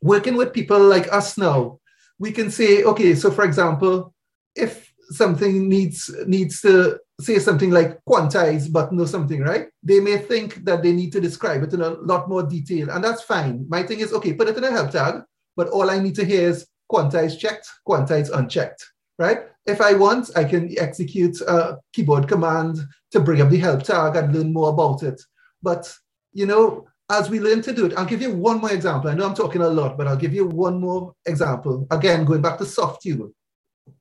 working 0.00 0.36
with 0.36 0.52
people 0.52 0.78
like 0.78 1.12
us 1.12 1.36
now, 1.36 1.80
we 2.18 2.32
can 2.32 2.50
say, 2.50 2.84
okay, 2.84 3.14
so 3.14 3.30
for 3.30 3.44
example, 3.44 4.14
if 4.54 4.92
something 5.10 5.68
needs 5.68 6.10
needs 6.26 6.60
to 6.60 6.98
say 7.20 7.38
something 7.38 7.70
like 7.70 7.98
quantize 8.08 8.72
but 8.72 8.92
know 8.92 9.04
something, 9.04 9.40
right? 9.40 9.68
They 9.82 10.00
may 10.00 10.18
think 10.18 10.64
that 10.64 10.82
they 10.82 10.92
need 10.92 11.12
to 11.12 11.20
describe 11.20 11.62
it 11.62 11.72
in 11.72 11.80
a 11.80 11.90
lot 11.90 12.28
more 12.28 12.42
detail, 12.42 12.90
and 12.90 13.04
that's 13.04 13.22
fine. 13.22 13.66
My 13.68 13.82
thing 13.82 14.00
is, 14.00 14.12
okay, 14.12 14.32
put 14.32 14.48
it 14.48 14.56
in 14.56 14.64
a 14.64 14.70
help 14.70 14.90
tag, 14.90 15.22
but 15.56 15.68
all 15.68 15.90
I 15.90 15.98
need 15.98 16.14
to 16.16 16.24
hear 16.24 16.48
is 16.48 16.66
quantize 16.90 17.38
checked, 17.38 17.68
quantize 17.86 18.30
unchecked, 18.30 18.84
right? 19.18 19.40
If 19.66 19.80
I 19.80 19.94
want, 19.94 20.30
I 20.36 20.44
can 20.44 20.74
execute 20.78 21.40
a 21.42 21.78
keyboard 21.92 22.26
command 22.26 22.78
to 23.12 23.20
bring 23.20 23.40
up 23.40 23.50
the 23.50 23.58
help 23.58 23.82
tag 23.82 24.16
and 24.16 24.34
learn 24.34 24.52
more 24.52 24.70
about 24.70 25.02
it. 25.02 25.20
But, 25.62 25.94
you 26.32 26.46
know, 26.46 26.88
as 27.10 27.28
we 27.28 27.40
learn 27.40 27.60
to 27.62 27.72
do 27.72 27.86
it, 27.86 27.92
I'll 27.96 28.06
give 28.06 28.22
you 28.22 28.32
one 28.32 28.60
more 28.60 28.72
example. 28.72 29.10
I 29.10 29.14
know 29.14 29.26
I'm 29.26 29.34
talking 29.34 29.62
a 29.62 29.68
lot, 29.68 29.98
but 29.98 30.06
I'll 30.06 30.16
give 30.16 30.32
you 30.32 30.46
one 30.46 30.80
more 30.80 31.12
example. 31.26 31.86
Again, 31.90 32.24
going 32.24 32.40
back 32.40 32.58
to 32.58 32.64
Softube. 32.64 33.30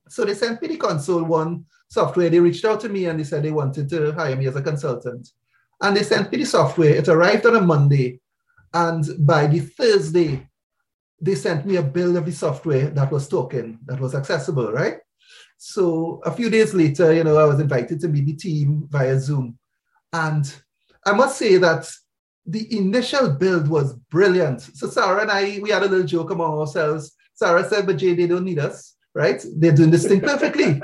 So 0.09 0.25
they 0.25 0.33
sent 0.33 0.61
me 0.61 0.67
the 0.67 0.77
console 0.77 1.23
one 1.23 1.65
software. 1.89 2.29
They 2.29 2.39
reached 2.39 2.65
out 2.65 2.79
to 2.81 2.89
me 2.89 3.05
and 3.05 3.19
they 3.19 3.23
said 3.23 3.43
they 3.43 3.51
wanted 3.51 3.89
to 3.89 4.11
hire 4.13 4.35
me 4.35 4.47
as 4.47 4.55
a 4.55 4.61
consultant. 4.61 5.29
And 5.81 5.95
they 5.95 6.03
sent 6.03 6.31
me 6.31 6.39
the 6.39 6.45
software. 6.45 6.95
It 6.95 7.07
arrived 7.07 7.45
on 7.45 7.55
a 7.55 7.61
Monday. 7.61 8.19
And 8.73 9.05
by 9.19 9.47
the 9.47 9.59
Thursday, 9.59 10.47
they 11.21 11.35
sent 11.35 11.65
me 11.65 11.77
a 11.77 11.83
build 11.83 12.15
of 12.15 12.25
the 12.25 12.31
software 12.31 12.89
that 12.89 13.11
was 13.11 13.27
token, 13.27 13.79
that 13.85 13.99
was 13.99 14.15
accessible, 14.15 14.71
right? 14.71 14.97
So 15.57 16.21
a 16.25 16.31
few 16.31 16.49
days 16.49 16.73
later, 16.73 17.13
you 17.13 17.23
know, 17.23 17.37
I 17.37 17.45
was 17.45 17.59
invited 17.59 17.99
to 18.01 18.07
meet 18.07 18.25
the 18.25 18.35
team 18.35 18.87
via 18.89 19.19
Zoom. 19.19 19.57
And 20.13 20.51
I 21.05 21.13
must 21.13 21.37
say 21.37 21.57
that 21.57 21.89
the 22.45 22.77
initial 22.77 23.31
build 23.31 23.67
was 23.67 23.93
brilliant. 24.09 24.61
So 24.61 24.87
Sarah 24.87 25.21
and 25.21 25.31
I, 25.31 25.59
we 25.61 25.69
had 25.69 25.83
a 25.83 25.87
little 25.87 26.05
joke 26.05 26.31
among 26.31 26.57
ourselves. 26.57 27.11
Sarah 27.33 27.67
said, 27.67 27.85
but 27.85 27.97
Jay, 27.97 28.15
they 28.15 28.27
don't 28.27 28.45
need 28.45 28.59
us, 28.59 28.95
right? 29.13 29.43
They're 29.57 29.75
doing 29.75 29.91
this 29.91 30.07
thing 30.07 30.21
perfectly. 30.21 30.81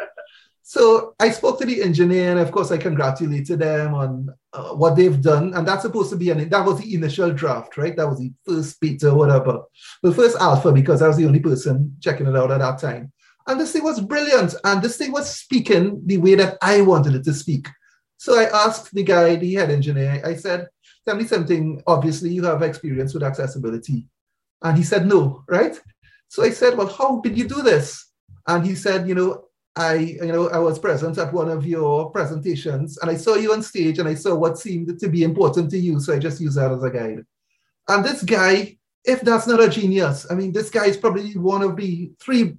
So 0.67 1.13
I 1.19 1.29
spoke 1.29 1.59
to 1.59 1.65
the 1.65 1.83
engineer, 1.83 2.31
and 2.31 2.39
of 2.39 2.51
course, 2.51 2.71
I 2.71 2.77
congratulated 2.77 3.59
them 3.59 3.93
on 3.93 4.33
uh, 4.51 4.69
what 4.69 4.95
they've 4.95 5.21
done. 5.21 5.53
And 5.53 5.67
that's 5.67 5.83
supposed 5.83 6.09
to 6.09 6.15
be 6.15 6.31
an 6.31 6.49
that 6.49 6.65
was 6.65 6.81
the 6.81 6.95
initial 6.95 7.31
draft, 7.31 7.77
right? 7.77 7.95
That 7.95 8.09
was 8.09 8.17
the 8.17 8.33
first 8.47 8.79
beta, 8.79 9.13
whatever. 9.13 9.61
The 10.01 10.11
first 10.11 10.37
alpha, 10.37 10.71
because 10.71 11.03
I 11.03 11.07
was 11.07 11.17
the 11.17 11.27
only 11.27 11.39
person 11.39 11.95
checking 12.01 12.25
it 12.25 12.35
out 12.35 12.49
at 12.49 12.61
that 12.61 12.79
time. 12.79 13.11
And 13.45 13.59
this 13.59 13.73
thing 13.73 13.83
was 13.83 14.01
brilliant, 14.01 14.55
and 14.63 14.81
this 14.81 14.97
thing 14.97 15.11
was 15.11 15.29
speaking 15.29 16.01
the 16.03 16.17
way 16.17 16.33
that 16.33 16.57
I 16.63 16.81
wanted 16.81 17.13
it 17.13 17.25
to 17.25 17.33
speak. 17.35 17.67
So 18.17 18.39
I 18.39 18.45
asked 18.65 18.91
the 18.91 19.03
guy, 19.03 19.35
the 19.35 19.53
head 19.53 19.69
engineer, 19.69 20.19
I 20.25 20.35
said, 20.35 20.67
"Tell 21.05 21.15
me 21.15 21.25
something. 21.25 21.83
Obviously, 21.85 22.31
you 22.31 22.43
have 22.45 22.63
experience 22.63 23.13
with 23.13 23.21
accessibility," 23.21 24.07
and 24.63 24.75
he 24.75 24.83
said, 24.83 25.05
"No." 25.05 25.43
Right? 25.47 25.79
So 26.27 26.41
I 26.41 26.49
said, 26.49 26.75
"Well, 26.75 26.87
how 26.87 27.21
did 27.21 27.37
you 27.37 27.47
do 27.47 27.61
this?" 27.61 28.04
And 28.47 28.65
he 28.65 28.75
said, 28.75 29.07
"You 29.07 29.15
know, 29.15 29.45
I, 29.75 29.95
you 29.95 30.27
know, 30.27 30.49
I 30.49 30.59
was 30.59 30.79
present 30.79 31.17
at 31.17 31.33
one 31.33 31.49
of 31.49 31.65
your 31.65 32.09
presentations 32.11 32.97
and 32.99 33.11
I 33.11 33.17
saw 33.17 33.35
you 33.35 33.51
on 33.51 33.61
stage 33.61 33.99
and 33.99 34.07
I 34.07 34.13
saw 34.13 34.33
what 34.33 34.57
seemed 34.57 34.97
to 34.99 35.09
be 35.09 35.23
important 35.23 35.69
to 35.71 35.77
you. 35.77 35.99
So 35.99 36.13
I 36.13 36.19
just 36.19 36.39
used 36.39 36.57
that 36.57 36.71
as 36.71 36.81
a 36.81 36.89
guide. 36.89 37.25
And 37.89 38.03
this 38.03 38.23
guy, 38.23 38.77
if 39.03 39.21
that's 39.21 39.47
not 39.47 39.61
a 39.61 39.69
genius, 39.69 40.27
I 40.31 40.35
mean, 40.35 40.53
this 40.53 40.69
guy 40.69 40.85
is 40.85 40.95
probably 40.95 41.33
one 41.33 41.61
of 41.61 41.75
the 41.75 42.11
three 42.21 42.55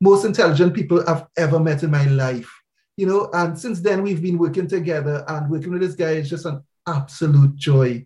most 0.00 0.26
intelligent 0.26 0.74
people 0.74 1.02
I've 1.08 1.24
ever 1.38 1.58
met 1.58 1.82
in 1.82 1.90
my 1.90 2.04
life. 2.04 2.50
You 2.98 3.06
know, 3.06 3.30
and 3.32 3.58
since 3.58 3.80
then 3.80 4.02
we've 4.02 4.22
been 4.22 4.38
working 4.38 4.68
together 4.68 5.24
and 5.26 5.48
working 5.48 5.72
with 5.72 5.80
this 5.80 5.94
guy 5.94 6.12
is 6.12 6.28
just 6.28 6.44
an 6.44 6.62
absolute 6.86 7.56
joy. 7.56 8.04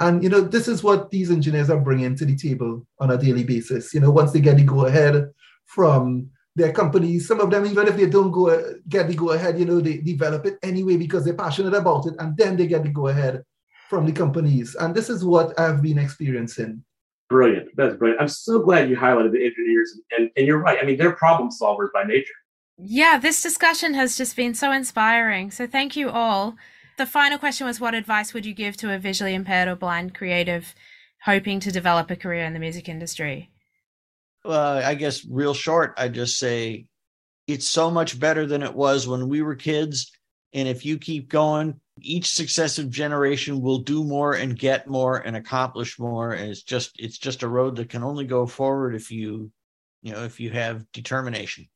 And 0.00 0.22
you 0.22 0.30
know, 0.30 0.40
this 0.40 0.66
is 0.66 0.82
what 0.82 1.10
these 1.10 1.30
engineers 1.30 1.68
are 1.68 1.80
bringing 1.80 2.16
to 2.16 2.24
the 2.24 2.36
table 2.36 2.86
on 3.00 3.10
a 3.10 3.18
daily 3.18 3.44
basis. 3.44 3.92
You 3.92 4.00
know, 4.00 4.12
once 4.12 4.32
they 4.32 4.40
get 4.40 4.56
the 4.56 4.62
go 4.62 4.86
ahead 4.86 5.30
from 5.66 6.30
their 6.58 6.72
companies, 6.72 7.26
some 7.26 7.40
of 7.40 7.50
them, 7.50 7.64
even 7.64 7.88
if 7.88 7.96
they 7.96 8.06
don't 8.06 8.30
go 8.30 8.74
get 8.88 9.08
the 9.08 9.14
go 9.14 9.30
ahead, 9.30 9.58
you 9.58 9.64
know, 9.64 9.80
they 9.80 9.98
develop 9.98 10.44
it 10.46 10.58
anyway 10.62 10.96
because 10.96 11.24
they're 11.24 11.34
passionate 11.34 11.74
about 11.74 12.06
it, 12.06 12.14
and 12.18 12.36
then 12.36 12.56
they 12.56 12.66
get 12.66 12.82
the 12.82 12.90
go 12.90 13.08
ahead 13.08 13.42
from 13.88 14.04
the 14.04 14.12
companies. 14.12 14.74
And 14.74 14.94
this 14.94 15.08
is 15.08 15.24
what 15.24 15.58
I've 15.58 15.80
been 15.80 15.98
experiencing. 15.98 16.84
Brilliant. 17.30 17.68
That's 17.76 17.96
brilliant. 17.96 18.20
I'm 18.20 18.28
so 18.28 18.58
glad 18.60 18.90
you 18.90 18.96
highlighted 18.96 19.32
the 19.32 19.44
engineers, 19.44 19.98
and, 20.16 20.30
and 20.36 20.46
you're 20.46 20.58
right. 20.58 20.78
I 20.80 20.84
mean, 20.84 20.98
they're 20.98 21.12
problem 21.12 21.50
solvers 21.50 21.88
by 21.94 22.04
nature. 22.04 22.32
Yeah, 22.78 23.18
this 23.18 23.42
discussion 23.42 23.94
has 23.94 24.16
just 24.16 24.36
been 24.36 24.54
so 24.54 24.70
inspiring. 24.70 25.50
So 25.50 25.66
thank 25.66 25.96
you 25.96 26.10
all. 26.10 26.56
The 26.96 27.06
final 27.06 27.38
question 27.38 27.66
was 27.66 27.80
what 27.80 27.94
advice 27.94 28.32
would 28.32 28.46
you 28.46 28.54
give 28.54 28.76
to 28.78 28.92
a 28.92 28.98
visually 28.98 29.34
impaired 29.34 29.68
or 29.68 29.76
blind 29.76 30.14
creative 30.14 30.74
hoping 31.24 31.60
to 31.60 31.72
develop 31.72 32.10
a 32.10 32.16
career 32.16 32.44
in 32.44 32.54
the 32.54 32.60
music 32.60 32.88
industry? 32.88 33.50
Uh, 34.48 34.82
I 34.84 34.94
guess 34.94 35.24
real 35.24 35.54
short, 35.54 35.94
I 35.96 36.08
just 36.08 36.38
say 36.38 36.86
it's 37.46 37.68
so 37.68 37.90
much 37.90 38.18
better 38.18 38.46
than 38.46 38.62
it 38.62 38.74
was 38.74 39.06
when 39.06 39.28
we 39.28 39.42
were 39.42 39.54
kids. 39.54 40.10
And 40.52 40.66
if 40.66 40.84
you 40.84 40.98
keep 40.98 41.28
going, 41.28 41.80
each 42.00 42.30
successive 42.30 42.90
generation 42.90 43.60
will 43.60 43.78
do 43.78 44.02
more 44.04 44.34
and 44.34 44.58
get 44.58 44.88
more 44.88 45.18
and 45.18 45.36
accomplish 45.36 45.98
more. 45.98 46.32
And 46.32 46.50
it's 46.50 46.62
just 46.62 46.98
it's 46.98 47.18
just 47.18 47.42
a 47.42 47.48
road 47.48 47.76
that 47.76 47.90
can 47.90 48.02
only 48.02 48.24
go 48.24 48.46
forward 48.46 48.94
if 48.94 49.10
you, 49.10 49.50
you 50.02 50.12
know, 50.12 50.24
if 50.24 50.40
you 50.40 50.50
have 50.50 50.90
determination. 50.92 51.68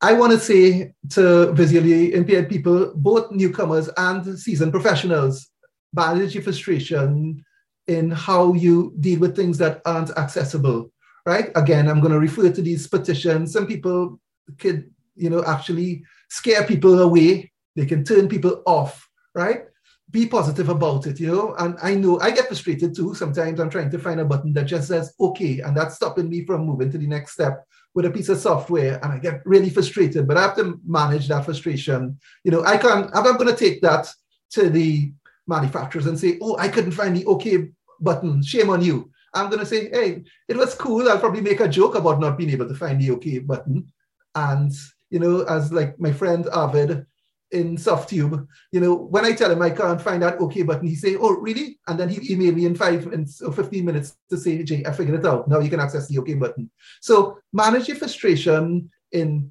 I 0.00 0.12
want 0.12 0.32
to 0.32 0.38
say 0.38 0.92
to 1.10 1.52
visually 1.52 2.14
impaired 2.14 2.48
people, 2.48 2.92
both 2.94 3.32
newcomers 3.32 3.90
and 3.96 4.38
seasoned 4.38 4.72
professionals, 4.72 5.48
manage 5.92 6.34
your 6.34 6.44
frustration 6.44 7.44
in 7.86 8.10
how 8.10 8.52
you 8.52 8.94
deal 9.00 9.18
with 9.18 9.34
things 9.34 9.58
that 9.58 9.80
aren't 9.84 10.10
accessible 10.16 10.92
right? 11.28 11.50
Again, 11.56 11.88
I'm 11.88 12.00
going 12.00 12.14
to 12.14 12.18
refer 12.18 12.50
to 12.50 12.62
these 12.62 12.86
petitions. 12.86 13.52
Some 13.52 13.66
people 13.66 14.18
could, 14.58 14.90
you 15.14 15.28
know, 15.28 15.44
actually 15.44 16.02
scare 16.30 16.64
people 16.64 16.98
away. 17.00 17.52
They 17.76 17.84
can 17.84 18.02
turn 18.02 18.28
people 18.28 18.62
off, 18.64 19.06
right? 19.34 19.64
Be 20.10 20.24
positive 20.24 20.70
about 20.70 21.06
it, 21.06 21.20
you 21.20 21.26
know. 21.26 21.54
And 21.58 21.76
I 21.82 21.96
know 21.96 22.18
I 22.20 22.30
get 22.30 22.46
frustrated 22.46 22.96
too. 22.96 23.14
Sometimes 23.14 23.60
I'm 23.60 23.68
trying 23.68 23.90
to 23.90 23.98
find 23.98 24.20
a 24.20 24.24
button 24.24 24.54
that 24.54 24.64
just 24.64 24.88
says 24.88 25.12
okay, 25.20 25.60
and 25.60 25.76
that's 25.76 25.96
stopping 25.96 26.30
me 26.30 26.46
from 26.46 26.64
moving 26.64 26.90
to 26.92 26.96
the 26.96 27.06
next 27.06 27.32
step 27.32 27.62
with 27.94 28.06
a 28.06 28.10
piece 28.10 28.30
of 28.30 28.38
software. 28.38 28.98
And 29.02 29.12
I 29.12 29.18
get 29.18 29.42
really 29.44 29.68
frustrated, 29.68 30.26
but 30.26 30.38
I 30.38 30.42
have 30.42 30.56
to 30.56 30.80
manage 30.86 31.28
that 31.28 31.44
frustration. 31.44 32.18
You 32.42 32.52
know, 32.52 32.64
I 32.64 32.78
can't, 32.78 33.14
I'm 33.14 33.24
not 33.24 33.38
going 33.38 33.54
to 33.54 33.64
take 33.64 33.82
that 33.82 34.08
to 34.52 34.70
the 34.70 35.12
manufacturers 35.46 36.06
and 36.06 36.18
say, 36.18 36.38
oh, 36.40 36.56
I 36.56 36.68
couldn't 36.68 36.92
find 36.92 37.14
the 37.14 37.26
okay 37.26 37.68
button. 38.00 38.42
Shame 38.42 38.70
on 38.70 38.80
you. 38.80 39.10
I'm 39.34 39.48
going 39.48 39.60
to 39.60 39.66
say, 39.66 39.90
hey, 39.90 40.24
it 40.48 40.56
was 40.56 40.74
cool. 40.74 41.08
I'll 41.08 41.18
probably 41.18 41.40
make 41.40 41.60
a 41.60 41.68
joke 41.68 41.94
about 41.94 42.20
not 42.20 42.38
being 42.38 42.50
able 42.50 42.68
to 42.68 42.74
find 42.74 43.00
the 43.00 43.10
OK 43.10 43.40
button. 43.40 43.92
And, 44.34 44.72
you 45.10 45.18
know, 45.18 45.42
as 45.42 45.72
like 45.72 45.98
my 45.98 46.12
friend 46.12 46.46
Arvid 46.52 47.06
in 47.50 47.76
Softube, 47.76 48.46
you 48.72 48.80
know, 48.80 48.94
when 48.94 49.24
I 49.24 49.32
tell 49.32 49.50
him 49.50 49.62
I 49.62 49.70
can't 49.70 50.00
find 50.00 50.22
that 50.22 50.40
OK 50.40 50.62
button, 50.62 50.86
he 50.86 50.94
say, 50.94 51.16
oh, 51.16 51.32
really? 51.36 51.78
And 51.86 51.98
then 51.98 52.08
he 52.08 52.34
emailed 52.34 52.54
me 52.54 52.66
in 52.66 52.74
five 52.74 53.06
minutes 53.06 53.40
or 53.40 53.52
15 53.52 53.84
minutes 53.84 54.16
to 54.30 54.36
say, 54.36 54.62
Jay, 54.62 54.82
I 54.86 54.92
figured 54.92 55.18
it 55.18 55.26
out. 55.26 55.48
Now 55.48 55.60
you 55.60 55.70
can 55.70 55.80
access 55.80 56.08
the 56.08 56.18
OK 56.18 56.34
button. 56.34 56.70
So 57.00 57.38
manage 57.52 57.88
your 57.88 57.96
frustration 57.96 58.90
in 59.12 59.50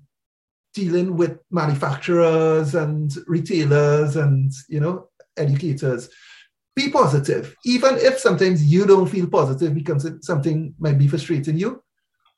dealing 0.73 1.17
with 1.17 1.39
manufacturers 1.49 2.75
and 2.75 3.11
retailers 3.25 4.15
and, 4.15 4.51
you 4.69 4.79
know, 4.79 5.09
educators 5.37 6.09
be 6.77 6.89
positive. 6.89 7.55
Even 7.65 7.95
if 7.97 8.19
sometimes 8.19 8.63
you 8.63 8.85
don't 8.85 9.09
feel 9.09 9.27
positive 9.27 9.73
because 9.73 10.09
something 10.21 10.73
might 10.79 10.97
be 10.97 11.07
frustrating 11.07 11.57
you, 11.57 11.83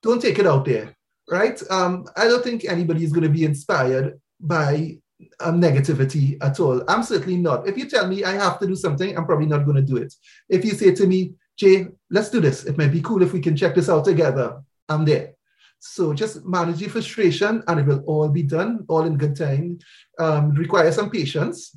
don't 0.02 0.22
take 0.22 0.40
it 0.40 0.48
out 0.48 0.64
there, 0.66 0.96
right? 1.30 1.62
Um, 1.70 2.06
I 2.16 2.26
don't 2.30 2.44
think 2.44 2.64
anybody 2.64 3.04
is 3.04 3.12
going 3.12 3.28
to 3.28 3.38
be 3.40 3.44
inspired 3.44 4.20
by 4.40 4.98
um, 5.42 5.62
negativity 5.62 6.38
at 6.42 6.60
all. 6.62 6.82
I'm 6.88 7.04
certainly 7.04 7.38
not. 7.38 7.68
If 7.68 7.78
you 7.78 7.90
tell 7.90 8.08
me 8.08 8.24
I 8.24 8.32
have 8.32 8.60
to 8.60 8.68
do 8.68 8.76
something, 8.76 9.16
I'm 9.16 9.26
probably 9.26 9.46
not 9.54 9.66
going 9.66 9.76
to 9.76 9.90
do 9.94 9.98
it. 9.98 10.14
If 10.48 10.64
you 10.64 10.72
say 10.72 10.96
to 10.96 11.06
me, 11.06 11.34
Jay, 11.58 11.88
let's 12.10 12.30
do 12.30 12.40
this. 12.40 12.64
It 12.64 12.78
might 12.78 12.94
be 12.94 13.02
cool 13.02 13.22
if 13.22 13.34
we 13.34 13.42
can 13.42 13.58
check 13.58 13.76
this 13.76 13.90
out 13.90 14.06
together. 14.06 14.64
I'm 14.88 15.04
there. 15.04 15.34
So 15.80 16.14
just 16.14 16.46
manage 16.46 16.80
your 16.80 16.90
frustration 16.90 17.64
and 17.68 17.80
it 17.80 17.86
will 17.86 18.04
all 18.06 18.30
be 18.30 18.44
done, 18.44 18.86
all 18.88 19.04
in 19.04 19.18
good 19.18 19.36
time. 19.36 19.80
Um, 20.18 20.52
require 20.52 20.92
some 20.94 21.10
patience 21.10 21.76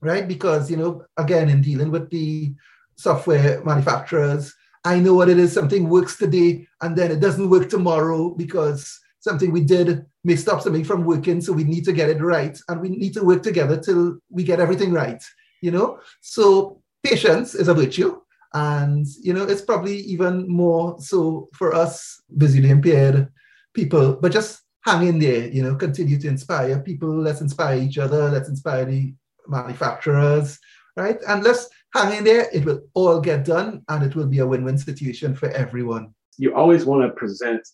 right? 0.00 0.26
Because, 0.26 0.70
you 0.70 0.76
know, 0.76 1.04
again, 1.16 1.48
in 1.48 1.62
dealing 1.62 1.90
with 1.90 2.10
the 2.10 2.54
software 2.96 3.62
manufacturers, 3.64 4.54
I 4.84 4.98
know 4.98 5.14
what 5.14 5.28
it 5.28 5.38
is. 5.38 5.52
Something 5.52 5.88
works 5.88 6.16
today 6.16 6.66
and 6.80 6.96
then 6.96 7.10
it 7.10 7.20
doesn't 7.20 7.50
work 7.50 7.68
tomorrow 7.68 8.30
because 8.30 8.98
something 9.20 9.52
we 9.52 9.62
did 9.62 10.06
may 10.24 10.36
stop 10.36 10.62
something 10.62 10.84
from 10.84 11.04
working. 11.04 11.40
So 11.40 11.52
we 11.52 11.64
need 11.64 11.84
to 11.84 11.92
get 11.92 12.08
it 12.08 12.22
right. 12.22 12.58
And 12.68 12.80
we 12.80 12.88
need 12.88 13.14
to 13.14 13.24
work 13.24 13.42
together 13.42 13.78
till 13.78 14.18
we 14.30 14.42
get 14.42 14.60
everything 14.60 14.92
right, 14.92 15.22
you 15.60 15.70
know? 15.70 16.00
So 16.20 16.80
patience 17.02 17.54
is 17.54 17.68
a 17.68 17.74
virtue. 17.74 18.20
And, 18.52 19.06
you 19.22 19.32
know, 19.32 19.44
it's 19.44 19.62
probably 19.62 19.96
even 19.98 20.48
more 20.48 20.96
so 21.00 21.48
for 21.54 21.74
us 21.74 22.20
visually 22.30 22.70
impaired 22.70 23.28
people, 23.74 24.14
but 24.14 24.32
just 24.32 24.62
hang 24.82 25.06
in 25.06 25.18
there, 25.18 25.46
you 25.46 25.62
know, 25.62 25.76
continue 25.76 26.18
to 26.18 26.28
inspire 26.28 26.80
people. 26.80 27.14
Let's 27.14 27.42
inspire 27.42 27.78
each 27.78 27.98
other. 27.98 28.28
Let's 28.30 28.48
inspire 28.48 28.86
the 28.86 29.14
manufacturers, 29.50 30.58
right? 30.96 31.18
And 31.28 31.42
let's 31.42 31.68
hang 31.94 32.16
in 32.16 32.24
there. 32.24 32.48
It 32.52 32.64
will 32.64 32.80
all 32.94 33.20
get 33.20 33.44
done 33.44 33.82
and 33.88 34.04
it 34.04 34.14
will 34.14 34.26
be 34.26 34.38
a 34.38 34.46
win 34.46 34.64
win 34.64 34.78
situation 34.78 35.34
for 35.34 35.50
everyone. 35.50 36.14
You 36.38 36.54
always 36.54 36.84
want 36.84 37.02
to 37.02 37.10
present 37.10 37.66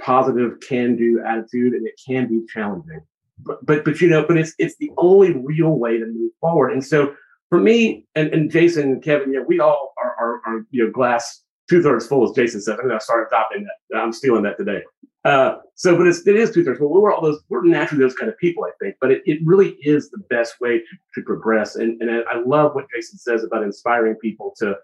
positive 0.00 0.60
can 0.60 0.96
do 0.96 1.22
attitude 1.26 1.72
and 1.74 1.86
it 1.86 2.00
can 2.06 2.28
be 2.28 2.42
challenging. 2.52 3.00
But, 3.40 3.64
but, 3.64 3.84
but 3.84 4.00
you 4.00 4.08
know, 4.08 4.24
but 4.26 4.36
it's 4.36 4.54
it's 4.58 4.76
the 4.76 4.90
only 4.96 5.32
real 5.32 5.70
way 5.70 5.98
to 5.98 6.06
move 6.06 6.32
forward. 6.40 6.72
And 6.72 6.84
so 6.84 7.14
for 7.50 7.60
me 7.60 8.06
and, 8.14 8.32
and 8.32 8.50
Jason 8.50 8.92
and 8.92 9.02
Kevin, 9.02 9.32
you 9.32 9.40
know, 9.40 9.44
we 9.46 9.60
all 9.60 9.92
are, 10.02 10.14
are, 10.18 10.40
are 10.46 10.66
you 10.70 10.84
know 10.84 10.90
glass 10.90 11.42
two 11.68 11.82
thirds 11.82 12.06
full, 12.06 12.28
as 12.28 12.34
Jason 12.34 12.60
said. 12.60 12.78
I'm 12.78 12.86
going 12.86 12.98
to 12.98 13.04
start 13.04 13.28
adopting 13.30 13.64
that. 13.64 13.98
I'm 13.98 14.12
stealing 14.12 14.42
that 14.42 14.56
today. 14.56 14.82
Uh, 15.24 15.56
so, 15.74 15.96
but 15.96 16.06
it's, 16.06 16.26
it 16.26 16.36
is 16.36 16.52
two 16.52 16.64
thirds. 16.64 16.80
Well, 16.80 16.88
we're 16.88 17.12
all 17.12 17.22
those, 17.22 17.40
we're 17.48 17.64
naturally 17.64 18.02
those 18.02 18.14
kind 18.14 18.30
of 18.30 18.38
people, 18.38 18.64
I 18.64 18.70
think, 18.80 18.96
but 19.00 19.10
it, 19.10 19.22
it 19.26 19.40
really 19.44 19.76
is 19.82 20.10
the 20.10 20.18
best 20.18 20.60
way 20.60 20.78
to, 20.78 20.84
to 21.14 21.22
progress. 21.22 21.76
And, 21.76 22.00
and 22.00 22.10
I 22.10 22.40
love 22.46 22.74
what 22.74 22.86
Jason 22.94 23.18
says 23.18 23.44
about 23.44 23.62
inspiring 23.62 24.14
people 24.16 24.54
to, 24.58 24.76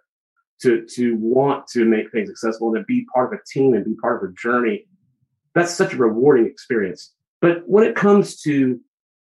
to, 0.62 0.85
to 0.87 1.16
want 1.16 1.66
to 1.68 1.85
make 1.85 2.11
things 2.11 2.28
accessible 2.28 2.68
and 2.68 2.78
to 2.78 2.85
be 2.85 3.07
part 3.14 3.32
of 3.32 3.39
a 3.39 3.43
team 3.47 3.74
and 3.74 3.85
be 3.85 3.95
part 3.95 4.22
of 4.22 4.30
a 4.30 4.32
journey. 4.35 4.87
That's 5.55 5.72
such 5.72 5.95
a 5.95 5.97
rewarding 5.97 6.47
experience. 6.47 7.12
But 7.41 7.62
when 7.66 7.85
it 7.85 7.95
comes 7.95 8.41
to, 8.43 8.80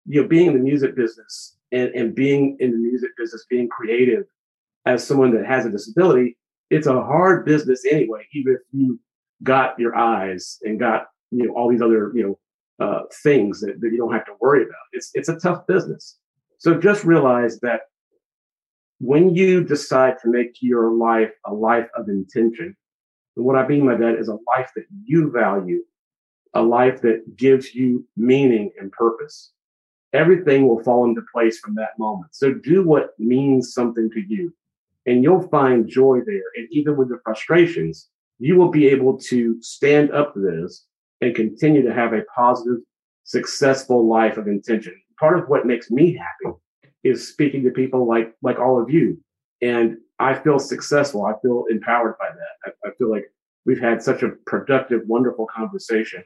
you 0.07 0.23
know, 0.23 0.29
being 0.29 0.47
in 0.47 0.53
the 0.55 0.61
music 0.61 0.95
business 0.97 1.57
and, 1.73 1.89
and 1.91 2.15
being 2.15 2.57
in 2.61 2.71
the 2.71 2.79
music 2.79 3.11
business, 3.17 3.45
being 3.51 3.69
creative 3.69 4.25
as 4.87 5.07
someone 5.07 5.35
that 5.35 5.45
has 5.45 5.67
a 5.67 5.71
disability, 5.71 6.37
it's 6.71 6.87
a 6.87 7.03
hard 7.03 7.45
business 7.45 7.85
anyway, 7.85 8.27
even 8.33 8.55
if 8.55 8.61
you 8.73 8.99
got 9.43 9.79
your 9.79 9.97
eyes 9.97 10.59
and 10.63 10.79
got 10.79 11.07
you 11.31 11.47
know 11.47 11.55
all 11.55 11.71
these 11.71 11.83
other 11.83 12.13
you 12.15 12.23
know 12.23 12.39
uh, 12.85 13.03
things 13.23 13.61
that, 13.61 13.81
that 13.81 13.91
you 13.93 13.99
don't 13.99 14.13
have 14.13 14.25
to 14.27 14.33
worry 14.41 14.63
about. 14.63 14.75
It's 14.93 15.11
it's 15.15 15.29
a 15.29 15.39
tough 15.39 15.67
business. 15.67 16.19
So 16.59 16.79
just 16.79 17.05
realize 17.05 17.61
that 17.61 17.83
when 18.99 19.35
you 19.35 19.65
decide 19.65 20.17
to 20.23 20.29
make 20.29 20.57
your 20.61 20.93
life 20.93 21.33
a 21.47 21.53
life 21.53 21.89
of 21.97 22.09
intention, 22.09 22.77
and 23.37 23.45
what 23.45 23.57
I 23.57 23.67
mean 23.67 23.87
by 23.87 23.97
that 23.97 24.17
is 24.19 24.29
a 24.29 24.39
life 24.57 24.71
that 24.77 24.85
you 25.05 25.31
value, 25.31 25.83
a 26.55 26.63
life 26.63 27.01
that 27.03 27.37
gives 27.37 27.75
you 27.75 28.07
meaning 28.17 28.73
and 28.79 28.93
purpose. 28.93 29.53
Everything 30.13 30.67
will 30.67 30.83
fall 30.83 31.05
into 31.05 31.23
place 31.33 31.61
from 31.61 31.77
that 31.77 31.97
moment. 31.99 32.35
So 32.35 32.53
do 32.53 32.85
what 32.85 33.11
means 33.19 33.73
something 33.73 34.11
to 34.11 34.21
you, 34.21 34.53
and 35.07 35.23
you'll 35.23 35.49
find 35.49 35.89
joy 35.89 36.19
there. 36.27 36.51
And 36.57 36.67
even 36.71 36.97
with 36.97 37.09
the 37.09 37.21
frustrations, 37.25 38.09
you 38.41 38.57
will 38.57 38.71
be 38.71 38.89
able 38.89 39.19
to 39.19 39.61
stand 39.63 40.11
up 40.11 40.35
to 40.35 40.41
this 40.41 40.87
and 41.21 41.35
continue 41.35 41.83
to 41.83 41.95
have 41.95 42.13
a 42.15 42.23
positive, 42.35 42.79
successful 43.25 44.09
life 44.09 44.39
of 44.39 44.49
intention. 44.49 44.95
Part 45.19 45.39
of 45.39 45.49
what 45.49 45.67
makes 45.67 45.91
me 45.91 46.17
happy 46.17 46.57
is 47.05 47.29
speaking 47.29 47.63
to 47.65 47.71
people 47.71 48.09
like 48.09 48.35
like 48.43 48.59
all 48.59 48.83
of 48.83 48.91
you, 48.91 49.19
and 49.61 49.99
I 50.19 50.35
feel 50.35 50.59
successful. 50.59 51.27
I 51.27 51.35
feel 51.43 51.65
empowered 51.71 52.17
by 52.19 52.31
that. 52.31 52.73
I, 52.85 52.89
I 52.89 52.93
feel 52.97 53.11
like 53.11 53.25
we've 53.67 53.81
had 53.81 54.03
such 54.03 54.23
a 54.23 54.31
productive, 54.47 55.03
wonderful 55.07 55.47
conversation, 55.55 56.25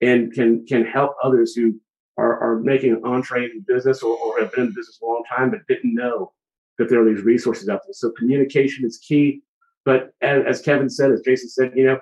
and 0.00 0.32
can 0.32 0.66
can 0.66 0.84
help 0.84 1.14
others 1.22 1.54
who 1.54 1.78
are, 2.16 2.38
are 2.40 2.60
making 2.60 2.92
an 2.92 3.04
entree 3.04 3.44
in 3.44 3.64
business 3.68 4.02
or, 4.02 4.16
or 4.16 4.40
have 4.40 4.52
been 4.52 4.66
in 4.66 4.74
business 4.74 4.98
a 5.02 5.06
long 5.06 5.22
time 5.28 5.50
but 5.50 5.66
didn't 5.68 5.94
know 5.94 6.32
that 6.78 6.88
there 6.88 7.02
are 7.02 7.14
these 7.14 7.24
resources 7.24 7.68
out 7.68 7.82
there. 7.84 7.92
So 7.92 8.10
communication 8.12 8.84
is 8.86 8.98
key. 8.98 9.42
But 9.90 10.12
as, 10.20 10.44
as 10.46 10.62
Kevin 10.62 10.88
said, 10.88 11.10
as 11.10 11.20
Jason 11.22 11.48
said, 11.48 11.72
you 11.74 11.84
know, 11.84 11.98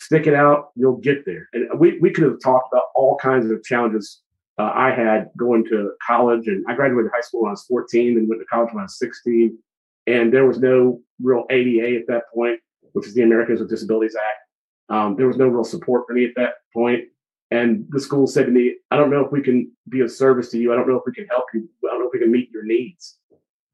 stick 0.00 0.26
it 0.26 0.32
out, 0.32 0.70
you'll 0.76 0.96
get 0.96 1.26
there. 1.26 1.46
And 1.52 1.78
we, 1.78 1.98
we 1.98 2.10
could 2.10 2.24
have 2.24 2.40
talked 2.42 2.72
about 2.72 2.84
all 2.94 3.18
kinds 3.18 3.50
of 3.50 3.62
challenges 3.62 4.22
uh, 4.58 4.72
I 4.74 4.92
had 4.92 5.28
going 5.36 5.66
to 5.66 5.92
college. 6.06 6.48
And 6.48 6.64
I 6.66 6.74
graduated 6.74 7.10
high 7.14 7.20
school 7.20 7.42
when 7.42 7.50
I 7.50 7.52
was 7.52 7.66
14 7.66 8.16
and 8.16 8.30
went 8.30 8.40
to 8.40 8.46
college 8.46 8.72
when 8.72 8.80
I 8.80 8.84
was 8.84 8.98
16. 8.98 9.58
And 10.06 10.32
there 10.32 10.46
was 10.46 10.58
no 10.58 11.02
real 11.20 11.44
ADA 11.50 11.98
at 11.98 12.06
that 12.08 12.22
point, 12.34 12.60
which 12.92 13.06
is 13.06 13.12
the 13.12 13.24
Americans 13.24 13.60
with 13.60 13.68
Disabilities 13.68 14.16
Act. 14.16 14.38
Um, 14.88 15.14
there 15.14 15.26
was 15.26 15.36
no 15.36 15.48
real 15.48 15.64
support 15.64 16.04
for 16.06 16.14
me 16.14 16.24
at 16.24 16.32
that 16.36 16.54
point. 16.72 17.04
And 17.50 17.84
the 17.90 18.00
school 18.00 18.26
said 18.26 18.46
to 18.46 18.52
me, 18.52 18.76
I 18.90 18.96
don't 18.96 19.10
know 19.10 19.22
if 19.22 19.30
we 19.30 19.42
can 19.42 19.70
be 19.90 20.00
of 20.00 20.10
service 20.10 20.48
to 20.52 20.58
you. 20.58 20.72
I 20.72 20.76
don't 20.76 20.88
know 20.88 20.96
if 20.96 21.02
we 21.04 21.12
can 21.12 21.26
help 21.26 21.44
you. 21.52 21.68
I 21.84 21.90
don't 21.90 22.00
know 22.00 22.06
if 22.06 22.14
we 22.14 22.20
can 22.20 22.32
meet 22.32 22.50
your 22.50 22.64
needs. 22.64 23.18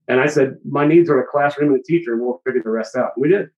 And 0.09 0.21
I 0.21 0.27
said, 0.27 0.59
my 0.65 0.87
needs 0.87 1.09
are 1.09 1.21
a 1.21 1.27
classroom 1.27 1.73
and 1.73 1.81
a 1.81 1.83
teacher, 1.83 2.13
and 2.13 2.23
we'll 2.23 2.41
figure 2.45 2.63
the 2.63 2.71
rest 2.71 2.97
out. 2.97 3.13
We 3.19 3.29
did. 3.29 3.49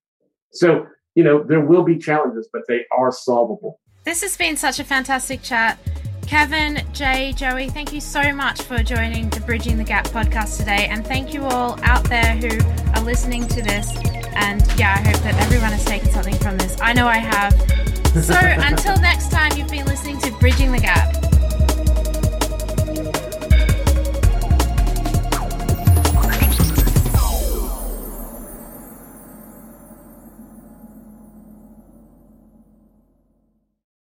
So, 0.53 0.87
you 1.15 1.25
know, 1.25 1.43
there 1.43 1.61
will 1.61 1.83
be 1.83 1.99
challenges, 1.99 2.49
but 2.53 2.63
they 2.69 2.85
are 2.97 3.11
solvable. 3.11 3.81
This 4.05 4.23
has 4.23 4.37
been 4.37 4.57
such 4.57 4.79
a 4.79 4.85
fantastic 4.85 5.43
chat. 5.43 5.79
Kevin, 6.27 6.83
Jay, 6.93 7.33
Joey, 7.37 7.69
thank 7.69 7.93
you 7.93 8.01
so 8.01 8.33
much 8.33 8.63
for 8.63 8.83
joining 8.83 9.31
the 9.31 9.41
Bridging 9.41 9.79
the 9.79 9.85
Gap 9.85 10.07
podcast 10.09 10.59
today. 10.59 10.87
And 10.91 11.07
thank 11.07 11.33
you 11.33 11.45
all 11.45 11.79
out 11.83 12.05
there 12.05 12.35
who 12.35 12.49
are 12.95 13.05
listening 13.05 13.47
to 13.49 13.63
this. 13.63 13.97
And 14.35 14.61
yeah, 14.77 14.95
I 14.95 15.09
hope 15.09 15.23
that 15.23 15.35
everyone 15.43 15.71
has 15.71 15.85
taken 15.85 16.11
something 16.11 16.35
from 16.37 16.59
this. 16.59 16.77
I 16.81 16.93
know 16.93 17.07
I 17.07 17.19
have. 17.19 17.53
So 18.25 18.35
until 18.41 18.97
next 19.01 19.31
time, 19.31 19.57
you've 19.57 19.69
been 19.69 19.87
listening 19.87 20.19
to 20.21 20.33
Bridging 20.33 20.73
the 20.73 20.81
Gap. 20.81 21.26